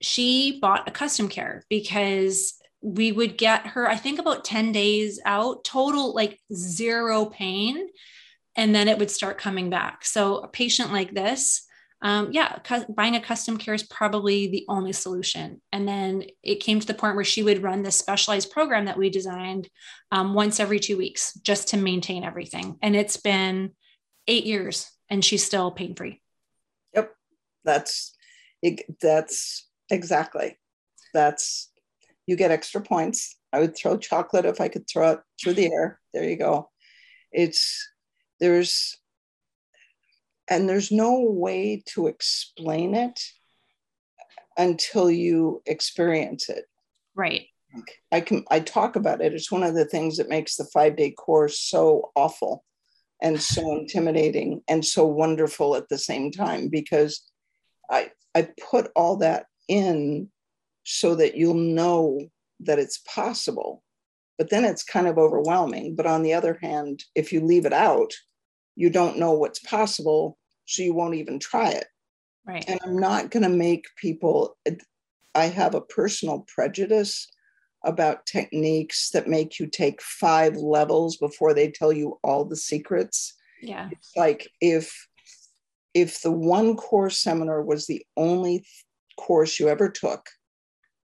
She 0.01 0.59
bought 0.59 0.89
a 0.89 0.91
custom 0.91 1.29
care 1.29 1.63
because 1.69 2.59
we 2.85 3.11
would 3.11 3.35
get 3.35 3.65
her, 3.67 3.89
I 3.89 3.95
think 3.95 4.19
about 4.19 4.45
10 4.45 4.71
days 4.71 5.19
out, 5.25 5.63
total 5.63 6.13
like 6.13 6.39
zero 6.53 7.25
pain. 7.25 7.87
And 8.55 8.75
then 8.75 8.87
it 8.87 8.99
would 8.99 9.09
start 9.09 9.39
coming 9.39 9.71
back. 9.71 10.05
So, 10.05 10.37
a 10.37 10.47
patient 10.47 10.93
like 10.93 11.13
this, 11.13 11.65
um, 12.03 12.31
yeah, 12.31 12.59
cu- 12.59 12.85
buying 12.93 13.15
a 13.15 13.21
custom 13.21 13.57
care 13.57 13.73
is 13.73 13.83
probably 13.83 14.47
the 14.47 14.65
only 14.69 14.93
solution. 14.93 15.61
And 15.73 15.87
then 15.87 16.25
it 16.43 16.59
came 16.59 16.79
to 16.79 16.85
the 16.85 16.93
point 16.93 17.15
where 17.15 17.25
she 17.25 17.41
would 17.41 17.63
run 17.63 17.81
this 17.81 17.97
specialized 17.97 18.51
program 18.51 18.85
that 18.85 18.97
we 18.97 19.09
designed 19.09 19.67
um, 20.11 20.35
once 20.35 20.59
every 20.59 20.79
two 20.79 20.95
weeks 20.95 21.33
just 21.41 21.69
to 21.69 21.77
maintain 21.77 22.23
everything. 22.23 22.77
And 22.83 22.95
it's 22.95 23.17
been 23.17 23.71
eight 24.27 24.45
years 24.45 24.91
and 25.09 25.25
she's 25.25 25.43
still 25.43 25.71
pain 25.71 25.95
free. 25.95 26.21
Yep. 26.93 27.15
That's, 27.63 28.15
that's 29.01 29.67
exactly. 29.89 30.59
That's 31.13 31.71
you 32.27 32.35
get 32.35 32.51
extra 32.51 32.81
points. 32.81 33.37
I 33.53 33.59
would 33.59 33.75
throw 33.75 33.97
chocolate 33.97 34.45
if 34.45 34.59
I 34.59 34.67
could 34.67 34.87
throw 34.87 35.11
it 35.11 35.19
through 35.41 35.53
the 35.53 35.71
air. 35.71 35.99
There 36.13 36.23
you 36.23 36.37
go. 36.37 36.69
It's 37.31 37.87
there's 38.39 38.97
and 40.49 40.69
there's 40.69 40.91
no 40.91 41.21
way 41.21 41.83
to 41.87 42.07
explain 42.07 42.95
it 42.95 43.19
until 44.57 45.09
you 45.09 45.61
experience 45.65 46.49
it. 46.49 46.65
Right. 47.15 47.47
I 48.11 48.21
can 48.21 48.45
I 48.49 48.59
talk 48.59 48.95
about 48.95 49.21
it. 49.21 49.33
It's 49.33 49.51
one 49.51 49.63
of 49.63 49.75
the 49.75 49.85
things 49.85 50.17
that 50.17 50.29
makes 50.29 50.55
the 50.55 50.65
five 50.65 50.95
day 50.95 51.11
course 51.11 51.59
so 51.59 52.11
awful 52.15 52.63
and 53.21 53.41
so 53.41 53.77
intimidating 53.77 54.61
and 54.67 54.85
so 54.85 55.05
wonderful 55.05 55.75
at 55.75 55.89
the 55.89 55.97
same 55.97 56.31
time 56.31 56.69
because 56.69 57.29
I 57.89 58.11
I 58.33 58.49
put 58.69 58.91
all 58.95 59.17
that 59.17 59.47
in 59.67 60.29
so 60.85 61.15
that 61.15 61.35
you'll 61.35 61.53
know 61.53 62.19
that 62.61 62.79
it's 62.79 62.99
possible. 62.99 63.83
But 64.37 64.49
then 64.49 64.63
it's 64.63 64.83
kind 64.83 65.07
of 65.07 65.17
overwhelming. 65.17 65.95
But 65.95 66.05
on 66.05 66.23
the 66.23 66.33
other 66.33 66.57
hand, 66.61 67.03
if 67.15 67.33
you 67.33 67.41
leave 67.41 67.65
it 67.65 67.73
out, 67.73 68.13
you 68.75 68.89
don't 68.89 69.17
know 69.17 69.31
what's 69.31 69.59
possible, 69.59 70.37
so 70.65 70.83
you 70.83 70.93
won't 70.93 71.15
even 71.15 71.39
try 71.39 71.69
it. 71.71 71.87
Right. 72.45 72.63
And 72.67 72.79
I'm 72.83 72.97
not 72.97 73.31
going 73.31 73.43
to 73.43 73.49
make 73.49 73.85
people, 73.97 74.57
I 75.33 75.45
have 75.45 75.73
a 75.73 75.81
personal 75.81 76.45
prejudice 76.47 77.27
about 77.83 78.25
techniques 78.25 79.11
that 79.11 79.27
make 79.27 79.59
you 79.59 79.67
take 79.67 80.01
five 80.01 80.55
levels 80.55 81.17
before 81.17 81.53
they 81.53 81.69
tell 81.69 81.93
you 81.93 82.19
all 82.23 82.45
the 82.45 82.55
secrets. 82.55 83.33
Yeah. 83.61 83.89
It's 83.91 84.11
like 84.15 84.49
if 84.59 85.07
if 85.93 86.21
the 86.21 86.31
one 86.31 86.75
course 86.75 87.17
seminar 87.17 87.63
was 87.63 87.87
the 87.87 88.05
only 88.17 88.65
course 89.17 89.59
you 89.59 89.69
ever 89.69 89.89
took 89.89 90.27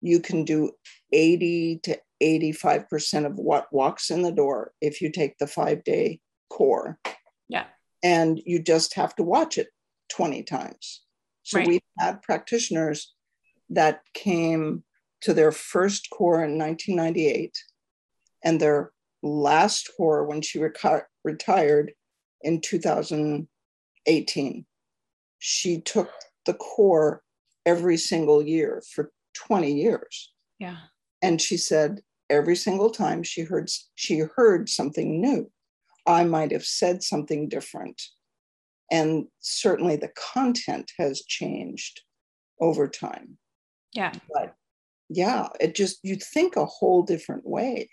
you 0.04 0.20
can 0.20 0.44
do 0.44 0.72
80 1.14 1.80
to 1.84 1.98
85% 2.22 3.26
of 3.26 3.36
what 3.36 3.72
walks 3.72 4.12
in 4.12 4.22
the 4.22 4.34
door 4.34 4.74
if 4.82 5.02
you 5.02 5.10
take 5.10 5.38
the 5.38 5.48
five 5.48 5.86
day 5.86 6.20
core. 6.50 7.00
Yeah. 7.48 7.68
And 8.04 8.42
you 8.46 8.62
just 8.62 8.96
have 8.96 9.16
to 9.16 9.24
watch 9.24 9.58
it 9.58 9.70
20 10.10 10.44
times. 10.44 11.04
So 11.44 11.60
right. 11.60 11.68
we 11.68 11.80
had 11.98 12.22
practitioners 12.22 13.14
that 13.70 14.02
came 14.14 14.84
to 15.22 15.34
their 15.34 15.54
first 15.54 16.10
core 16.10 16.44
in 16.44 16.58
1998 16.58 17.58
and 18.44 18.60
their 18.60 18.92
last 19.22 19.90
core 19.96 20.26
when 20.26 20.42
she 20.42 20.62
retired 21.24 21.94
in 22.42 22.60
2018. 22.60 24.66
She 25.40 25.82
took 25.82 26.12
the 26.46 26.56
core 26.56 27.24
every 27.66 27.96
single 27.96 28.42
year 28.42 28.84
for 28.94 29.10
20 29.34 29.72
years. 29.72 30.32
Yeah. 30.60 30.78
And 31.22 31.42
she 31.42 31.58
said 31.58 32.02
every 32.30 32.56
single 32.56 32.90
time 32.90 33.24
she 33.24 33.42
heard 33.42 33.70
she 33.96 34.20
heard 34.36 34.70
something 34.70 35.22
new. 35.22 35.52
I 36.06 36.24
might 36.24 36.52
have 36.52 36.66
said 36.66 37.04
something 37.04 37.48
different. 37.48 38.02
And 38.92 39.28
certainly 39.40 39.96
the 39.96 40.12
content 40.34 40.92
has 41.00 41.24
changed 41.24 42.02
over 42.60 42.88
time. 42.88 43.38
Yeah. 43.94 44.12
But 44.34 44.56
yeah, 45.10 45.48
it 45.60 45.76
just 45.76 46.00
you 46.04 46.16
think 46.16 46.56
a 46.56 46.66
whole 46.66 47.04
different 47.04 47.46
way. 47.46 47.90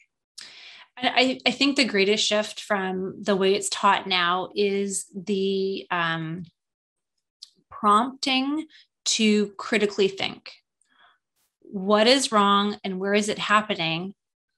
I, 0.97 1.41
I 1.47 1.51
think 1.51 1.77
the 1.77 1.85
greatest 1.85 2.27
shift 2.27 2.61
from 2.61 3.15
the 3.23 3.37
way 3.37 3.55
it's 3.55 3.71
taught 3.71 4.07
now 4.07 4.51
is 4.55 5.07
the 5.15 5.87
um, 5.91 6.45
prompting 7.71 8.67
to 9.07 9.49
critically 9.57 10.09
think 10.09 10.53
what 11.73 12.07
is 12.07 12.33
wrong 12.33 12.79
and 12.85 12.99
where 12.99 13.15
is 13.15 13.29
it 13.29 13.39
happening, 13.39 14.15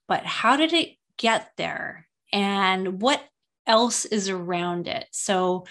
but 0.07 0.25
how 0.25 0.57
did 0.57 0.73
it 0.73 0.95
get 1.17 1.51
there 1.57 2.07
and 2.31 3.01
what 3.01 3.23
else 3.67 4.05
is 4.05 4.29
around 4.29 4.87
it? 4.87 5.05
So, 5.11 5.65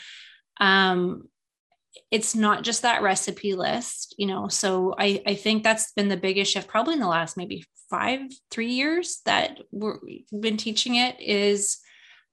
um, 0.60 1.28
it's 2.10 2.34
not 2.34 2.62
just 2.62 2.82
that 2.82 3.02
recipe 3.02 3.54
list, 3.54 4.14
you 4.18 4.26
know. 4.26 4.48
So 4.48 4.94
I, 4.98 5.22
I 5.26 5.34
think 5.34 5.62
that's 5.62 5.92
been 5.92 6.08
the 6.08 6.16
biggest 6.16 6.52
shift, 6.52 6.68
probably 6.68 6.94
in 6.94 7.00
the 7.00 7.06
last 7.06 7.36
maybe 7.36 7.64
five, 7.90 8.20
three 8.50 8.72
years 8.72 9.20
that 9.26 9.58
we're, 9.70 9.98
we've 10.02 10.26
been 10.40 10.56
teaching 10.56 10.96
it 10.96 11.20
is 11.20 11.78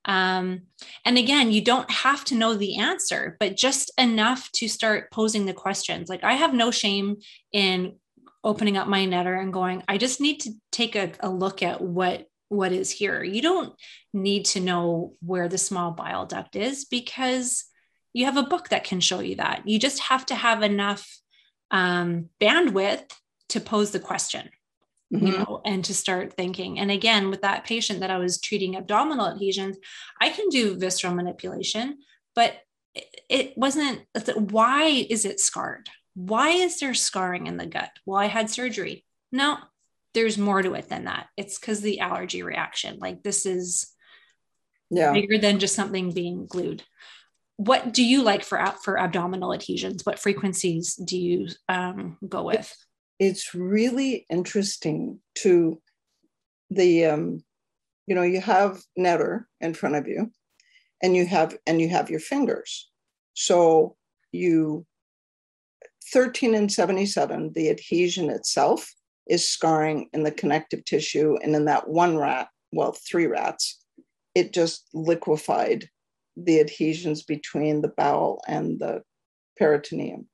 um, 0.05 0.62
and 1.05 1.18
again, 1.18 1.51
you 1.51 1.62
don't 1.62 1.89
have 1.91 2.24
to 2.26 2.36
know 2.36 2.55
the 2.55 2.78
answer, 2.78 3.36
but 3.39 3.57
just 3.57 3.91
enough 3.97 4.49
to 4.53 4.68
start 4.68 5.12
posing 5.12 5.45
the 5.45 5.53
questions. 5.53 6.10
Like 6.10 6.24
I 6.24 6.34
have 6.34 6.53
no 6.53 6.72
shame 6.72 7.18
in 7.51 7.97
opening 8.43 8.77
up 8.77 8.87
my 8.87 9.05
Netter 9.05 9.39
and 9.39 9.51
going 9.51 9.83
i 9.87 9.97
just 9.97 10.21
need 10.21 10.39
to 10.41 10.51
take 10.71 10.95
a, 10.95 11.11
a 11.19 11.29
look 11.29 11.61
at 11.61 11.81
what 11.81 12.29
what 12.49 12.71
is 12.71 12.91
here. 12.91 13.23
You 13.23 13.41
don't 13.41 13.73
need 14.11 14.45
to 14.45 14.59
know 14.59 15.13
where 15.21 15.47
the 15.47 15.57
small 15.57 15.91
bile 15.91 16.25
duct 16.25 16.55
is 16.55 16.83
because 16.83 17.65
you 18.11 18.25
have 18.25 18.37
a 18.37 18.43
book 18.43 18.69
that 18.69 18.83
can 18.83 18.99
show 18.99 19.19
you 19.19 19.35
that. 19.35 19.67
You 19.67 19.79
just 19.79 19.99
have 20.01 20.25
to 20.27 20.35
have 20.35 20.63
enough 20.63 21.07
um, 21.71 22.29
bandwidth 22.41 23.11
to 23.49 23.59
pose 23.59 23.91
the 23.91 23.99
question 23.99 24.49
mm-hmm. 25.13 25.25
you 25.25 25.37
know 25.37 25.61
and 25.63 25.85
to 25.85 25.93
start 25.93 26.33
thinking. 26.33 26.79
And 26.79 26.91
again 26.91 27.29
with 27.29 27.41
that 27.43 27.65
patient 27.65 27.99
that 27.99 28.11
i 28.11 28.17
was 28.17 28.41
treating 28.41 28.75
abdominal 28.75 29.27
adhesions 29.27 29.77
i 30.19 30.29
can 30.29 30.49
do 30.49 30.77
visceral 30.77 31.13
manipulation 31.13 31.99
but 32.35 32.57
it 33.29 33.55
wasn't 33.55 34.01
why 34.35 34.85
is 35.09 35.25
it 35.25 35.39
scarred 35.39 35.89
why 36.20 36.49
is 36.49 36.82
there 36.82 36.93
scarring 36.93 37.47
in 37.47 37.55
the 37.55 37.65
gut? 37.65 37.91
Well, 38.05 38.20
I 38.20 38.26
had 38.26 38.49
surgery. 38.49 39.05
No, 39.32 39.57
there's 40.13 40.38
more 40.38 40.61
to 40.61 40.74
it 40.74 40.89
than 40.89 41.05
that. 41.05 41.28
It's 41.38 41.57
because 41.57 41.80
the 41.80 42.01
allergy 42.01 42.43
reaction. 42.43 42.97
Like 42.99 43.24
this 43.24 43.45
is 43.45 43.93
yeah. 44.89 45.13
bigger 45.13 45.38
than 45.38 45.59
just 45.59 45.76
something 45.76 46.11
being 46.11 46.45
glued. 46.45 46.84
What 47.55 47.93
do 47.93 48.03
you 48.03 48.22
like 48.22 48.43
for 48.43 48.61
for 48.84 48.99
abdominal 48.99 49.53
adhesions? 49.53 50.05
What 50.05 50.20
frequencies 50.20 50.95
do 50.95 51.17
you 51.17 51.47
um, 51.70 52.17
go 52.28 52.43
with? 52.43 52.76
It's 53.17 53.53
really 53.55 54.26
interesting 54.30 55.22
to 55.36 55.82
the 56.70 57.05
um, 57.05 57.43
you 58.07 58.15
know 58.15 58.24
you 58.24 58.41
have 58.41 58.82
Netter 58.97 59.45
in 59.61 59.74
front 59.74 59.95
of 59.95 60.05
you, 60.05 60.34
and 61.01 61.15
you 61.15 61.26
have 61.26 61.55
and 61.65 61.80
you 61.80 61.88
have 61.88 62.09
your 62.09 62.20
fingers. 62.20 62.89
So 63.36 63.95
you 64.34 64.86
13 66.14 66.56
and 66.56 66.72
77, 66.72 67.54
the 67.54 67.70
adhesion 67.70 68.30
itself 68.30 68.93
is 69.28 69.47
scarring 69.47 70.10
in 70.14 70.24
the 70.24 70.32
connective 70.32 70.84
tissue. 70.86 71.38
And 71.43 71.56
in 71.56 71.66
that 71.66 71.88
one 71.88 72.18
rat, 72.18 72.50
well, 72.72 72.91
three 72.91 73.28
rats, 73.28 73.80
it 74.36 74.54
just 74.54 74.88
liquefied 74.93 75.89
the 76.36 76.60
adhesions 76.60 77.24
between 77.24 77.82
the 77.82 77.89
bowel 77.89 78.41
and 78.47 78.80
the 78.80 79.04
peritoneum. 79.58 80.28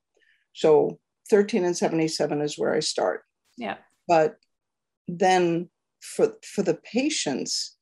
So 0.54 0.98
13 1.30 1.64
and 1.64 1.76
77 1.76 2.40
is 2.40 2.58
where 2.58 2.74
I 2.74 2.80
start. 2.80 3.22
Yeah. 3.56 3.76
But 4.08 4.36
then 5.08 5.68
for 6.00 6.34
for 6.44 6.62
the 6.62 6.74
patients, 6.74 7.76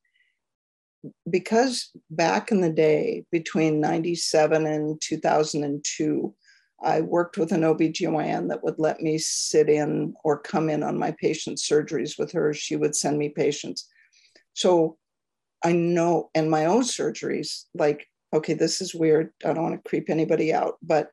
because 1.28 1.90
back 2.10 2.50
in 2.50 2.60
the 2.60 2.70
day 2.70 3.24
between 3.30 3.80
97 3.80 4.66
and 4.66 5.00
2002, 5.02 6.34
I 6.82 7.00
worked 7.00 7.38
with 7.38 7.52
an 7.52 7.62
OBGYN 7.62 8.48
that 8.48 8.62
would 8.62 8.78
let 8.78 9.00
me 9.00 9.18
sit 9.18 9.68
in 9.68 10.14
or 10.24 10.38
come 10.38 10.68
in 10.68 10.82
on 10.82 10.98
my 10.98 11.12
patient 11.12 11.58
surgeries 11.58 12.18
with 12.18 12.32
her. 12.32 12.52
She 12.52 12.76
would 12.76 12.94
send 12.94 13.18
me 13.18 13.28
patients. 13.30 13.88
So 14.52 14.98
I 15.64 15.72
know, 15.72 16.30
and 16.34 16.50
my 16.50 16.66
own 16.66 16.82
surgeries, 16.82 17.64
like, 17.74 18.06
okay, 18.34 18.54
this 18.54 18.80
is 18.80 18.94
weird. 18.94 19.30
I 19.44 19.52
don't 19.52 19.62
want 19.62 19.82
to 19.82 19.88
creep 19.88 20.10
anybody 20.10 20.52
out, 20.52 20.74
but 20.82 21.10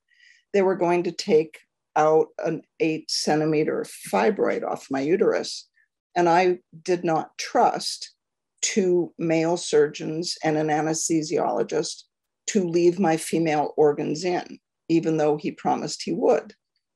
they 0.54 0.62
were 0.62 0.76
going 0.76 1.04
to 1.04 1.12
take 1.12 1.60
out 1.96 2.28
an 2.40 2.62
eight 2.80 3.10
centimeter 3.10 3.86
fibroid 4.12 4.64
off 4.64 4.92
my 4.92 5.02
uterus. 5.02 5.70
And 6.16 6.28
I 6.28 6.60
did 6.84 7.04
not 7.04 7.38
trust 7.38 8.14
two 8.62 9.14
male 9.18 9.58
surgeons 9.58 10.38
and 10.44 10.58
an 10.58 10.68
anesthesiologist 10.68 12.04
to 12.48 12.68
leave 12.68 13.00
my 13.00 13.18
female 13.18 13.74
organs 13.78 14.24
in, 14.24 14.60
even 14.92 15.18
though 15.18 15.38
he 15.38 15.52
promised 15.52 16.04
he 16.04 16.12
would. 16.12 16.54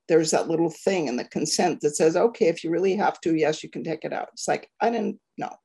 There's 0.07 0.31
that 0.31 0.49
little 0.49 0.69
thing 0.69 1.07
in 1.07 1.15
the 1.15 1.23
consent 1.23 1.81
that 1.81 1.95
says, 1.95 2.15
okay, 2.15 2.47
if 2.47 2.63
you 2.63 2.69
really 2.69 2.95
have 2.95 3.19
to, 3.21 3.35
yes, 3.35 3.63
you 3.63 3.69
can 3.69 3.83
take 3.83 4.03
it 4.03 4.13
out. 4.13 4.29
It's 4.33 4.47
like, 4.47 4.69
I 4.81 4.89
didn't 4.89 5.19
know. 5.37 5.55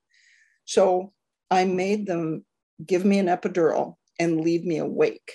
So 0.65 1.13
I 1.51 1.65
made 1.65 2.07
them 2.07 2.45
give 2.87 3.05
me 3.05 3.19
an 3.19 3.27
epidural 3.27 3.97
and 4.19 4.41
leave 4.41 4.65
me 4.65 4.79
awake. 4.79 5.33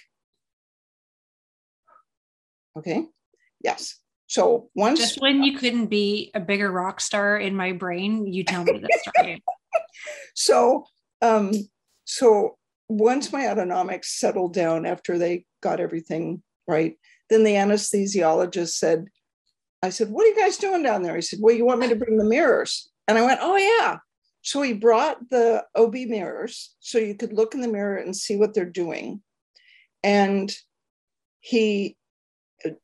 Okay. 2.78 3.06
Yes. 3.62 4.00
So 4.28 4.70
once 4.74 5.00
just 5.00 5.22
when 5.22 5.44
you 5.44 5.58
couldn't 5.58 5.88
be 5.88 6.32
a 6.34 6.40
bigger 6.40 6.72
rock 6.72 7.00
star 7.00 7.38
in 7.38 7.56
my 7.56 7.74
brain, 7.74 8.26
you 8.26 8.44
tell 8.44 8.64
me 8.64 8.80
this 8.80 9.02
story. 9.16 9.44
so 10.34 10.86
um 11.22 11.52
so 12.06 12.58
once 12.90 13.32
my 13.32 13.44
autonomics 13.44 14.06
settled 14.06 14.54
down 14.54 14.86
after 14.86 15.18
they 15.18 15.46
got 15.62 15.80
everything 15.80 16.42
right, 16.68 16.96
then 17.30 17.44
the 17.44 17.54
anesthesiologist 17.54 18.70
said, 18.70 19.06
I 19.82 19.90
said, 19.90 20.10
What 20.10 20.26
are 20.26 20.30
you 20.30 20.36
guys 20.36 20.58
doing 20.58 20.84
down 20.84 21.04
there? 21.04 21.16
He 21.16 21.22
said, 21.22 21.40
Well, 21.42 21.56
you 21.56 21.66
want 21.66 21.80
me 21.80 21.90
to 21.90 21.96
bring 21.96 22.18
the 22.18 22.26
mirrors? 22.26 22.90
And 23.08 23.18
I 23.18 23.22
went, 23.22 23.40
Oh, 23.42 23.56
yeah. 23.56 23.98
So 24.42 24.62
he 24.62 24.74
brought 24.74 25.30
the 25.32 25.66
OB 25.76 25.94
mirrors 25.94 26.76
so 26.80 27.00
you 27.00 27.16
could 27.16 27.34
look 27.34 27.56
in 27.56 27.62
the 27.62 27.68
mirror 27.68 27.98
and 27.98 28.16
see 28.16 28.38
what 28.38 28.54
they're 28.54 28.66
doing. 28.66 29.22
And 30.04 30.56
he, 31.40 31.98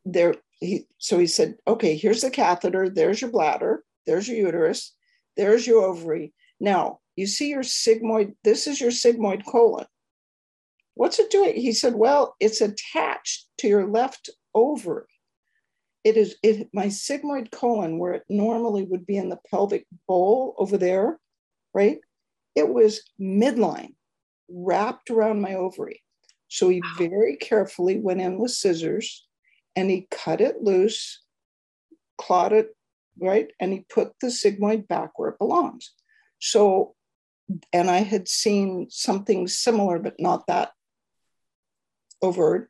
there, 0.04 0.36
he, 0.60 0.88
so 0.98 1.20
he 1.20 1.28
said, 1.28 1.58
okay, 1.68 1.96
here's 1.96 2.22
the 2.22 2.32
catheter, 2.32 2.90
there's 2.90 3.22
your 3.22 3.30
bladder, 3.30 3.84
there's 4.08 4.28
your 4.28 4.38
uterus, 4.38 4.96
there's 5.38 5.68
your 5.68 5.84
ovary. 5.84 6.34
Now, 6.60 7.00
you 7.16 7.28
see 7.28 7.50
your 7.50 7.62
sigmoid, 7.62 8.34
this 8.44 8.66
is 8.66 8.82
your 8.82 8.90
sigmoid 8.90 9.46
colon. 9.46 9.86
What's 11.02 11.18
it 11.18 11.32
doing? 11.32 11.56
He 11.56 11.74
said, 11.74 11.96
well, 11.96 12.36
it's 12.40 12.62
attached 12.62 13.48
to 13.58 13.68
your 13.68 13.88
left 13.88 14.30
ovary. 14.54 15.08
It 16.04 16.16
is 16.16 16.36
it 16.44 16.70
my 16.76 16.86
sigmoid 16.86 17.50
colon, 17.50 17.98
where 17.98 18.14
it 18.14 18.24
normally 18.30 18.84
would 18.84 19.08
be 19.08 19.18
in 19.18 19.30
the 19.30 19.40
pelvic 19.50 19.88
bowl 20.08 20.54
over 20.60 20.78
there, 20.78 21.20
right? 21.74 21.98
It 22.54 22.70
was 22.70 23.02
midline, 23.20 23.96
wrapped 24.48 25.10
around 25.10 25.42
my 25.42 25.56
ovary. 25.56 26.04
So 26.50 26.70
he 26.70 26.84
very 27.00 27.36
carefully 27.36 27.98
went 27.98 28.22
in 28.22 28.38
with 28.38 28.52
scissors 28.52 29.26
and 29.76 29.90
he 29.90 30.08
cut 30.12 30.40
it 30.40 30.62
loose, 30.62 31.24
clawed 32.20 32.54
it, 32.54 32.76
right? 33.20 33.48
And 33.60 33.74
he 33.74 33.88
put 33.90 34.12
the 34.22 34.28
sigmoid 34.28 34.88
back 34.88 35.18
where 35.18 35.30
it 35.30 35.40
belongs. 35.40 35.94
So, 36.38 36.94
and 37.74 37.90
I 37.90 38.02
had 38.04 38.28
seen 38.28 38.86
something 38.92 39.48
similar, 39.48 39.98
but 39.98 40.20
not 40.20 40.46
that 40.46 40.74
overt 42.22 42.70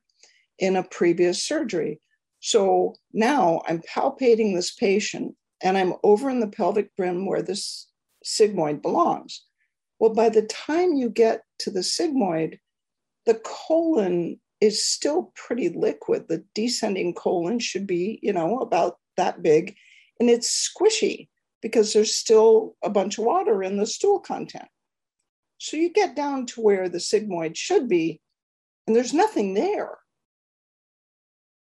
in 0.59 0.75
a 0.75 0.83
previous 0.83 1.43
surgery. 1.43 1.99
So 2.39 2.95
now 3.13 3.61
I'm 3.67 3.81
palpating 3.81 4.55
this 4.55 4.71
patient 4.71 5.35
and 5.61 5.77
I'm 5.77 5.93
over 6.03 6.29
in 6.29 6.39
the 6.39 6.47
pelvic 6.47 6.95
brim 6.95 7.25
where 7.25 7.41
this 7.41 7.87
sigmoid 8.25 8.81
belongs. 8.81 9.43
Well, 9.99 10.13
by 10.13 10.29
the 10.29 10.41
time 10.43 10.93
you 10.93 11.09
get 11.09 11.43
to 11.59 11.71
the 11.71 11.81
sigmoid, 11.81 12.57
the 13.25 13.35
colon 13.43 14.39
is 14.59 14.83
still 14.83 15.31
pretty 15.35 15.69
liquid. 15.69 16.27
The 16.27 16.43
descending 16.55 17.13
colon 17.13 17.59
should 17.59 17.85
be, 17.85 18.19
you 18.21 18.33
know, 18.33 18.59
about 18.59 18.97
that 19.17 19.43
big, 19.43 19.75
and 20.19 20.29
it's 20.29 20.69
squishy 20.69 21.27
because 21.61 21.93
there's 21.93 22.15
still 22.15 22.75
a 22.83 22.89
bunch 22.89 23.17
of 23.17 23.25
water 23.25 23.61
in 23.61 23.77
the 23.77 23.85
stool 23.85 24.19
content. 24.19 24.67
So 25.59 25.77
you 25.77 25.91
get 25.91 26.15
down 26.15 26.47
to 26.47 26.61
where 26.61 26.89
the 26.89 26.97
sigmoid 26.97 27.55
should 27.55 27.87
be, 27.87 28.21
and 28.87 28.95
there's 28.95 29.13
nothing 29.13 29.53
there. 29.53 29.97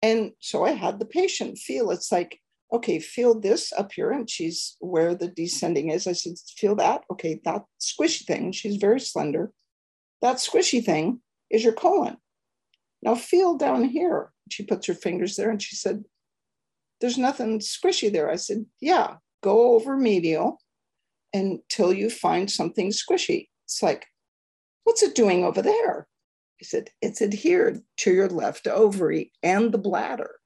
And 0.02 0.32
so 0.40 0.64
I 0.64 0.70
had 0.72 0.98
the 0.98 1.06
patient 1.06 1.58
feel 1.58 1.90
it's 1.90 2.12
like 2.12 2.40
okay, 2.72 2.98
feel 2.98 3.38
this 3.38 3.72
up 3.72 3.92
here. 3.92 4.10
And 4.10 4.28
she's 4.28 4.76
where 4.80 5.14
the 5.14 5.28
descending 5.28 5.90
is. 5.90 6.06
I 6.06 6.12
said, 6.12 6.34
feel 6.56 6.74
that. 6.76 7.02
Okay, 7.10 7.40
that 7.44 7.64
squishy 7.80 8.24
thing. 8.24 8.52
She's 8.52 8.76
very 8.76 9.00
slender. 9.00 9.52
That 10.20 10.36
squishy 10.36 10.84
thing 10.84 11.20
is 11.50 11.64
your 11.64 11.72
colon. 11.72 12.16
Now 13.02 13.14
feel 13.14 13.56
down 13.56 13.84
here. 13.84 14.32
She 14.50 14.64
puts 14.64 14.86
her 14.86 14.94
fingers 14.94 15.36
there 15.36 15.50
and 15.50 15.62
she 15.62 15.76
said, 15.76 16.04
there's 17.00 17.18
nothing 17.18 17.60
squishy 17.60 18.12
there. 18.12 18.28
I 18.28 18.36
said, 18.36 18.66
yeah, 18.80 19.16
go 19.42 19.74
over 19.74 19.96
medial 19.96 20.58
until 21.32 21.92
you 21.92 22.10
find 22.10 22.50
something 22.50 22.90
squishy. 22.90 23.48
It's 23.66 23.82
like, 23.82 24.06
what's 24.84 25.02
it 25.02 25.14
doing 25.14 25.44
over 25.44 25.62
there? 25.62 26.08
He 26.58 26.64
said, 26.64 26.90
it's 27.00 27.22
adhered 27.22 27.80
to 27.98 28.12
your 28.12 28.28
left 28.28 28.66
ovary 28.66 29.32
and 29.42 29.72
the 29.72 29.78
bladder. 29.78 30.36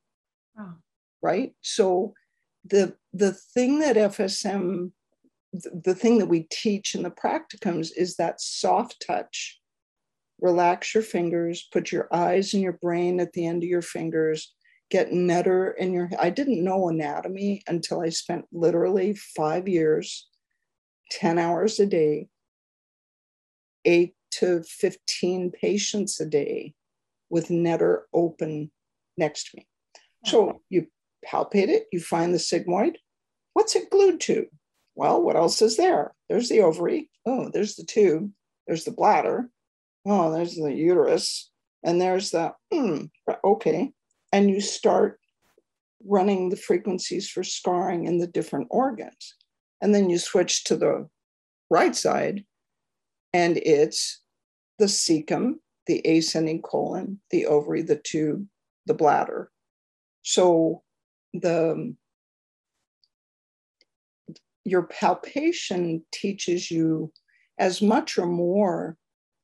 Oh 0.58 0.74
right? 1.22 1.54
So 1.62 2.14
the 2.64 2.96
the 3.14 3.32
thing 3.32 3.78
that 3.78 3.96
FSM, 3.96 4.90
the 5.52 5.94
thing 5.94 6.18
that 6.18 6.26
we 6.26 6.46
teach 6.50 6.94
in 6.94 7.04
the 7.04 7.10
practicums 7.10 7.90
is 7.96 8.16
that 8.16 8.40
soft 8.40 9.04
touch. 9.06 9.58
Relax 10.40 10.92
your 10.92 11.04
fingers, 11.04 11.68
put 11.72 11.92
your 11.92 12.08
eyes 12.12 12.52
and 12.52 12.62
your 12.62 12.72
brain 12.72 13.20
at 13.20 13.32
the 13.32 13.46
end 13.46 13.62
of 13.62 13.68
your 13.68 13.82
fingers, 13.82 14.52
get 14.90 15.10
Netter 15.10 15.72
in 15.76 15.92
your 15.92 16.10
I 16.18 16.30
didn't 16.30 16.64
know 16.64 16.88
anatomy 16.88 17.62
until 17.68 18.00
I 18.00 18.08
spent 18.08 18.46
literally 18.52 19.14
five 19.14 19.68
years, 19.68 20.28
10 21.12 21.38
hours 21.38 21.78
a 21.78 21.86
day, 21.86 22.28
eight 23.84 24.14
to 24.38 24.62
15 24.62 25.52
patients 25.52 26.20
a 26.20 26.26
day 26.26 26.74
with 27.30 27.48
Netter 27.48 28.02
open 28.12 28.70
next 29.16 29.50
to 29.50 29.58
me. 29.58 29.66
So 30.24 30.62
you 30.68 30.86
palpate 31.26 31.68
it, 31.68 31.86
you 31.92 32.00
find 32.00 32.32
the 32.32 32.38
sigmoid. 32.38 32.96
What's 33.54 33.76
it 33.76 33.90
glued 33.90 34.20
to? 34.22 34.46
Well, 34.94 35.22
what 35.22 35.36
else 35.36 35.62
is 35.62 35.76
there? 35.76 36.12
There's 36.28 36.48
the 36.48 36.60
ovary. 36.60 37.10
Oh, 37.26 37.50
there's 37.52 37.76
the 37.76 37.84
tube. 37.84 38.30
There's 38.66 38.84
the 38.84 38.92
bladder. 38.92 39.50
Oh, 40.06 40.32
there's 40.32 40.54
the 40.54 40.72
uterus. 40.72 41.50
And 41.84 42.00
there's 42.00 42.30
the, 42.30 42.52
hmm, 42.72 43.04
okay. 43.44 43.92
And 44.32 44.50
you 44.50 44.60
start 44.60 45.18
running 46.06 46.48
the 46.48 46.56
frequencies 46.56 47.28
for 47.28 47.42
scarring 47.42 48.06
in 48.06 48.18
the 48.18 48.26
different 48.26 48.68
organs. 48.70 49.34
And 49.80 49.94
then 49.94 50.10
you 50.10 50.18
switch 50.18 50.64
to 50.64 50.76
the 50.76 51.08
right 51.70 51.96
side, 51.96 52.44
and 53.32 53.56
it's 53.56 54.21
the 54.82 54.88
cecum, 54.88 55.54
the 55.86 56.00
ascending 56.04 56.60
colon, 56.60 57.20
the 57.30 57.46
ovary, 57.46 57.82
the 57.82 58.00
tube, 58.02 58.48
the 58.86 58.94
bladder. 58.94 59.48
So 60.22 60.82
the 61.32 61.94
your 64.64 64.82
palpation 64.82 66.04
teaches 66.12 66.68
you 66.68 67.12
as 67.58 67.80
much 67.80 68.18
or 68.18 68.26
more 68.26 68.96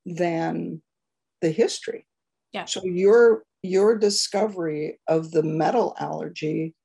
than 0.05 0.81
the 1.39 1.51
history. 1.51 2.05
Yeah. 2.51 2.65
So 2.65 2.83
your 2.83 3.43
your 3.63 3.97
discovery 3.97 4.99
of 5.07 5.31
the 5.31 5.43
metal 5.43 5.95
allergy, 6.01 6.75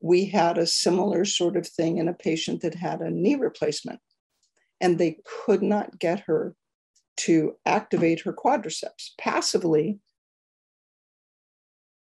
we 0.00 0.24
had 0.24 0.56
a 0.56 0.66
similar 0.66 1.26
sort 1.26 1.58
of 1.58 1.68
thing 1.68 1.98
in 1.98 2.08
a 2.08 2.14
patient 2.14 2.62
that 2.62 2.74
had 2.74 3.02
a 3.02 3.10
knee 3.10 3.34
replacement, 3.34 4.00
and 4.80 4.96
they 4.96 5.18
could 5.26 5.62
not 5.62 5.98
get 5.98 6.20
her 6.20 6.54
to 7.18 7.56
activate 7.64 8.20
her 8.22 8.32
quadriceps 8.32 9.10
passively. 9.18 9.98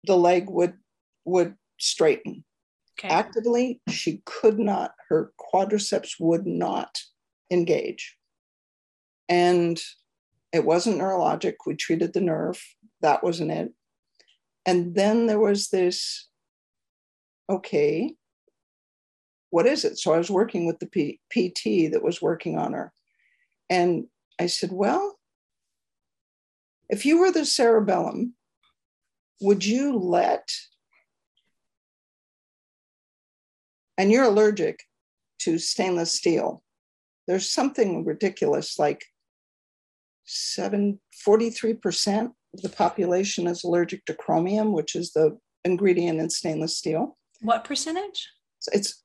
The 0.06 0.18
leg 0.18 0.49
would 0.49 0.76
would 1.26 1.56
straighten. 1.80 2.43
Okay. 2.97 3.14
Actively, 3.14 3.82
she 3.89 4.22
could 4.26 4.58
not, 4.58 4.93
her 5.10 5.34
quadriceps 5.38 6.14
would 6.20 6.47
not 6.47 7.01
engage. 7.51 8.16
And 9.28 9.82
it 10.53 10.64
wasn't 10.64 10.99
neurologic. 10.99 11.56
We 11.66 11.76
treated 11.76 12.14
the 12.14 12.22
nerve, 12.22 12.64
that 13.01 13.24
wasn't 13.24 13.51
it. 13.51 13.74
And 14.66 14.95
then 14.95 15.28
there 15.28 15.39
was 15.39 15.70
this 15.70 16.30
okay, 17.49 18.16
what 19.51 19.68
is 19.68 19.86
it? 19.86 19.99
So 19.99 20.14
I 20.14 20.18
was 20.18 20.32
working 20.32 20.66
with 20.66 20.80
the 20.80 20.88
P- 20.88 21.20
PT 21.30 21.91
that 21.91 22.03
was 22.03 22.22
working 22.22 22.58
on 22.58 22.74
her. 22.74 22.91
And 23.70 24.06
I 24.40 24.48
said, 24.48 24.72
well, 24.72 25.18
if 26.90 27.06
you 27.06 27.20
were 27.20 27.32
the 27.32 27.46
cerebellum, 27.46 28.34
would 29.42 29.66
you 29.66 29.98
let, 29.98 30.50
and 33.98 34.12
you're 34.12 34.26
allergic 34.26 34.82
to 35.40 35.58
stainless 35.58 36.12
steel, 36.12 36.64
there's 37.28 37.50
something 37.50 38.06
ridiculous 38.06 38.78
like 38.78 39.04
seven, 40.26 41.00
43% 41.26 42.32
of 42.54 42.62
the 42.62 42.70
population 42.70 43.48
is 43.48 43.64
allergic 43.64 44.06
to 44.06 44.14
chromium, 44.14 44.74
which 44.74 44.96
is 44.96 45.12
the 45.12 45.38
ingredient 45.64 46.20
in 46.20 46.30
stainless 46.30 46.78
steel. 46.78 47.18
What 47.42 47.64
percentage? 47.64 48.30
It's 48.72 49.04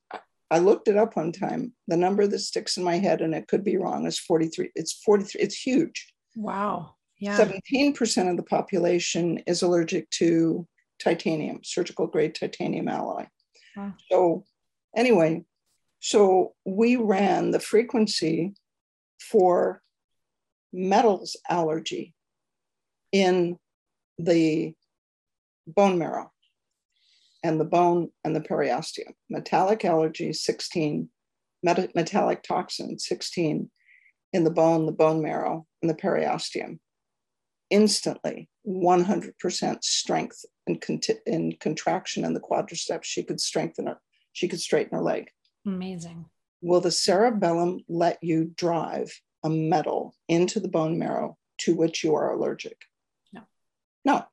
I 0.51 0.59
looked 0.59 0.89
it 0.89 0.97
up 0.97 1.17
one 1.17 1.33
time. 1.33 1.73
The 1.87 1.97
number 1.97 2.27
that 2.27 2.39
sticks 2.41 2.77
in 2.77 2.85
my 2.85 2.99
head, 2.99 3.21
and 3.21 3.35
it 3.35 3.47
could 3.47 3.63
be 3.63 3.77
wrong, 3.77 4.07
is 4.07 4.19
43. 4.19 4.71
It's 4.75 4.93
43. 5.05 5.41
It's 5.41 5.55
huge. 5.55 6.13
Wow. 6.35 6.95
Yeah. 7.19 7.39
17% 7.39 8.31
of 8.31 8.37
the 8.37 8.43
population 8.43 9.39
is 9.47 9.63
allergic 9.63 10.11
to 10.11 10.67
titanium, 10.99 11.61
surgical 11.63 12.07
grade 12.07 12.35
titanium 12.35 12.89
alloy. 12.89 13.27
Wow. 13.77 13.95
So, 14.11 14.45
anyway, 14.97 15.45
so 16.01 16.55
we 16.65 16.97
ran 16.97 17.51
the 17.51 17.61
frequency 17.61 18.55
for 19.21 19.83
metals 20.73 21.37
allergy 21.49 22.15
in 23.13 23.59
the 24.19 24.75
bone 25.67 25.99
marrow 25.99 26.33
and 27.43 27.61
the 27.61 27.65
bone 27.65 28.11
and 28.25 28.35
the 28.35 28.41
periosteum. 28.41 29.15
Metallic 29.29 29.85
allergy, 29.85 30.33
16, 30.33 31.09
met- 31.63 31.95
metallic 31.95 32.43
toxin, 32.43 32.99
16 32.99 33.71
in 34.33 34.45
the 34.45 34.51
bone, 34.51 34.87
the 34.87 34.93
bone 34.93 35.23
marrow, 35.23 35.67
and 35.83 35.91
the 35.91 35.95
periosteum. 35.95 36.79
Instantly, 37.71 38.49
100% 38.67 39.85
strength 39.85 40.45
and, 40.67 40.83
in 41.27 41.53
contraction 41.61 42.25
in 42.25 42.35
the 42.35 42.41
quadriceps. 42.41 43.05
She 43.05 43.23
could 43.23 43.41
strengthen 43.41 43.87
her, 43.87 43.99
she 44.33 44.49
could 44.49 44.61
straighten 44.61 44.97
her 44.97 45.03
leg. 45.03 45.31
Amazing. 45.67 46.27
Will 46.63 46.81
the 46.81 46.91
cerebellum 46.91 47.81
let 47.89 48.19
you 48.23 48.53
drive 48.57 49.11
a 49.45 49.49
metal 49.49 50.15
into 50.29 50.61
the 50.61 50.69
bone 50.69 50.99
marrow 50.99 51.39
to 51.59 51.75
which 51.75 52.05
you 52.05 52.15
are 52.15 52.35
allergic? 52.35 52.77
No. 53.33 53.43
No. 54.05 54.25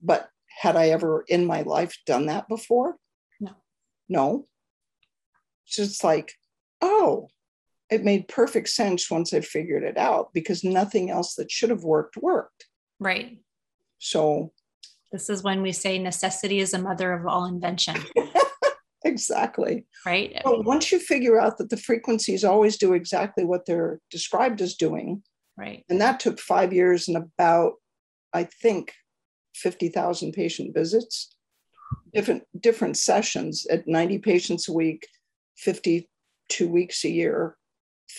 But 0.00 0.30
had 0.56 0.76
I 0.76 0.88
ever 0.88 1.24
in 1.28 1.46
my 1.46 1.62
life 1.62 1.96
done 2.06 2.26
that 2.26 2.48
before? 2.48 2.96
No. 3.40 3.52
No. 4.08 4.46
It's 5.66 5.76
just 5.76 6.02
like, 6.02 6.32
oh, 6.80 7.28
it 7.90 8.04
made 8.04 8.28
perfect 8.28 8.68
sense 8.68 9.10
once 9.10 9.32
I 9.32 9.40
figured 9.40 9.84
it 9.84 9.98
out 9.98 10.30
because 10.32 10.64
nothing 10.64 11.10
else 11.10 11.34
that 11.34 11.50
should 11.50 11.70
have 11.70 11.84
worked 11.84 12.16
worked. 12.16 12.66
Right. 12.98 13.38
So 13.98 14.52
this 15.12 15.30
is 15.30 15.42
when 15.42 15.62
we 15.62 15.72
say 15.72 15.98
necessity 15.98 16.58
is 16.58 16.72
the 16.72 16.78
mother 16.78 17.12
of 17.12 17.26
all 17.26 17.44
invention. 17.44 17.96
exactly. 19.04 19.86
Right. 20.04 20.40
Well, 20.44 20.62
once 20.62 20.90
you 20.90 20.98
figure 20.98 21.40
out 21.40 21.58
that 21.58 21.70
the 21.70 21.76
frequencies 21.76 22.44
always 22.44 22.76
do 22.76 22.92
exactly 22.92 23.44
what 23.44 23.66
they're 23.66 24.00
described 24.10 24.60
as 24.60 24.74
doing. 24.74 25.22
Right. 25.56 25.84
And 25.88 26.00
that 26.00 26.20
took 26.20 26.40
five 26.40 26.72
years 26.72 27.08
and 27.08 27.16
about, 27.16 27.74
I 28.32 28.44
think, 28.44 28.92
50,000 29.56 30.32
patient 30.32 30.74
visits, 30.74 31.34
different, 32.14 32.44
different 32.60 32.96
sessions 32.96 33.66
at 33.70 33.88
90 33.88 34.18
patients 34.18 34.68
a 34.68 34.72
week, 34.72 35.06
52 35.58 36.68
weeks 36.68 37.04
a 37.04 37.10
year 37.10 37.56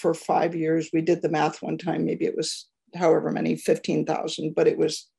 for 0.01 0.13
five 0.13 0.55
years. 0.55 0.89
We 0.91 1.01
did 1.01 1.21
the 1.21 1.29
math 1.29 1.61
one 1.61 1.77
time, 1.77 2.05
maybe 2.05 2.25
it 2.25 2.35
was 2.35 2.67
however 2.95 3.31
many, 3.31 3.55
15,000, 3.55 4.55
but 4.55 4.67
it 4.67 4.77
was 4.77 5.09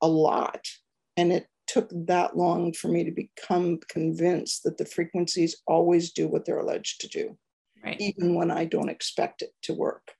a 0.00 0.08
lot. 0.08 0.66
And 1.16 1.32
it 1.32 1.46
took 1.66 1.90
that 2.06 2.36
long 2.36 2.72
for 2.72 2.88
me 2.88 3.04
to 3.04 3.10
become 3.10 3.78
convinced 3.88 4.62
that 4.64 4.78
the 4.78 4.84
frequencies 4.84 5.56
always 5.66 6.12
do 6.12 6.28
what 6.28 6.44
they're 6.44 6.58
alleged 6.58 7.00
to 7.00 7.08
do, 7.08 7.36
right. 7.84 8.00
even 8.00 8.34
when 8.34 8.50
I 8.50 8.64
don't 8.64 8.90
expect 8.90 9.42
it 9.42 9.50
to 9.62 9.74
work. 9.74 10.12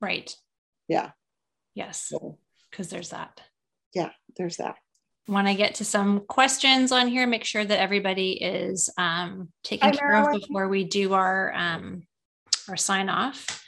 Right. 0.00 0.34
Yeah. 0.88 1.10
Yes. 1.74 2.12
Because 2.70 2.88
so, 2.88 2.94
there's 2.94 3.10
that 3.10 3.40
yeah, 3.96 4.10
there's 4.36 4.58
that. 4.58 4.76
When 5.24 5.46
I 5.46 5.54
get 5.54 5.76
to 5.76 5.84
some 5.84 6.20
questions 6.20 6.92
on 6.92 7.08
here, 7.08 7.26
make 7.26 7.44
sure 7.44 7.64
that 7.64 7.80
everybody 7.80 8.32
is 8.32 8.90
um, 8.98 9.48
taken 9.64 9.88
Hi, 9.88 9.96
care 9.96 10.08
Marilyn. 10.12 10.34
of 10.34 10.40
before 10.42 10.68
we 10.68 10.84
do 10.84 11.14
our 11.14 11.52
um, 11.54 12.02
our 12.68 12.76
sign 12.76 13.08
off. 13.08 13.64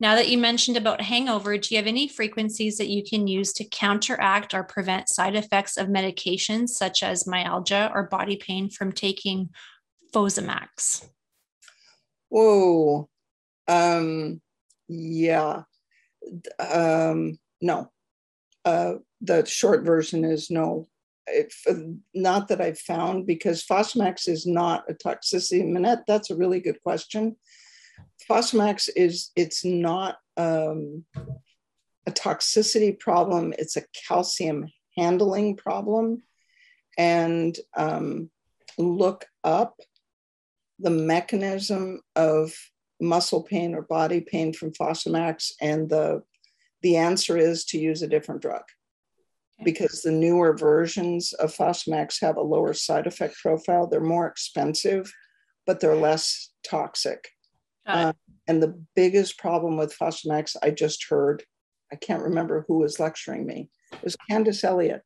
Now 0.00 0.16
that 0.16 0.28
you 0.28 0.36
mentioned 0.36 0.76
about 0.76 1.00
hangover, 1.00 1.56
do 1.58 1.68
you 1.70 1.78
have 1.78 1.86
any 1.86 2.08
frequencies 2.08 2.76
that 2.78 2.88
you 2.88 3.04
can 3.08 3.28
use 3.28 3.52
to 3.54 3.64
counteract 3.64 4.52
or 4.52 4.64
prevent 4.64 5.08
side 5.08 5.36
effects 5.36 5.76
of 5.76 5.86
medications 5.86 6.70
such 6.70 7.02
as 7.04 7.26
myalgia 7.26 7.90
or 7.94 8.04
body 8.04 8.36
pain 8.36 8.68
from 8.68 8.90
taking 8.92 9.50
Fosamax? 10.12 11.08
Whoa. 12.28 13.08
Um, 13.68 14.40
yeah. 14.88 15.62
Um, 16.58 17.38
no. 17.60 17.90
Uh, 18.68 18.98
the 19.22 19.46
short 19.46 19.82
version 19.82 20.24
is 20.24 20.50
no. 20.50 20.86
Not 22.14 22.48
that 22.48 22.60
I've 22.60 22.78
found 22.78 23.26
because 23.26 23.64
Fosamax 23.64 24.28
is 24.28 24.46
not 24.46 24.84
a 24.90 24.94
toxicity. 24.94 25.66
Manette, 25.66 26.04
that's 26.06 26.30
a 26.30 26.36
really 26.36 26.60
good 26.60 26.80
question. 26.82 27.36
Fosamax 28.28 28.88
is 28.94 29.30
it's 29.36 29.64
not 29.64 30.18
um, 30.36 31.04
a 32.06 32.12
toxicity 32.12 32.98
problem. 32.98 33.54
It's 33.58 33.76
a 33.78 33.84
calcium 34.06 34.66
handling 34.98 35.56
problem, 35.56 36.22
and 36.98 37.56
um, 37.74 38.30
look 38.76 39.24
up 39.44 39.80
the 40.78 40.90
mechanism 40.90 42.00
of 42.16 42.52
muscle 43.00 43.42
pain 43.42 43.74
or 43.74 43.82
body 43.82 44.20
pain 44.20 44.52
from 44.52 44.72
Fosamax, 44.72 45.52
and 45.60 45.88
the 45.88 46.22
the 46.82 46.96
answer 46.96 47.36
is 47.36 47.64
to 47.66 47.78
use 47.78 48.02
a 48.02 48.08
different 48.08 48.42
drug 48.42 48.62
because 49.64 50.02
the 50.02 50.12
newer 50.12 50.56
versions 50.56 51.32
of 51.34 51.54
Fosamax 51.54 52.20
have 52.20 52.36
a 52.36 52.42
lower 52.42 52.72
side 52.72 53.06
effect 53.06 53.36
profile. 53.42 53.86
They're 53.86 54.00
more 54.00 54.26
expensive, 54.26 55.12
but 55.66 55.80
they're 55.80 55.96
less 55.96 56.50
toxic. 56.68 57.28
Uh, 57.86 58.12
and 58.46 58.62
the 58.62 58.80
biggest 58.94 59.38
problem 59.38 59.76
with 59.76 59.96
Fosamax, 59.96 60.56
I 60.62 60.70
just 60.70 61.06
heard, 61.08 61.42
I 61.92 61.96
can't 61.96 62.22
remember 62.22 62.64
who 62.68 62.78
was 62.78 63.00
lecturing 63.00 63.46
me. 63.46 63.70
It 63.92 64.04
was 64.04 64.16
Candace 64.30 64.62
Elliott 64.62 65.02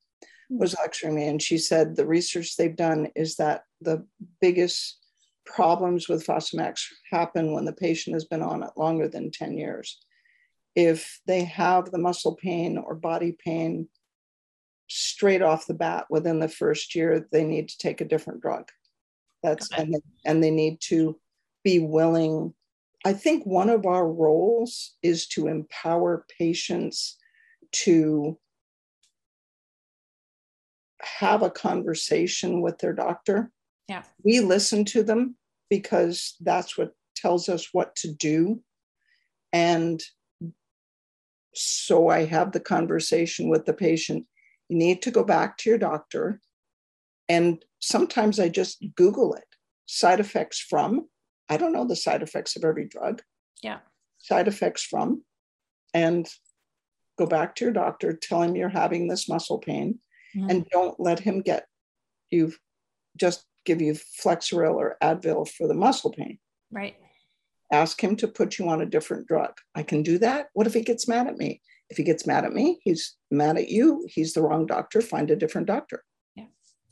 was 0.51 0.77
lecturing 0.79 1.15
me, 1.15 1.29
and 1.29 1.41
she 1.41 1.57
said 1.57 1.97
the 1.97 2.07
research 2.07 2.57
they've 2.57 2.77
done 2.77 3.09
is 3.17 3.37
that 3.37 3.63
the 3.81 4.05
biggest 4.41 4.99
problems 5.47 6.09
with 6.09 6.27
Fosamax 6.27 6.85
happen 7.11 7.53
when 7.53 7.65
the 7.65 7.73
patient 7.73 8.15
has 8.15 8.25
been 8.25 8.43
on 8.43 8.63
it 8.63 8.71
longer 8.77 9.09
than 9.09 9.31
10 9.31 9.57
years. 9.57 9.99
If 10.75 11.21
they 11.27 11.45
have 11.45 11.91
the 11.91 11.99
muscle 11.99 12.35
pain 12.35 12.79
or 12.79 12.95
body 12.95 13.37
pain 13.45 13.89
straight 14.89 15.43
off 15.43 15.67
the 15.67 15.75
bat 15.75 16.07
within 16.11 16.39
the 16.39 16.49
first 16.49 16.95
year 16.95 17.27
they 17.33 17.45
need 17.45 17.69
to 17.69 17.79
take 17.79 18.01
a 18.01 18.07
different 18.07 18.43
drug. 18.43 18.69
That's 19.43 19.71
and 19.73 19.95
they, 19.95 20.01
and 20.25 20.43
they 20.43 20.51
need 20.51 20.81
to 20.89 21.19
be 21.65 21.79
willing. 21.79 22.55
I 23.05 23.13
think 23.13 23.45
one 23.45 23.71
of 23.71 23.87
our 23.87 24.07
roles 24.07 24.95
is 25.03 25.27
to 25.29 25.49
empower 25.49 26.27
patients 26.39 27.17
to 27.73 28.39
have 31.01 31.43
a 31.43 31.51
conversation 31.51 32.63
with 32.63 32.79
their 32.79 32.93
doctor. 32.93 33.51
Yeah. 33.89 34.03
We 34.25 34.41
listen 34.41 34.85
to 34.87 35.03
them 35.03 35.37
because 35.69 36.37
that's 36.41 36.79
what 36.79 36.93
tells 37.17 37.49
us 37.49 37.69
what 37.73 37.97
to 37.97 38.13
do. 38.13 38.63
And 39.53 40.01
so 41.55 42.09
i 42.09 42.25
have 42.25 42.53
the 42.53 42.61
conversation 42.61 43.49
with 43.49 43.67
the 43.67 43.75
patient 43.75 44.27
you 44.73 44.79
need 44.79 45.03
to 45.03 45.11
go 45.11 45.23
back 45.23 45.59
to 45.59 45.69
your 45.69 45.79
doctor. 45.79 46.41
And 47.29 47.63
sometimes 47.79 48.41
I 48.41 48.49
just 48.49 48.83
Google 48.97 49.35
it 49.35 49.45
side 49.85 50.19
effects 50.19 50.59
from. 50.59 51.09
I 51.51 51.59
don't 51.59 51.73
know 51.73 51.87
the 51.87 51.95
side 51.95 52.23
effects 52.23 52.57
of 52.57 52.65
every 52.65 52.87
drug. 52.87 53.21
Yeah. 53.63 53.81
Side 54.17 54.49
effects 54.49 54.83
from. 54.83 55.25
And 55.93 56.27
go 57.19 57.27
back 57.27 57.55
to 57.57 57.67
your 57.67 57.73
doctor, 57.75 58.15
tell 58.15 58.41
him 58.41 58.57
you're 58.57 58.71
having 58.71 59.09
this 59.09 59.29
muscle 59.29 59.59
pain, 59.59 59.99
mm-hmm. 60.35 60.49
and 60.49 60.67
don't 60.71 60.99
let 60.99 61.19
him 61.19 61.43
get 61.43 61.67
you 62.31 62.55
just 63.19 63.45
give 63.67 63.83
you 63.83 63.93
Flexeril 63.93 64.75
or 64.75 64.97
Advil 65.03 65.47
for 65.47 65.69
the 65.69 65.75
muscle 65.75 66.13
pain. 66.13 66.39
Right. 66.71 66.97
Ask 67.73 68.03
him 68.03 68.17
to 68.17 68.29
put 68.29 68.59
you 68.59 68.69
on 68.69 68.81
a 68.83 68.87
different 68.87 69.27
drug. 69.27 69.53
I 69.75 69.83
can 69.83 70.03
do 70.03 70.19
that. 70.19 70.49
What 70.53 70.67
if 70.67 70.75
he 70.75 70.83
gets 70.83 71.09
mad 71.09 71.27
at 71.27 71.39
me? 71.39 71.61
If 71.89 71.97
he 71.97 72.05
gets 72.05 72.27
mad 72.27 72.45
at 72.45 72.53
me, 72.53 72.81
he's 72.85 73.17
mad 73.31 73.57
at 73.57 73.69
you. 73.69 74.07
He's 74.09 74.35
the 74.35 74.43
wrong 74.43 74.67
doctor. 74.67 75.01
Find 75.01 75.31
a 75.31 75.37
different 75.37 75.67
doctor. 75.67 76.05
Yeah. 76.37 76.47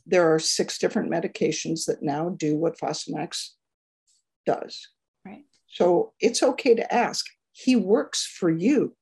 There 0.05 0.33
are 0.33 0.39
six 0.39 0.77
different 0.79 1.11
medications 1.11 1.85
that 1.85 2.01
now 2.01 2.29
do 2.29 2.55
what 2.57 2.77
Fosamax 2.79 3.49
does. 4.45 4.89
Right. 5.25 5.43
So 5.67 6.13
it's 6.19 6.41
okay 6.43 6.75
to 6.75 6.93
ask. 6.93 7.25
He 7.51 7.75
works 7.75 8.25
for 8.25 8.49
you. 8.49 8.95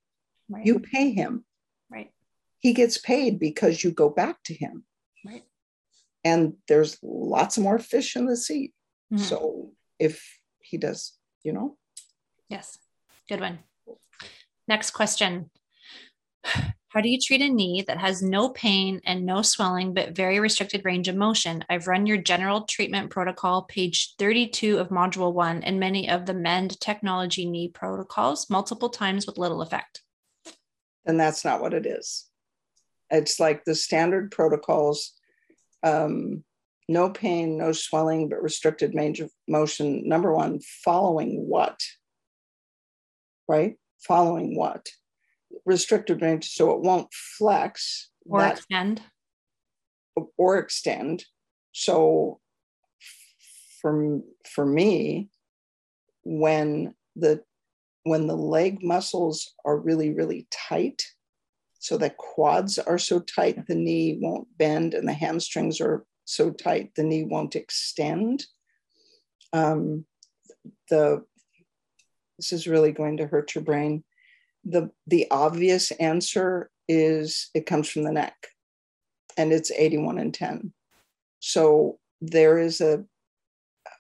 Right. 0.49 0.65
You 0.65 0.79
pay 0.79 1.11
him. 1.11 1.45
right. 1.89 2.11
He 2.59 2.73
gets 2.73 2.97
paid 2.97 3.39
because 3.39 3.83
you 3.83 3.91
go 3.91 4.09
back 4.09 4.43
to 4.45 4.53
him. 4.53 4.83
Right. 5.25 5.43
And 6.25 6.55
there's 6.67 6.97
lots 7.01 7.57
more 7.57 7.79
fish 7.79 8.15
in 8.17 8.25
the 8.25 8.35
sea. 8.35 8.73
Mhm. 9.13 9.19
So 9.19 9.71
if 9.97 10.39
he 10.61 10.77
does, 10.77 11.13
you 11.43 11.53
know, 11.53 11.77
Yes. 12.49 12.79
Good 13.29 13.39
one. 13.39 13.59
Next 14.67 14.91
question. 14.91 15.51
How 16.43 17.01
do 17.01 17.09
you 17.09 17.19
treat 17.19 17.41
a 17.41 17.49
knee 17.49 17.83
that 17.87 17.99
has 17.99 18.23
no 18.23 18.49
pain 18.49 18.99
and 19.05 19.23
no 19.23 19.43
swelling, 19.43 19.93
but 19.93 20.15
very 20.15 20.39
restricted 20.39 20.83
range 20.83 21.07
of 21.07 21.15
motion? 21.15 21.63
I've 21.69 21.85
run 21.85 22.07
your 22.07 22.17
general 22.17 22.61
treatment 22.61 23.11
protocol, 23.11 23.63
page 23.63 24.15
32 24.17 24.79
of 24.79 24.89
module 24.89 25.31
one, 25.31 25.61
and 25.61 25.79
many 25.79 26.09
of 26.09 26.25
the 26.25 26.33
MEND 26.33 26.79
technology 26.79 27.45
knee 27.45 27.67
protocols 27.67 28.49
multiple 28.49 28.89
times 28.89 29.27
with 29.27 29.37
little 29.37 29.61
effect. 29.61 30.01
And 31.05 31.19
that's 31.19 31.45
not 31.45 31.61
what 31.61 31.75
it 31.75 31.85
is. 31.85 32.25
It's 33.11 33.39
like 33.39 33.63
the 33.65 33.75
standard 33.75 34.31
protocols 34.31 35.13
um, 35.83 36.43
no 36.89 37.07
pain, 37.11 37.55
no 37.55 37.71
swelling, 37.71 38.29
but 38.29 38.41
restricted 38.41 38.95
range 38.95 39.19
of 39.19 39.31
motion. 39.47 40.09
Number 40.09 40.33
one, 40.33 40.59
following 40.83 41.45
what? 41.47 41.79
Right? 43.47 43.75
Following 43.99 44.57
what? 44.57 44.89
Restricted 45.65 46.21
range, 46.23 46.49
so 46.49 46.71
it 46.71 46.81
won't 46.81 47.13
flex 47.13 48.09
Or 48.25 48.41
that, 48.41 48.57
extend. 48.57 49.03
or 50.35 50.57
extend. 50.57 51.25
So 51.73 52.39
for, 53.81 54.21
for 54.51 54.65
me, 54.65 55.29
when 56.23 56.95
the 57.15 57.43
when 58.03 58.25
the 58.25 58.35
leg 58.35 58.81
muscles 58.81 59.53
are 59.63 59.77
really, 59.77 60.11
really 60.11 60.47
tight, 60.49 61.03
so 61.77 61.97
the 61.97 62.09
quads 62.09 62.79
are 62.79 62.97
so 62.97 63.19
tight, 63.19 63.67
the 63.67 63.75
knee 63.75 64.17
won't 64.19 64.47
bend, 64.57 64.95
and 64.95 65.07
the 65.07 65.13
hamstrings 65.13 65.79
are 65.79 66.03
so 66.29 66.51
tight, 66.51 66.91
the 66.95 67.03
knee 67.03 67.23
won't 67.23 67.55
extend. 67.55 68.45
Um, 69.51 70.05
the 70.89 71.25
this 72.37 72.53
is 72.53 72.67
really 72.67 72.91
going 72.91 73.17
to 73.17 73.25
hurt 73.25 73.55
your 73.55 73.63
brain. 73.63 74.03
The 74.63 74.91
the 75.07 75.25
obvious 75.31 75.89
answer 75.91 76.69
is 76.87 77.49
it 77.55 77.65
comes 77.65 77.89
from 77.89 78.03
the 78.03 78.11
neck, 78.11 78.35
and 79.37 79.51
it's 79.51 79.71
81 79.71 80.19
and 80.19 80.31
10. 80.31 80.71
So 81.39 81.97
there 82.21 82.59
is 82.59 82.79
a 82.79 83.05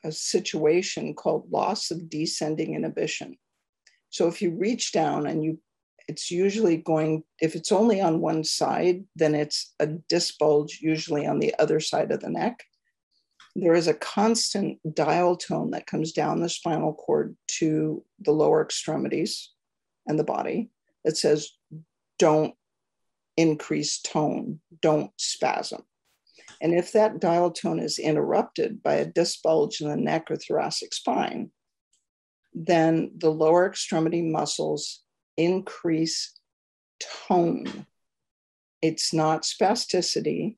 a 0.03 0.11
situation 0.11 1.15
called 1.15 1.51
loss 1.51 1.89
of 1.89 2.09
descending 2.09 2.75
inhibition. 2.75 3.37
So 4.11 4.27
if 4.27 4.39
you 4.39 4.51
reach 4.51 4.91
down 4.91 5.25
and 5.25 5.43
you, 5.43 5.59
it's 6.09 6.31
usually 6.31 6.75
going, 6.75 7.23
if 7.39 7.55
it's 7.55 7.71
only 7.71 8.01
on 8.01 8.19
one 8.19 8.43
side, 8.43 9.03
then 9.15 9.35
it's 9.35 9.75
a 9.79 9.85
disc 9.85 10.39
bulge, 10.39 10.79
usually 10.81 11.27
on 11.27 11.37
the 11.37 11.53
other 11.59 11.79
side 11.79 12.11
of 12.11 12.19
the 12.19 12.31
neck. 12.31 12.63
There 13.55 13.75
is 13.75 13.87
a 13.87 13.93
constant 13.93 14.79
dial 14.95 15.37
tone 15.37 15.69
that 15.71 15.85
comes 15.85 16.11
down 16.11 16.41
the 16.41 16.49
spinal 16.49 16.95
cord 16.95 17.37
to 17.59 18.03
the 18.19 18.31
lower 18.31 18.63
extremities 18.63 19.51
and 20.07 20.17
the 20.17 20.23
body 20.23 20.71
that 21.05 21.15
says, 21.15 21.51
don't 22.17 22.55
increase 23.37 24.01
tone, 24.01 24.61
don't 24.81 25.11
spasm. 25.17 25.83
And 26.59 26.73
if 26.73 26.91
that 26.93 27.19
dial 27.19 27.51
tone 27.51 27.79
is 27.79 27.99
interrupted 27.99 28.81
by 28.81 28.95
a 28.95 29.05
disc 29.05 29.43
bulge 29.43 29.79
in 29.79 29.89
the 29.89 29.95
neck 29.95 30.31
or 30.31 30.37
thoracic 30.37 30.91
spine, 30.91 31.51
then 32.55 33.11
the 33.15 33.29
lower 33.29 33.67
extremity 33.67 34.23
muscles 34.23 35.03
increase 35.39 36.37
tone. 37.27 37.85
It's 38.81 39.13
not 39.13 39.43
spasticity, 39.43 40.57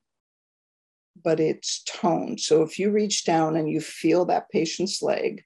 but 1.22 1.38
it's 1.38 1.84
tone. 1.84 2.36
So 2.36 2.62
if 2.62 2.78
you 2.78 2.90
reach 2.90 3.24
down 3.24 3.56
and 3.56 3.70
you 3.70 3.80
feel 3.80 4.24
that 4.26 4.50
patient's 4.50 5.00
leg, 5.00 5.44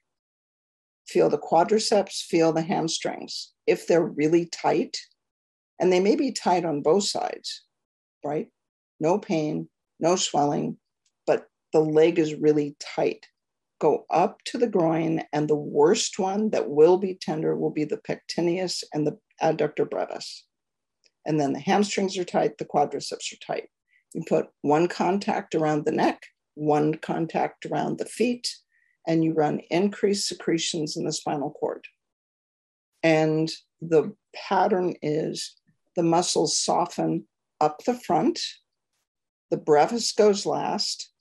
feel 1.07 1.29
the 1.29 1.37
quadriceps, 1.37 2.23
feel 2.23 2.51
the 2.51 2.63
hamstrings. 2.63 3.53
If 3.67 3.85
they're 3.85 4.05
really 4.05 4.47
tight, 4.47 4.97
and 5.79 5.93
they 5.93 5.99
may 5.99 6.15
be 6.15 6.31
tight 6.31 6.65
on 6.65 6.81
both 6.81 7.03
sides, 7.03 7.63
right? 8.25 8.47
No 8.99 9.19
pain, 9.19 9.69
no 9.99 10.15
swelling, 10.15 10.77
but 11.27 11.47
the 11.73 11.79
leg 11.79 12.17
is 12.17 12.33
really 12.33 12.75
tight. 12.79 13.27
Go 13.79 14.05
up 14.09 14.43
to 14.45 14.57
the 14.57 14.67
groin, 14.67 15.21
and 15.31 15.47
the 15.47 15.55
worst 15.55 16.17
one 16.17 16.49
that 16.49 16.69
will 16.69 16.97
be 16.97 17.15
tender 17.15 17.55
will 17.55 17.69
be 17.69 17.83
the 17.83 17.97
pectineus 17.97 18.83
and 18.93 19.05
the 19.05 19.17
adductor 19.41 19.89
brevis. 19.89 20.45
And 21.25 21.39
then 21.39 21.53
the 21.53 21.59
hamstrings 21.59 22.17
are 22.17 22.23
tight, 22.23 22.57
the 22.57 22.65
quadriceps 22.65 23.33
are 23.33 23.45
tight. 23.45 23.69
You 24.13 24.23
put 24.27 24.47
one 24.61 24.87
contact 24.87 25.53
around 25.53 25.85
the 25.85 25.91
neck, 25.91 26.23
one 26.55 26.95
contact 26.95 27.65
around 27.65 27.99
the 27.99 28.05
feet, 28.05 28.49
and 29.07 29.23
you 29.23 29.33
run 29.33 29.61
increased 29.69 30.27
secretions 30.27 30.97
in 30.97 31.05
the 31.05 31.11
spinal 31.11 31.51
cord. 31.51 31.85
And 33.03 33.51
the 33.81 34.15
pattern 34.35 34.95
is 35.01 35.55
the 35.95 36.03
muscles 36.03 36.57
soften 36.57 37.25
up 37.59 37.83
the 37.85 37.93
front, 37.93 38.39
the 39.49 39.57
brevis 39.57 40.11
goes 40.11 40.45
last, 40.45 41.11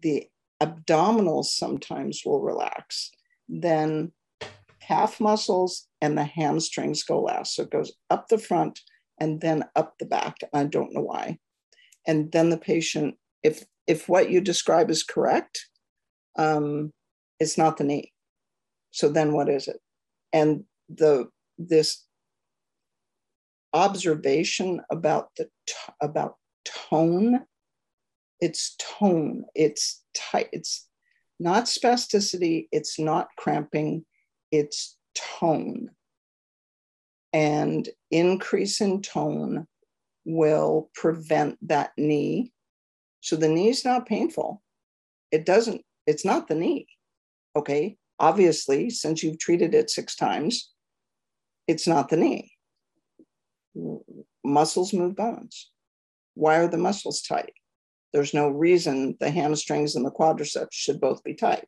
the 0.00 0.28
abdominals 0.64 1.46
sometimes 1.46 2.22
will 2.24 2.40
relax, 2.40 3.10
then 3.48 4.12
calf 4.80 5.20
muscles 5.20 5.86
and 6.00 6.16
the 6.16 6.24
hamstrings 6.24 7.02
go 7.02 7.20
last. 7.20 7.54
So 7.54 7.62
it 7.62 7.70
goes 7.70 7.92
up 8.10 8.28
the 8.28 8.38
front 8.38 8.80
and 9.18 9.40
then 9.40 9.64
up 9.76 9.94
the 9.98 10.06
back. 10.06 10.36
I 10.52 10.64
don't 10.64 10.92
know 10.92 11.02
why. 11.02 11.38
And 12.06 12.30
then 12.32 12.50
the 12.50 12.58
patient, 12.58 13.16
if 13.42 13.64
if 13.86 14.08
what 14.08 14.30
you 14.30 14.40
describe 14.40 14.90
is 14.90 15.02
correct, 15.02 15.66
um, 16.38 16.92
it's 17.38 17.58
not 17.58 17.76
the 17.76 17.84
knee. 17.84 18.12
So 18.90 19.08
then 19.08 19.32
what 19.32 19.48
is 19.48 19.68
it? 19.68 19.80
And 20.32 20.64
the 20.88 21.28
this 21.58 22.04
observation 23.72 24.80
about 24.90 25.30
the 25.36 25.44
t- 25.66 25.92
about 26.00 26.36
tone 26.64 27.44
it's 28.44 28.76
tone. 28.78 29.46
It's 29.54 30.02
tight 30.12 30.50
it's 30.52 30.86
not 31.40 31.64
spasticity. 31.64 32.68
It's 32.70 32.98
not 32.98 33.28
cramping. 33.38 34.04
It's 34.52 34.98
tone. 35.14 35.90
And 37.32 37.88
increase 38.10 38.82
in 38.82 39.00
tone 39.00 39.66
will 40.26 40.90
prevent 40.94 41.56
that 41.68 41.92
knee. 41.96 42.52
So 43.22 43.36
the 43.36 43.48
knee 43.48 43.70
is 43.70 43.82
not 43.82 44.06
painful. 44.06 44.62
It 45.32 45.46
doesn't 45.46 45.80
it's 46.06 46.26
not 46.26 46.46
the 46.46 46.54
knee. 46.54 46.86
Okay? 47.56 47.96
Obviously 48.20 48.90
since 48.90 49.22
you've 49.22 49.38
treated 49.38 49.74
it 49.74 49.88
six 49.88 50.16
times 50.16 50.70
it's 51.66 51.86
not 51.86 52.10
the 52.10 52.18
knee. 52.18 52.52
Muscles 54.44 54.92
move 54.92 55.16
bones. 55.16 55.70
Why 56.34 56.56
are 56.56 56.68
the 56.68 56.76
muscles 56.76 57.22
tight? 57.22 57.54
There's 58.14 58.32
no 58.32 58.48
reason 58.48 59.16
the 59.18 59.28
hamstrings 59.28 59.96
and 59.96 60.06
the 60.06 60.12
quadriceps 60.12 60.72
should 60.72 61.00
both 61.00 61.24
be 61.24 61.34
tight. 61.34 61.66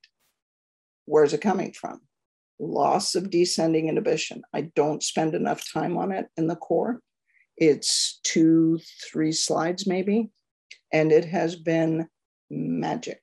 Where's 1.05 1.35
it 1.35 1.41
coming 1.41 1.73
from? 1.73 2.03
Loss 2.61 3.17
of 3.17 3.31
descending 3.31 3.89
inhibition. 3.89 4.43
I 4.55 4.71
don't 4.77 5.03
spend 5.03 5.35
enough 5.35 5.65
time 5.73 5.99
on 5.99 6.13
it 6.13 6.29
in 6.37 6.47
the 6.47 6.55
core. 6.55 7.01
It's 7.57 8.21
two, 8.23 8.79
three 9.11 9.33
slides 9.33 9.89
maybe, 9.89 10.31
and 10.93 11.11
it 11.11 11.25
has 11.25 11.57
been 11.57 12.07
magic. 12.49 13.23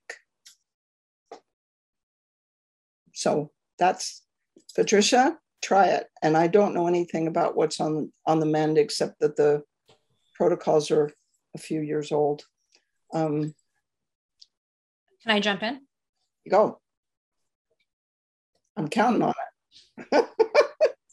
So 3.13 3.51
that's 3.79 4.21
Patricia, 4.75 5.37
try 5.63 5.85
it. 5.85 6.07
And 6.21 6.35
I 6.35 6.47
don't 6.47 6.73
know 6.73 6.87
anything 6.87 7.27
about 7.27 7.55
what's 7.55 7.79
on 7.79 8.11
on 8.27 8.41
the 8.41 8.45
mend 8.45 8.77
except 8.77 9.21
that 9.21 9.37
the 9.37 9.63
protocols 10.35 10.91
are 10.91 11.09
a 11.55 11.57
few 11.57 11.79
years 11.79 12.11
old. 12.11 12.43
Um, 13.13 13.53
Can 15.23 15.31
I 15.31 15.39
jump 15.39 15.63
in? 15.63 15.81
go. 16.49 16.79
I'm 18.75 18.89
counting 18.89 19.21
on 19.21 19.33
it. 20.11 20.25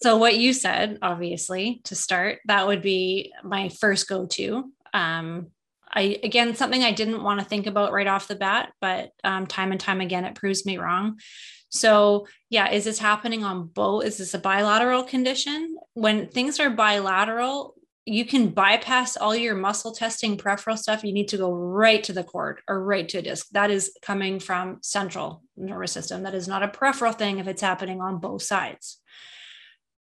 So 0.03 0.16
what 0.16 0.38
you 0.38 0.55
said, 0.55 0.98
obviously, 1.03 1.82
to 1.84 1.94
start, 1.94 2.38
that 2.46 2.66
would 2.66 2.80
be 2.80 3.32
my 3.44 3.68
first 3.68 4.09
go-to. 4.09 4.72
Um, 4.94 5.48
I 5.92 6.18
again 6.22 6.55
something 6.55 6.82
I 6.82 6.92
didn't 6.92 7.22
want 7.22 7.40
to 7.40 7.46
think 7.46 7.66
about 7.66 7.92
right 7.92 8.07
off 8.07 8.28
the 8.28 8.36
bat, 8.36 8.72
but 8.80 9.11
um, 9.24 9.46
time 9.46 9.72
and 9.72 9.80
time 9.80 10.01
again 10.01 10.24
it 10.24 10.36
proves 10.36 10.64
me 10.64 10.78
wrong. 10.78 11.18
So 11.68 12.26
yeah, 12.48 12.70
is 12.70 12.84
this 12.84 12.98
happening 12.98 13.44
on 13.44 13.66
both? 13.66 14.05
Is 14.05 14.18
this 14.18 14.32
a 14.34 14.38
bilateral 14.38 15.03
condition? 15.03 15.76
When 15.94 16.28
things 16.28 16.61
are 16.61 16.70
bilateral, 16.70 17.74
you 18.11 18.24
can 18.24 18.48
bypass 18.48 19.16
all 19.16 19.36
your 19.36 19.54
muscle 19.54 19.92
testing 19.92 20.36
peripheral 20.36 20.76
stuff. 20.76 21.04
You 21.04 21.12
need 21.12 21.28
to 21.28 21.36
go 21.36 21.52
right 21.52 22.02
to 22.02 22.12
the 22.12 22.24
cord 22.24 22.61
or 22.66 22.82
right 22.82 23.08
to 23.08 23.18
a 23.18 23.22
disc. 23.22 23.46
That 23.52 23.70
is 23.70 23.96
coming 24.02 24.40
from 24.40 24.78
central 24.82 25.44
nervous 25.56 25.92
system. 25.92 26.24
That 26.24 26.34
is 26.34 26.48
not 26.48 26.64
a 26.64 26.68
peripheral 26.68 27.12
thing 27.12 27.38
if 27.38 27.46
it's 27.46 27.62
happening 27.62 28.00
on 28.00 28.18
both 28.18 28.42
sides. 28.42 29.00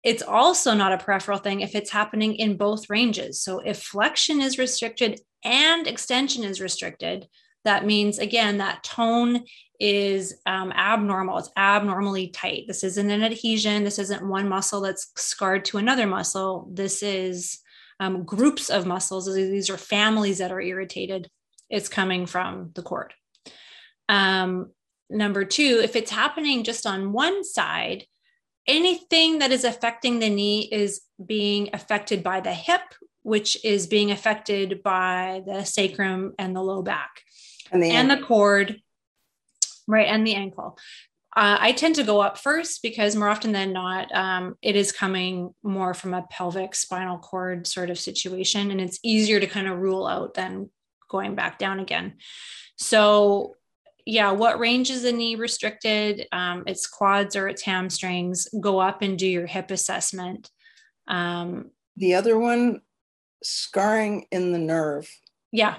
It's 0.04 0.22
also 0.22 0.76
not 0.76 0.94
a 0.94 1.04
peripheral 1.04 1.40
thing 1.40 1.62
if 1.62 1.74
it's 1.74 1.90
happening 1.90 2.36
in 2.36 2.58
both 2.58 2.92
ranges. 2.92 3.42
So 3.42 3.58
if 3.58 3.82
flexion 3.82 4.40
is 4.40 4.60
restricted 4.60 5.20
and 5.44 5.88
extension 5.88 6.44
is 6.44 6.62
restricted, 6.62 7.28
that 7.64 7.88
means 7.88 8.20
again 8.20 8.60
that 8.60 8.84
tone 8.84 9.46
is 9.80 10.40
um, 10.46 10.72
abnormal. 10.74 11.40
It's 11.40 11.50
abnormally 11.58 12.28
tight. 12.28 12.66
This 12.68 12.84
isn't 12.84 13.10
an 13.10 13.24
adhesion. 13.24 13.84
This 13.84 13.98
isn't 13.98 14.28
one 14.28 14.48
muscle 14.48 14.82
that's 14.82 15.12
scarred 15.16 15.66
to 15.66 15.80
another 15.80 16.06
muscle. 16.06 16.70
This 16.72 17.02
is 17.02 17.62
um, 18.00 18.24
groups 18.24 18.70
of 18.70 18.86
muscles. 18.86 19.34
These 19.34 19.70
are 19.70 19.78
families 19.78 20.40
that 20.40 20.52
are 20.52 20.62
irritated. 20.62 21.30
It's 21.70 21.90
coming 21.90 22.26
from 22.26 22.72
the 22.76 22.82
cord. 22.82 23.14
Um, 24.10 24.72
number 25.10 25.46
two, 25.46 25.82
if 25.84 25.96
it's 25.96 26.12
happening 26.12 26.64
just 26.64 26.86
on 26.86 27.14
one 27.14 27.44
side, 27.44 28.06
anything 28.68 29.40
that 29.40 29.52
is 29.52 29.64
affecting 29.64 30.20
the 30.20 30.30
knee 30.30 30.68
is 30.72 31.02
being 31.24 31.70
affected 31.74 32.24
by 32.24 32.40
the 32.42 32.54
hip, 32.54 32.82
which 33.24 33.64
is 33.64 33.88
being 33.88 34.12
affected 34.12 34.84
by 34.84 35.42
the 35.46 35.64
sacrum 35.64 36.34
and 36.38 36.56
the 36.56 36.62
low 36.62 36.82
back 36.82 37.22
and 37.72 37.82
the, 37.82 37.90
and 37.92 38.10
the 38.10 38.18
cord, 38.18 38.80
right, 39.88 40.08
and 40.08 40.26
the 40.26 40.36
ankle. 40.36 40.78
Uh, 41.38 41.58
I 41.60 41.74
tend 41.74 41.96
to 41.96 42.04
go 42.04 42.22
up 42.22 42.38
first 42.38 42.82
because 42.82 43.16
more 43.16 43.28
often 43.28 43.52
than 43.52 43.74
not, 43.74 44.14
um, 44.16 44.56
it 44.62 44.78
is 44.78 44.94
coming 44.94 45.54
more 45.64 45.94
from 45.94 46.14
a 46.14 46.26
pelvic 46.30 46.74
spinal 46.76 47.18
cord 47.18 47.68
sort 47.68 47.90
of 47.90 48.00
situation. 48.00 48.72
And 48.72 48.80
it's 48.80 49.00
easier 49.04 49.42
to 49.42 49.48
kind 49.48 49.68
of 49.68 49.80
rule 49.80 50.08
out 50.08 50.34
than 50.34 50.70
going 51.10 51.36
back 51.36 51.60
down 51.60 51.82
again. 51.82 52.14
So, 52.78 53.56
yeah, 54.06 54.32
what 54.32 54.60
range 54.60 54.90
is 54.90 55.02
the 55.02 55.12
knee 55.12 55.36
restricted? 55.36 56.26
Um, 56.32 56.64
it's 56.68 56.88
quads 56.88 57.36
or 57.36 57.50
it's 57.50 57.64
hamstrings. 57.64 58.48
Go 58.62 58.80
up 58.80 59.02
and 59.02 59.20
do 59.20 59.28
your 59.28 59.48
hip 59.48 59.72
assessment. 59.72 60.50
Um, 61.08 61.72
the 61.98 62.16
other 62.16 62.38
one, 62.38 62.82
scarring 63.44 64.26
in 64.32 64.54
the 64.54 64.60
nerve. 64.60 65.10
Yeah. 65.52 65.76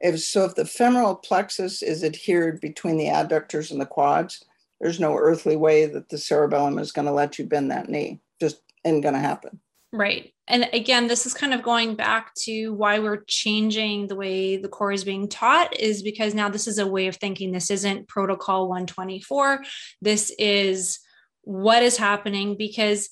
If 0.00 0.20
so, 0.20 0.44
if 0.44 0.54
the 0.54 0.64
femoral 0.64 1.16
plexus 1.16 1.82
is 1.82 2.04
adhered 2.04 2.60
between 2.60 2.96
the 2.96 3.06
adductors 3.06 3.70
and 3.70 3.80
the 3.80 3.86
quads, 3.86 4.42
there's 4.80 5.00
no 5.00 5.16
earthly 5.16 5.56
way 5.56 5.86
that 5.86 6.08
the 6.08 6.18
cerebellum 6.18 6.78
is 6.78 6.92
going 6.92 7.06
to 7.06 7.12
let 7.12 7.38
you 7.38 7.46
bend 7.46 7.70
that 7.70 7.88
knee. 7.88 8.20
Just 8.40 8.60
ain't 8.84 9.02
going 9.02 9.14
to 9.14 9.20
happen. 9.20 9.60
Right. 9.92 10.32
And 10.48 10.68
again, 10.72 11.06
this 11.06 11.26
is 11.26 11.34
kind 11.34 11.54
of 11.54 11.62
going 11.62 11.94
back 11.96 12.34
to 12.44 12.72
why 12.74 12.98
we're 12.98 13.24
changing 13.26 14.06
the 14.06 14.16
way 14.16 14.56
the 14.56 14.68
core 14.68 14.92
is 14.92 15.04
being 15.04 15.28
taught, 15.28 15.78
is 15.78 16.02
because 16.02 16.34
now 16.34 16.48
this 16.48 16.66
is 16.66 16.78
a 16.78 16.86
way 16.86 17.06
of 17.06 17.16
thinking. 17.16 17.50
This 17.50 17.70
isn't 17.70 18.08
protocol 18.08 18.68
124. 18.68 19.64
This 20.02 20.32
is 20.38 20.98
what 21.42 21.82
is 21.82 21.96
happening 21.96 22.56
because 22.56 23.08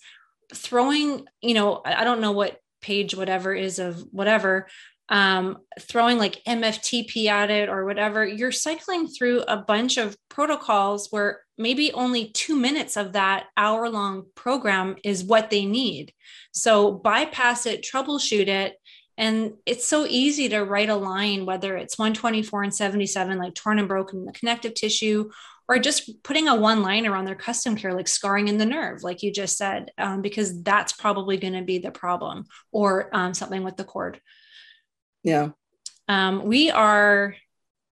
throwing, 0.53 1.27
you 1.41 1.55
know, 1.55 1.81
I 1.85 2.05
don't 2.05 2.21
know 2.21 2.33
what 2.33 2.59
page 2.83 3.15
whatever 3.15 3.55
is 3.55 3.79
of 3.79 4.05
whatever 4.11 4.69
um, 5.15 5.59
throwing 5.79 6.19
like 6.19 6.43
MFTP 6.45 7.27
at 7.27 7.49
it 7.49 7.69
or 7.69 7.85
whatever, 7.85 8.27
you're 8.27 8.51
cycling 8.51 9.07
through 9.07 9.43
a 9.43 9.57
bunch 9.57 9.97
of 9.97 10.17
protocols 10.29 11.07
where 11.13 11.43
maybe 11.57 11.93
only 11.93 12.31
two 12.31 12.57
minutes 12.57 12.97
of 12.97 13.13
that 13.13 13.47
hour 13.57 13.89
long 13.89 14.25
program 14.35 14.97
is 15.05 15.23
what 15.23 15.51
they 15.51 15.67
need. 15.67 16.13
So 16.53 16.91
bypass 16.91 17.65
it, 17.65 17.87
troubleshoot 17.89 18.49
it. 18.49 18.75
And 19.17 19.53
it's 19.65 19.87
so 19.87 20.05
easy 20.05 20.49
to 20.49 20.65
write 20.65 20.89
a 20.89 20.97
line, 20.97 21.47
whether 21.47 21.77
it's 21.77 21.97
124 21.97 22.65
and 22.65 22.75
77, 22.75 23.39
like 23.39 23.55
torn 23.55 23.79
and 23.79 23.87
broken 23.87 24.19
in 24.19 24.25
the 24.25 24.33
connective 24.33 24.75
tissue, 24.75 25.31
or 25.69 25.79
just 25.79 26.25
putting 26.25 26.49
a 26.49 26.57
one 26.57 26.83
liner 26.83 27.15
on 27.15 27.25
their 27.25 27.37
custom 27.37 27.77
care, 27.77 27.95
like 27.95 28.09
scarring 28.09 28.49
in 28.49 28.59
the 28.59 28.67
nerve, 28.67 29.05
like 29.05 29.23
you 29.23 29.33
just 29.33 29.57
said, 29.57 29.93
um, 29.97 30.23
because 30.23 30.61
that's 30.65 30.93
probably 30.93 31.37
going 31.37 31.53
to 31.53 31.63
be 31.63 31.79
the 31.79 31.93
problem, 31.93 32.47
or 32.73 33.11
um, 33.13 33.33
something 33.33 33.63
with 33.63 33.77
the 33.77 33.85
cord. 33.85 34.21
Yeah. 35.25 35.49
Um, 36.07 36.45
we 36.45 36.71
are 36.71 37.35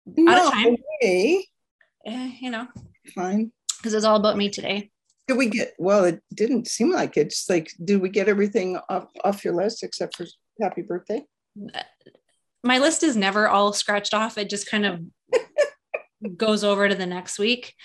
no, 0.05 0.31
out 0.31 0.47
of 0.47 0.53
time. 0.53 0.77
Okay. 1.01 1.45
Eh, 2.05 2.31
you 2.41 2.51
know, 2.51 2.67
fine. 3.15 3.51
Because 3.77 3.93
it's 3.93 4.05
all 4.05 4.17
about 4.17 4.37
me 4.37 4.49
today. 4.49 4.91
Did 5.27 5.37
we 5.37 5.47
get? 5.47 5.73
Well, 5.79 6.03
it 6.03 6.21
didn't 6.33 6.67
seem 6.67 6.91
like 6.91 7.15
it. 7.15 7.27
It's 7.27 7.49
like, 7.49 7.71
did 7.83 8.01
we 8.01 8.09
get 8.09 8.27
everything 8.27 8.77
off, 8.89 9.07
off 9.23 9.45
your 9.45 9.55
list 9.55 9.81
except 9.81 10.17
for 10.17 10.25
happy 10.61 10.81
birthday? 10.81 11.23
My 12.63 12.77
list 12.77 13.01
is 13.01 13.15
never 13.15 13.47
all 13.47 13.73
scratched 13.73 14.13
off. 14.13 14.37
It 14.37 14.49
just 14.49 14.69
kind 14.69 14.85
of 14.85 14.99
goes 16.37 16.63
over 16.63 16.87
to 16.87 16.95
the 16.95 17.05
next 17.05 17.39
week. 17.39 17.75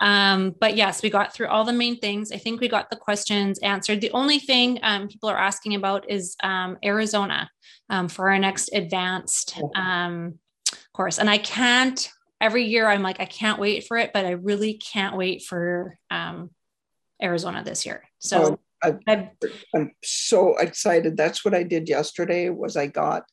Um, 0.00 0.54
but 0.58 0.76
yes, 0.76 1.02
we 1.02 1.10
got 1.10 1.32
through 1.32 1.48
all 1.48 1.64
the 1.64 1.72
main 1.72 1.98
things. 1.98 2.32
I 2.32 2.36
think 2.36 2.60
we 2.60 2.68
got 2.68 2.90
the 2.90 2.96
questions 2.96 3.58
answered. 3.60 4.00
The 4.00 4.10
only 4.12 4.38
thing 4.38 4.78
um, 4.82 5.08
people 5.08 5.28
are 5.28 5.38
asking 5.38 5.74
about 5.74 6.10
is 6.10 6.36
um, 6.42 6.78
Arizona 6.84 7.50
um, 7.90 8.08
for 8.08 8.30
our 8.30 8.38
next 8.38 8.70
advanced 8.72 9.60
um, 9.74 10.38
course. 10.92 11.18
And 11.18 11.30
I 11.30 11.38
can't, 11.38 12.10
every 12.40 12.64
year 12.64 12.88
I'm 12.88 13.02
like, 13.02 13.20
I 13.20 13.26
can't 13.26 13.60
wait 13.60 13.86
for 13.86 13.96
it, 13.96 14.12
but 14.12 14.26
I 14.26 14.32
really 14.32 14.74
can't 14.74 15.16
wait 15.16 15.42
for 15.42 15.98
um, 16.10 16.50
Arizona 17.22 17.62
this 17.62 17.86
year. 17.86 18.02
So 18.18 18.58
oh, 18.82 18.98
I, 19.06 19.30
I'm 19.74 19.92
so 20.02 20.56
excited. 20.56 21.16
That's 21.16 21.44
what 21.44 21.54
I 21.54 21.62
did 21.62 21.88
yesterday 21.88 22.48
was 22.48 22.76
I 22.76 22.86
got 22.86 23.24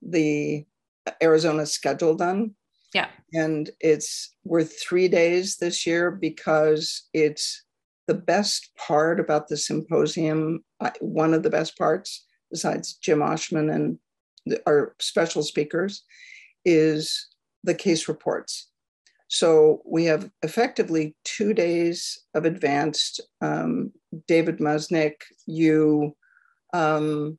the 0.00 0.64
Arizona 1.20 1.66
schedule 1.66 2.14
done 2.14 2.54
yeah. 2.94 3.08
And 3.32 3.70
it's 3.80 4.34
we're 4.44 4.64
three 4.64 5.08
days 5.08 5.56
this 5.56 5.86
year 5.86 6.10
because 6.10 7.08
it's 7.14 7.64
the 8.06 8.14
best 8.14 8.70
part 8.76 9.18
about 9.20 9.48
the 9.48 9.56
symposium. 9.56 10.64
One 11.00 11.32
of 11.32 11.42
the 11.42 11.50
best 11.50 11.78
parts, 11.78 12.26
besides 12.50 12.94
Jim 12.94 13.20
Oschman 13.20 13.72
and 13.74 13.98
our 14.66 14.94
special 14.98 15.42
speakers, 15.42 16.02
is 16.64 17.28
the 17.64 17.74
case 17.74 18.08
reports. 18.08 18.68
So 19.28 19.80
we 19.86 20.04
have 20.06 20.30
effectively 20.42 21.16
two 21.24 21.54
days 21.54 22.18
of 22.34 22.44
advanced. 22.44 23.20
Um, 23.40 23.92
David 24.28 24.58
Musnick, 24.58 25.14
you, 25.46 26.14
um, 26.74 27.38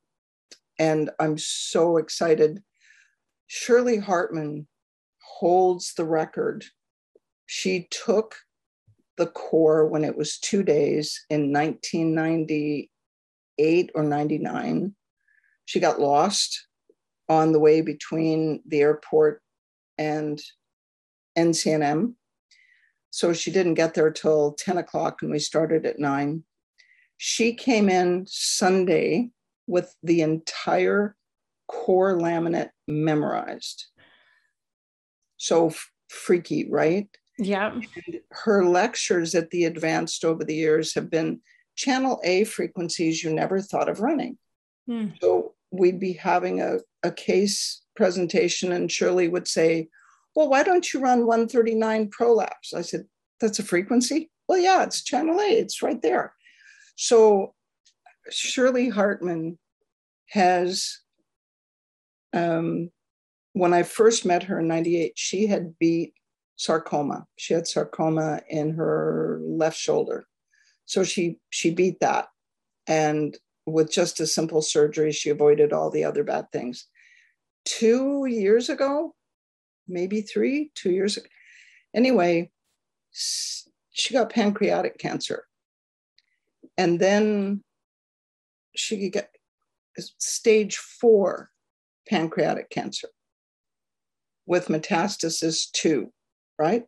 and 0.80 1.10
I'm 1.20 1.38
so 1.38 1.98
excited. 1.98 2.60
Shirley 3.46 3.98
Hartman 3.98 4.66
holds 5.24 5.94
the 5.94 6.04
record. 6.04 6.64
She 7.46 7.88
took 7.90 8.36
the 9.16 9.26
core 9.26 9.86
when 9.86 10.04
it 10.04 10.16
was 10.16 10.38
two 10.38 10.62
days 10.62 11.24
in 11.30 11.52
1998 11.52 13.90
or 13.94 14.02
99. 14.02 14.94
She 15.66 15.80
got 15.80 16.00
lost 16.00 16.66
on 17.28 17.52
the 17.52 17.60
way 17.60 17.80
between 17.80 18.60
the 18.66 18.80
airport 18.80 19.40
and 19.96 20.42
NCNM. 21.38 22.14
So 23.10 23.32
she 23.32 23.52
didn't 23.52 23.74
get 23.74 23.94
there 23.94 24.10
till 24.10 24.54
10 24.54 24.78
o'clock 24.78 25.22
and 25.22 25.30
we 25.30 25.38
started 25.38 25.86
at 25.86 26.00
nine. 26.00 26.42
She 27.16 27.54
came 27.54 27.88
in 27.88 28.24
Sunday 28.26 29.30
with 29.66 29.94
the 30.02 30.20
entire 30.20 31.16
core 31.68 32.18
laminate 32.18 32.68
memorized 32.86 33.86
so 35.44 35.66
f- 35.66 35.90
freaky, 36.08 36.66
right? 36.70 37.08
Yeah. 37.38 37.72
And 37.72 38.20
her 38.30 38.64
lectures 38.64 39.34
at 39.34 39.50
the 39.50 39.64
advanced 39.64 40.24
over 40.24 40.42
the 40.42 40.54
years 40.54 40.94
have 40.94 41.10
been 41.10 41.40
channel 41.76 42.18
A 42.24 42.44
frequencies 42.44 43.22
you 43.22 43.32
never 43.32 43.60
thought 43.60 43.90
of 43.90 44.00
running. 44.00 44.38
Hmm. 44.86 45.08
So 45.20 45.54
we'd 45.70 46.00
be 46.00 46.14
having 46.14 46.62
a, 46.62 46.78
a 47.02 47.10
case 47.10 47.82
presentation, 47.94 48.72
and 48.72 48.90
Shirley 48.90 49.28
would 49.28 49.46
say, 49.46 49.88
Well, 50.34 50.48
why 50.48 50.62
don't 50.62 50.92
you 50.92 51.00
run 51.00 51.26
139 51.26 52.08
prolapse? 52.08 52.72
I 52.72 52.80
said, 52.80 53.04
That's 53.40 53.58
a 53.58 53.64
frequency? 53.64 54.30
Well, 54.48 54.58
yeah, 54.58 54.82
it's 54.84 55.04
channel 55.04 55.40
A, 55.40 55.58
it's 55.58 55.82
right 55.82 56.00
there. 56.00 56.34
So 56.96 57.54
Shirley 58.30 58.88
Hartman 58.88 59.58
has 60.30 61.00
um, 62.32 62.90
when 63.54 63.72
I 63.72 63.84
first 63.84 64.26
met 64.26 64.42
her 64.42 64.58
in 64.58 64.68
98, 64.68 65.12
she 65.14 65.46
had 65.46 65.78
beat 65.78 66.12
sarcoma. 66.56 67.24
She 67.36 67.54
had 67.54 67.66
sarcoma 67.66 68.40
in 68.48 68.74
her 68.74 69.40
left 69.42 69.78
shoulder. 69.78 70.26
So 70.86 71.04
she 71.04 71.38
she 71.50 71.70
beat 71.70 72.00
that. 72.00 72.26
And 72.86 73.38
with 73.64 73.90
just 73.90 74.20
a 74.20 74.26
simple 74.26 74.60
surgery, 74.60 75.12
she 75.12 75.30
avoided 75.30 75.72
all 75.72 75.88
the 75.88 76.04
other 76.04 76.24
bad 76.24 76.50
things. 76.52 76.86
two 77.64 78.26
years 78.26 78.68
ago, 78.68 79.14
maybe 79.88 80.20
three, 80.20 80.70
two 80.74 80.90
years 80.90 81.16
ago. 81.16 81.26
Anyway, 81.94 82.50
she 83.12 84.12
got 84.12 84.28
pancreatic 84.30 84.98
cancer. 84.98 85.44
And 86.76 87.00
then 87.00 87.62
she 88.76 89.08
got 89.08 89.28
stage 90.18 90.76
four 90.76 91.50
pancreatic 92.06 92.68
cancer 92.68 93.08
with 94.46 94.68
metastasis 94.68 95.70
too, 95.72 96.12
right? 96.58 96.84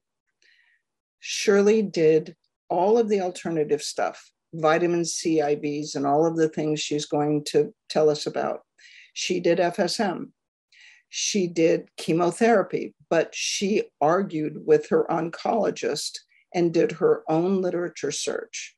Shirley 1.21 1.83
did 1.83 2.37
all 2.69 2.99
of 2.99 3.09
the 3.09 3.21
alternative 3.21 3.83
stuff, 3.83 4.31
vitamin 4.55 5.05
C 5.05 5.41
IVs, 5.41 5.95
and 5.95 6.07
all 6.07 6.27
of 6.27 6.37
the 6.37 6.49
things 6.49 6.81
she's 6.81 7.07
going 7.07 7.45
to 7.45 7.75
tell 7.89 8.11
us 8.11 8.27
about. 8.27 8.61
She 9.13 9.41
did 9.41 9.59
FSM. 9.59 10.31
She 11.09 11.47
did 11.47 11.89
chemotherapy, 11.97 12.95
but 13.09 13.35
she 13.35 13.85
argued 14.01 14.67
with 14.67 14.89
her 14.89 15.07
oncologist 15.09 16.19
and 16.55 16.75
did 16.75 16.93
her 16.93 17.23
own 17.29 17.63
literature 17.63 18.11
search. 18.11 18.77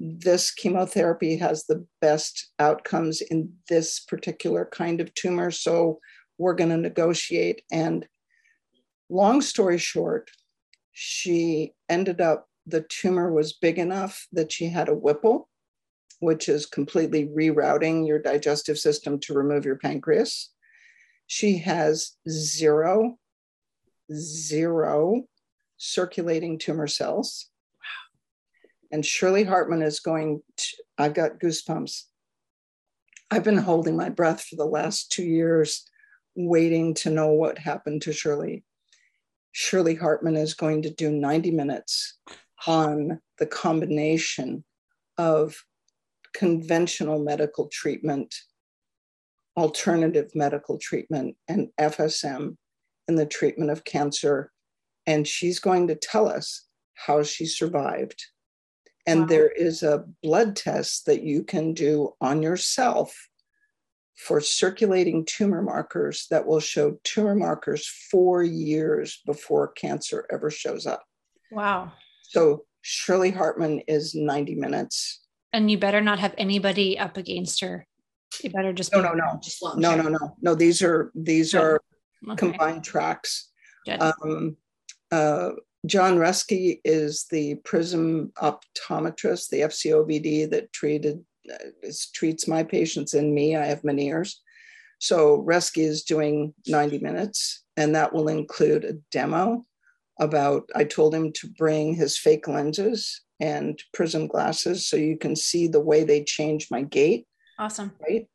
This 0.00 0.50
chemotherapy 0.50 1.36
has 1.36 1.64
the 1.64 1.86
best 2.00 2.50
outcomes 2.58 3.20
in 3.20 3.52
this 3.68 4.00
particular 4.00 4.68
kind 4.70 5.00
of 5.00 5.12
tumor. 5.14 5.50
So 5.50 6.00
we're 6.38 6.54
going 6.54 6.70
to 6.70 6.76
negotiate. 6.76 7.62
And 7.70 8.06
long 9.08 9.40
story 9.40 9.78
short, 9.78 10.30
she 10.92 11.72
ended 11.88 12.20
up, 12.20 12.48
the 12.66 12.82
tumor 12.82 13.32
was 13.32 13.52
big 13.52 13.78
enough 13.78 14.26
that 14.32 14.52
she 14.52 14.66
had 14.66 14.88
a 14.88 14.94
Whipple, 14.94 15.48
which 16.20 16.48
is 16.48 16.66
completely 16.66 17.26
rerouting 17.26 18.06
your 18.06 18.18
digestive 18.18 18.78
system 18.78 19.18
to 19.20 19.34
remove 19.34 19.64
your 19.64 19.76
pancreas. 19.76 20.50
She 21.26 21.58
has 21.58 22.12
zero, 22.28 23.18
zero 24.12 25.24
circulating 25.76 26.58
tumor 26.58 26.86
cells. 26.86 27.50
Wow. 27.74 28.96
And 28.96 29.04
Shirley 29.04 29.44
Hartman 29.44 29.82
is 29.82 30.00
going 30.00 30.42
to, 30.56 30.76
I've 30.96 31.14
got 31.14 31.40
goosebumps. 31.40 32.04
I've 33.30 33.44
been 33.44 33.58
holding 33.58 33.96
my 33.96 34.10
breath 34.10 34.44
for 34.44 34.56
the 34.56 34.64
last 34.64 35.10
two 35.10 35.24
years, 35.24 35.90
waiting 36.36 36.94
to 36.94 37.10
know 37.10 37.32
what 37.32 37.58
happened 37.58 38.02
to 38.02 38.12
Shirley. 38.12 38.64
Shirley 39.54 39.94
Hartman 39.94 40.36
is 40.36 40.52
going 40.52 40.82
to 40.82 40.90
do 40.90 41.12
90 41.12 41.52
minutes 41.52 42.18
on 42.66 43.20
the 43.38 43.46
combination 43.46 44.64
of 45.16 45.54
conventional 46.34 47.20
medical 47.20 47.68
treatment, 47.68 48.34
alternative 49.56 50.32
medical 50.34 50.76
treatment, 50.76 51.36
and 51.46 51.68
FSM 51.80 52.56
in 53.06 53.14
the 53.14 53.26
treatment 53.26 53.70
of 53.70 53.84
cancer. 53.84 54.50
And 55.06 55.26
she's 55.26 55.60
going 55.60 55.86
to 55.86 55.94
tell 55.94 56.28
us 56.28 56.66
how 56.94 57.22
she 57.22 57.46
survived. 57.46 58.24
And 59.06 59.20
wow. 59.20 59.26
there 59.26 59.48
is 59.50 59.84
a 59.84 60.04
blood 60.20 60.56
test 60.56 61.06
that 61.06 61.22
you 61.22 61.44
can 61.44 61.74
do 61.74 62.14
on 62.20 62.42
yourself 62.42 63.14
for 64.16 64.40
circulating 64.40 65.24
tumor 65.24 65.62
markers 65.62 66.26
that 66.30 66.46
will 66.46 66.60
show 66.60 66.98
tumor 67.04 67.34
markers 67.34 67.86
four 68.10 68.42
years 68.42 69.20
before 69.26 69.68
cancer 69.68 70.26
ever 70.32 70.50
shows 70.50 70.86
up. 70.86 71.02
Wow. 71.50 71.92
So 72.22 72.64
Shirley 72.82 73.30
Hartman 73.30 73.80
is 73.88 74.14
90 74.14 74.54
minutes. 74.54 75.20
And 75.52 75.70
you 75.70 75.78
better 75.78 76.00
not 76.00 76.18
have 76.18 76.34
anybody 76.38 76.98
up 76.98 77.16
against 77.16 77.60
her. 77.60 77.86
You 78.42 78.50
better 78.50 78.72
just 78.72 78.92
no, 78.92 79.00
no, 79.00 79.12
no, 79.12 79.38
just 79.42 79.62
no, 79.76 79.94
no, 79.94 80.08
no, 80.08 80.36
no. 80.40 80.54
These 80.56 80.82
are 80.82 81.12
these 81.14 81.54
are 81.54 81.80
okay. 82.28 82.36
combined 82.36 82.82
tracks. 82.82 83.52
Um, 84.00 84.56
uh, 85.12 85.50
John 85.86 86.16
Reske 86.16 86.80
is 86.84 87.26
the 87.30 87.56
Prism 87.56 88.32
optometrist, 88.38 89.50
the 89.50 89.60
FCOVD 89.60 90.50
that 90.50 90.72
treated 90.72 91.24
treats 92.14 92.48
my 92.48 92.62
patients 92.62 93.14
and 93.14 93.34
me. 93.34 93.56
I 93.56 93.66
have 93.66 93.82
Meniere's. 93.82 94.40
So 94.98 95.44
Reske 95.46 95.84
is 95.84 96.04
doing 96.04 96.54
90 96.66 96.98
minutes, 96.98 97.64
and 97.76 97.94
that 97.94 98.12
will 98.12 98.28
include 98.28 98.84
a 98.84 98.94
demo 99.10 99.66
about, 100.20 100.68
I 100.74 100.84
told 100.84 101.14
him 101.14 101.32
to 101.32 101.48
bring 101.58 101.94
his 101.94 102.16
fake 102.16 102.46
lenses 102.48 103.22
and 103.40 103.82
prism 103.92 104.26
glasses 104.26 104.86
so 104.86 104.96
you 104.96 105.18
can 105.18 105.34
see 105.34 105.66
the 105.66 105.80
way 105.80 106.04
they 106.04 106.22
change 106.22 106.68
my 106.70 106.82
gait. 106.82 107.26
Awesome. 107.58 107.92
Right. 108.00 108.28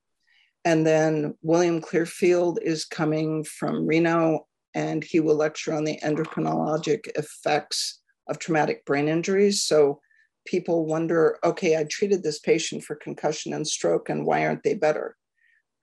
And 0.66 0.86
then 0.86 1.36
William 1.42 1.82
Clearfield 1.82 2.60
is 2.62 2.86
coming 2.86 3.44
from 3.44 3.88
Reno 3.88 4.46
and 4.76 5.04
he 5.04 5.20
will 5.20 5.36
lecture 5.36 5.74
on 5.74 5.86
the 5.86 6.00
endocrinologic 6.04 7.08
effects 7.16 8.02
of 8.28 8.40
traumatic 8.40 8.86
brain 8.86 9.08
injuries. 9.08 9.64
So 9.64 10.02
people 10.50 10.86
wonder 10.86 11.38
okay, 11.44 11.78
I 11.78 11.84
treated 11.84 12.24
this 12.24 12.40
patient 12.40 12.84
for 12.84 12.96
concussion 12.96 13.54
and 13.54 13.68
stroke, 13.68 14.10
and 14.10 14.26
why 14.26 14.46
aren't 14.46 14.64
they 14.64 14.74
better? 14.74 15.16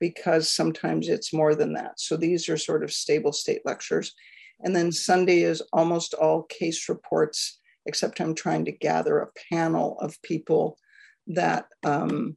Because 0.00 0.52
sometimes 0.52 1.08
it's 1.08 1.32
more 1.32 1.54
than 1.54 1.72
that. 1.74 2.00
So 2.00 2.16
these 2.16 2.48
are 2.48 2.58
sort 2.58 2.82
of 2.82 2.92
stable 2.92 3.32
state 3.32 3.62
lectures. 3.64 4.12
And 4.60 4.74
then 4.74 4.90
Sunday 4.90 5.42
is 5.42 5.62
almost 5.72 6.14
all 6.14 6.42
case 6.44 6.88
reports, 6.88 7.60
except 7.86 8.20
I'm 8.20 8.34
trying 8.34 8.64
to 8.64 8.72
gather 8.72 9.18
a 9.18 9.30
panel 9.52 9.98
of 10.00 10.20
people 10.22 10.78
that 11.28 11.66
um, 11.84 12.36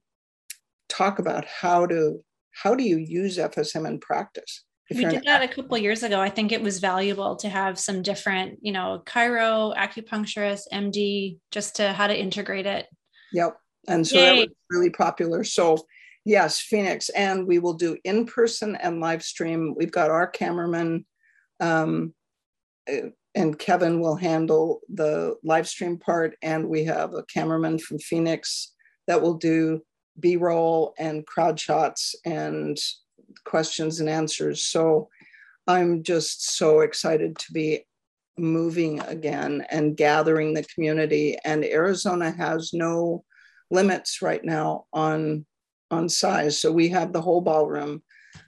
talk 0.88 1.19
about 1.19 1.45
how 1.45 1.85
to 1.88 2.23
how 2.51 2.76
do 2.76 2.84
you 2.84 2.97
use 2.97 3.38
FSM 3.38 3.88
in 3.88 3.99
practice 3.99 4.64
we 4.90 5.06
did 5.06 5.24
that 5.26 5.44
a 5.44 5.48
couple 5.48 5.78
years 5.78 6.03
ago. 6.03 6.20
I 6.20 6.30
think 6.30 6.52
it 6.52 6.61
was 6.61 6.80
valuable 6.80 7.36
to 7.38 7.49
have 7.49 7.78
some 7.78 8.02
different, 8.02 8.60
you 8.61 8.72
know, 8.72 9.03
chiro, 9.06 9.76
acupuncturist, 9.76 10.64
MD, 10.74 11.38
just 11.52 11.76
to 11.76 11.94
how 11.94 12.07
to 12.07 12.20
integrate 12.20 12.66
it. 12.66 12.88
Yep. 13.34 13.57
And 13.88 14.07
so 14.07 14.18
Yay. 14.18 14.26
that 14.26 14.36
was 14.36 14.56
really 14.70 14.90
popular. 14.90 15.44
So 15.44 15.78
yes, 16.26 16.60
Phoenix, 16.60 17.10
and 17.10 17.48
we 17.48 17.60
will 17.60 17.74
do 17.74 17.98
in 18.03 18.26
person 18.26 18.76
and 18.76 18.99
live 18.99 19.24
stream. 19.24 19.76
We've 19.78 19.91
got 19.91 20.11
our 20.11 20.28
cameraman, 20.28 21.06
um, 21.60 22.14
and 23.36 23.60
Kevin 23.60 23.99
will 23.99 24.16
handle 24.16 24.82
the 24.90 25.36
live 25.44 25.68
stream 25.68 25.98
part, 25.98 26.36
and 26.41 26.68
we 26.68 26.84
have 26.86 27.14
a 27.14 27.24
cameraman 27.24 27.80
from 27.80 27.99
Phoenix 27.99 28.74
that 29.07 29.22
will 29.22 29.36
do 29.36 29.82
B 30.20 30.36
roll 30.36 30.94
and 30.98 31.26
crowd 31.26 31.60
shots 31.60 32.16
and 32.26 32.78
questions 33.45 33.99
and 33.99 34.10
answers. 34.10 34.64
So 34.64 35.10
I'm 35.68 36.03
just 36.03 36.56
so 36.57 36.81
excited 36.81 37.38
to 37.38 37.53
be 37.53 37.85
moving 38.38 38.99
again 39.01 39.65
and 39.69 39.97
gathering 39.97 40.53
the 40.53 40.64
community. 40.64 41.38
And 41.43 41.64
Arizona 41.64 42.31
has 42.31 42.73
no 42.73 43.23
limits 43.69 44.22
right 44.22 44.43
now 44.43 44.85
on 44.93 45.45
on 45.91 46.07
size. 46.07 46.60
So 46.61 46.72
we 46.72 46.89
have 46.89 47.14
the 47.14 47.22
whole 47.22 47.41
ballroom. 47.41 48.03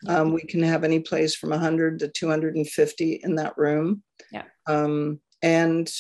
Um, 0.07 0.31
we 0.31 0.41
can 0.41 0.61
have 0.61 0.83
any 0.83 0.99
place 0.99 1.35
from 1.35 1.49
100 1.49 1.99
to 1.99 2.07
250 2.07 3.21
in 3.23 3.35
that 3.35 3.57
room. 3.57 4.03
Yeah. 4.31 4.43
Um, 4.67 5.19
and 5.41 5.91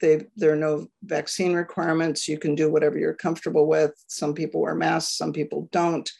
they, 0.00 0.26
there 0.36 0.52
are 0.52 0.56
no 0.56 0.86
vaccine 1.02 1.54
requirements. 1.54 2.28
You 2.28 2.38
can 2.38 2.54
do 2.54 2.70
whatever 2.70 2.98
you're 2.98 3.14
comfortable 3.14 3.66
with. 3.66 3.92
Some 4.06 4.34
people 4.34 4.60
wear 4.60 4.74
masks, 4.74 5.16
some 5.16 5.32
people 5.32 5.68
don't. 5.72 6.10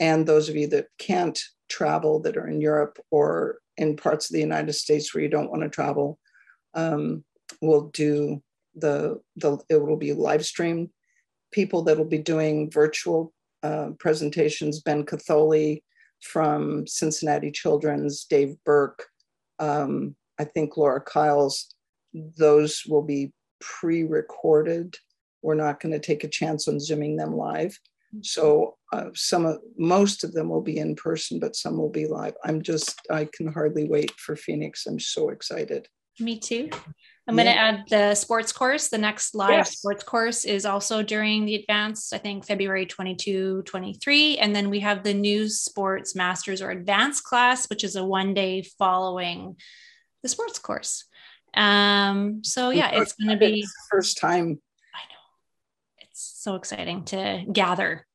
And 0.00 0.26
those 0.26 0.48
of 0.48 0.56
you 0.56 0.66
that 0.68 0.86
can't 0.98 1.38
travel 1.68 2.20
that 2.20 2.36
are 2.36 2.48
in 2.48 2.60
Europe 2.60 2.98
or 3.10 3.58
in 3.76 3.96
parts 3.96 4.28
of 4.28 4.34
the 4.34 4.40
United 4.40 4.72
States 4.72 5.14
where 5.14 5.22
you 5.22 5.28
don't 5.28 5.50
want 5.50 5.62
to 5.62 5.68
travel, 5.68 6.18
um, 6.74 7.24
will 7.60 7.90
do 7.90 8.42
the, 8.74 9.20
the, 9.36 9.58
it 9.68 9.76
will 9.76 9.96
be 9.96 10.12
live 10.12 10.44
streamed. 10.44 10.88
People 11.52 11.82
that 11.84 11.98
will 11.98 12.04
be 12.04 12.18
doing 12.18 12.70
virtual 12.70 13.32
uh, 13.62 13.90
presentations, 13.98 14.80
Ben 14.80 15.04
Katholi 15.04 15.82
from 16.22 16.86
Cincinnati 16.86 17.50
Children's, 17.50 18.24
Dave 18.24 18.56
Burke, 18.64 19.04
um, 19.58 20.16
I 20.38 20.44
think 20.44 20.76
Laura 20.76 21.00
Kyles, 21.00 21.74
those 22.14 22.82
will 22.88 23.02
be 23.02 23.32
pre 23.60 24.04
recorded. 24.04 24.96
We're 25.42 25.54
not 25.54 25.80
going 25.80 25.92
to 25.92 25.98
take 25.98 26.24
a 26.24 26.28
chance 26.28 26.66
on 26.66 26.80
Zooming 26.80 27.16
them 27.16 27.36
live. 27.36 27.78
So 28.22 28.76
uh, 28.92 29.10
some 29.14 29.46
of 29.46 29.58
most 29.78 30.24
of 30.24 30.32
them 30.32 30.48
will 30.48 30.62
be 30.62 30.78
in 30.78 30.96
person, 30.96 31.38
but 31.38 31.56
some 31.56 31.78
will 31.78 31.90
be 31.90 32.06
live. 32.06 32.34
I'm 32.44 32.62
just 32.62 33.00
I 33.10 33.28
can 33.32 33.52
hardly 33.52 33.88
wait 33.88 34.12
for 34.12 34.36
Phoenix. 34.36 34.86
I'm 34.86 34.98
so 34.98 35.30
excited. 35.30 35.88
Me 36.18 36.38
too. 36.38 36.68
I'm 37.26 37.38
yeah. 37.38 37.44
going 37.44 37.54
to 37.54 37.60
add 37.60 37.84
the 37.88 38.14
sports 38.14 38.52
course. 38.52 38.88
The 38.88 38.98
next 38.98 39.34
live 39.34 39.50
yes. 39.50 39.78
sports 39.78 40.02
course 40.02 40.44
is 40.44 40.66
also 40.66 41.02
during 41.02 41.44
the 41.44 41.54
advanced, 41.54 42.12
I 42.12 42.18
think 42.18 42.44
February 42.44 42.86
22, 42.86 43.62
23. 43.62 44.38
And 44.38 44.54
then 44.54 44.68
we 44.68 44.80
have 44.80 45.04
the 45.04 45.14
new 45.14 45.48
sports 45.48 46.14
masters 46.16 46.60
or 46.60 46.70
advanced 46.70 47.24
class, 47.24 47.68
which 47.70 47.84
is 47.84 47.94
a 47.94 48.04
one 48.04 48.34
day 48.34 48.62
following 48.78 49.56
the 50.22 50.28
sports 50.28 50.58
course. 50.58 51.04
Um, 51.54 52.42
so 52.42 52.70
yeah, 52.70 52.90
it's 52.90 53.12
going 53.12 53.30
to 53.30 53.36
be 53.36 53.64
first 53.90 54.18
time 54.18 54.60
I 54.94 55.02
know. 55.08 55.98
It's 55.98 56.40
so 56.42 56.56
exciting 56.56 57.04
to 57.06 57.44
gather. 57.52 58.06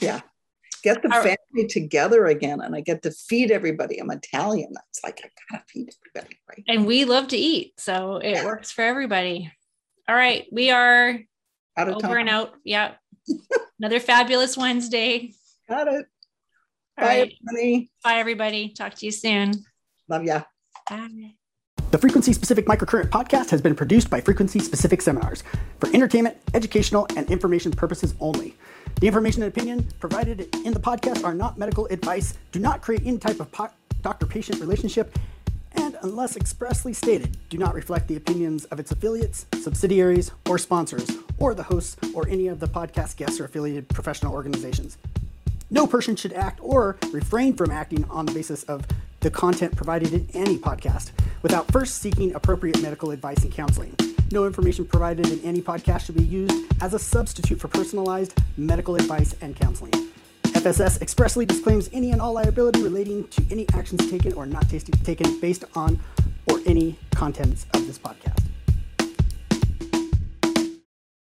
Yeah. 0.00 0.20
get 0.82 1.02
the 1.02 1.08
family 1.08 1.68
together 1.68 2.26
again 2.26 2.60
and 2.60 2.74
I 2.74 2.80
get 2.80 3.02
to 3.02 3.10
feed 3.10 3.50
everybody. 3.50 3.98
I'm 3.98 4.10
Italian. 4.10 4.72
That's 4.72 5.00
like, 5.04 5.20
I 5.24 5.28
gotta 5.50 5.64
feed 5.68 5.90
everybody, 6.14 6.36
right? 6.48 6.64
And 6.68 6.86
we 6.86 7.04
love 7.04 7.28
to 7.28 7.36
eat. 7.36 7.74
So 7.78 8.16
it 8.16 8.32
yeah. 8.32 8.44
works 8.44 8.72
for 8.72 8.82
everybody. 8.82 9.52
All 10.08 10.14
right. 10.14 10.46
We 10.50 10.70
are 10.70 11.18
out 11.76 11.88
of 11.88 11.96
over 11.96 12.08
time. 12.08 12.18
and 12.18 12.28
out. 12.28 12.54
Yeah. 12.64 12.94
Another 13.78 14.00
fabulous 14.00 14.56
Wednesday. 14.56 15.32
Got 15.68 15.88
it. 15.88 16.06
All 16.98 17.06
Bye, 17.06 17.06
right. 17.06 17.32
everybody. 17.46 17.90
Bye, 18.04 18.18
everybody. 18.18 18.68
Talk 18.70 18.94
to 18.94 19.06
you 19.06 19.12
soon. 19.12 19.64
Love 20.08 20.24
ya. 20.24 20.42
Bye. 20.90 21.34
The 21.90 21.98
Frequency 21.98 22.32
Specific 22.32 22.66
Microcurrent 22.66 23.10
podcast 23.10 23.50
has 23.50 23.60
been 23.60 23.74
produced 23.74 24.08
by 24.08 24.20
Frequency 24.20 24.58
Specific 24.60 25.02
Seminars 25.02 25.44
for 25.78 25.88
entertainment, 25.94 26.36
educational, 26.54 27.06
and 27.16 27.30
information 27.30 27.70
purposes 27.70 28.14
only. 28.18 28.56
The 29.00 29.06
information 29.06 29.42
and 29.42 29.50
opinion 29.50 29.88
provided 30.00 30.54
in 30.64 30.72
the 30.72 30.80
podcast 30.80 31.24
are 31.24 31.34
not 31.34 31.58
medical 31.58 31.86
advice, 31.86 32.34
do 32.52 32.58
not 32.60 32.82
create 32.82 33.02
any 33.04 33.18
type 33.18 33.40
of 33.40 33.50
po- 33.50 33.70
doctor 34.02 34.26
patient 34.26 34.60
relationship, 34.60 35.18
and 35.72 35.96
unless 36.02 36.36
expressly 36.36 36.92
stated, 36.92 37.36
do 37.48 37.58
not 37.58 37.74
reflect 37.74 38.08
the 38.08 38.16
opinions 38.16 38.64
of 38.66 38.78
its 38.78 38.90
affiliates, 38.92 39.46
subsidiaries, 39.60 40.30
or 40.48 40.58
sponsors, 40.58 41.08
or 41.38 41.54
the 41.54 41.62
hosts 41.62 41.96
or 42.14 42.28
any 42.28 42.48
of 42.48 42.60
the 42.60 42.68
podcast 42.68 43.16
guests 43.16 43.40
or 43.40 43.44
affiliated 43.44 43.88
professional 43.88 44.32
organizations. 44.32 44.98
No 45.70 45.86
person 45.86 46.16
should 46.16 46.34
act 46.34 46.60
or 46.62 46.98
refrain 47.12 47.54
from 47.54 47.70
acting 47.70 48.04
on 48.10 48.26
the 48.26 48.32
basis 48.32 48.62
of 48.64 48.86
the 49.20 49.30
content 49.30 49.74
provided 49.74 50.12
in 50.12 50.28
any 50.34 50.58
podcast 50.58 51.12
without 51.42 51.70
first 51.72 51.98
seeking 51.98 52.34
appropriate 52.34 52.82
medical 52.82 53.10
advice 53.10 53.42
and 53.42 53.52
counseling. 53.52 53.96
No 54.32 54.46
information 54.46 54.86
provided 54.86 55.28
in 55.28 55.40
any 55.40 55.60
podcast 55.60 56.06
should 56.06 56.14
be 56.14 56.24
used 56.24 56.54
as 56.80 56.94
a 56.94 56.98
substitute 56.98 57.60
for 57.60 57.68
personalized 57.68 58.32
medical 58.56 58.96
advice 58.96 59.36
and 59.42 59.54
counseling. 59.54 59.92
FSS 60.44 61.02
expressly 61.02 61.44
disclaims 61.44 61.90
any 61.92 62.12
and 62.12 62.20
all 62.22 62.32
liability 62.32 62.82
relating 62.82 63.28
to 63.28 63.44
any 63.50 63.66
actions 63.74 64.10
taken 64.10 64.32
or 64.32 64.46
not 64.46 64.70
taken 64.70 65.38
based 65.40 65.64
on 65.74 66.00
or 66.50 66.60
any 66.64 66.98
contents 67.14 67.66
of 67.74 67.86
this 67.86 67.98
podcast. 67.98 68.41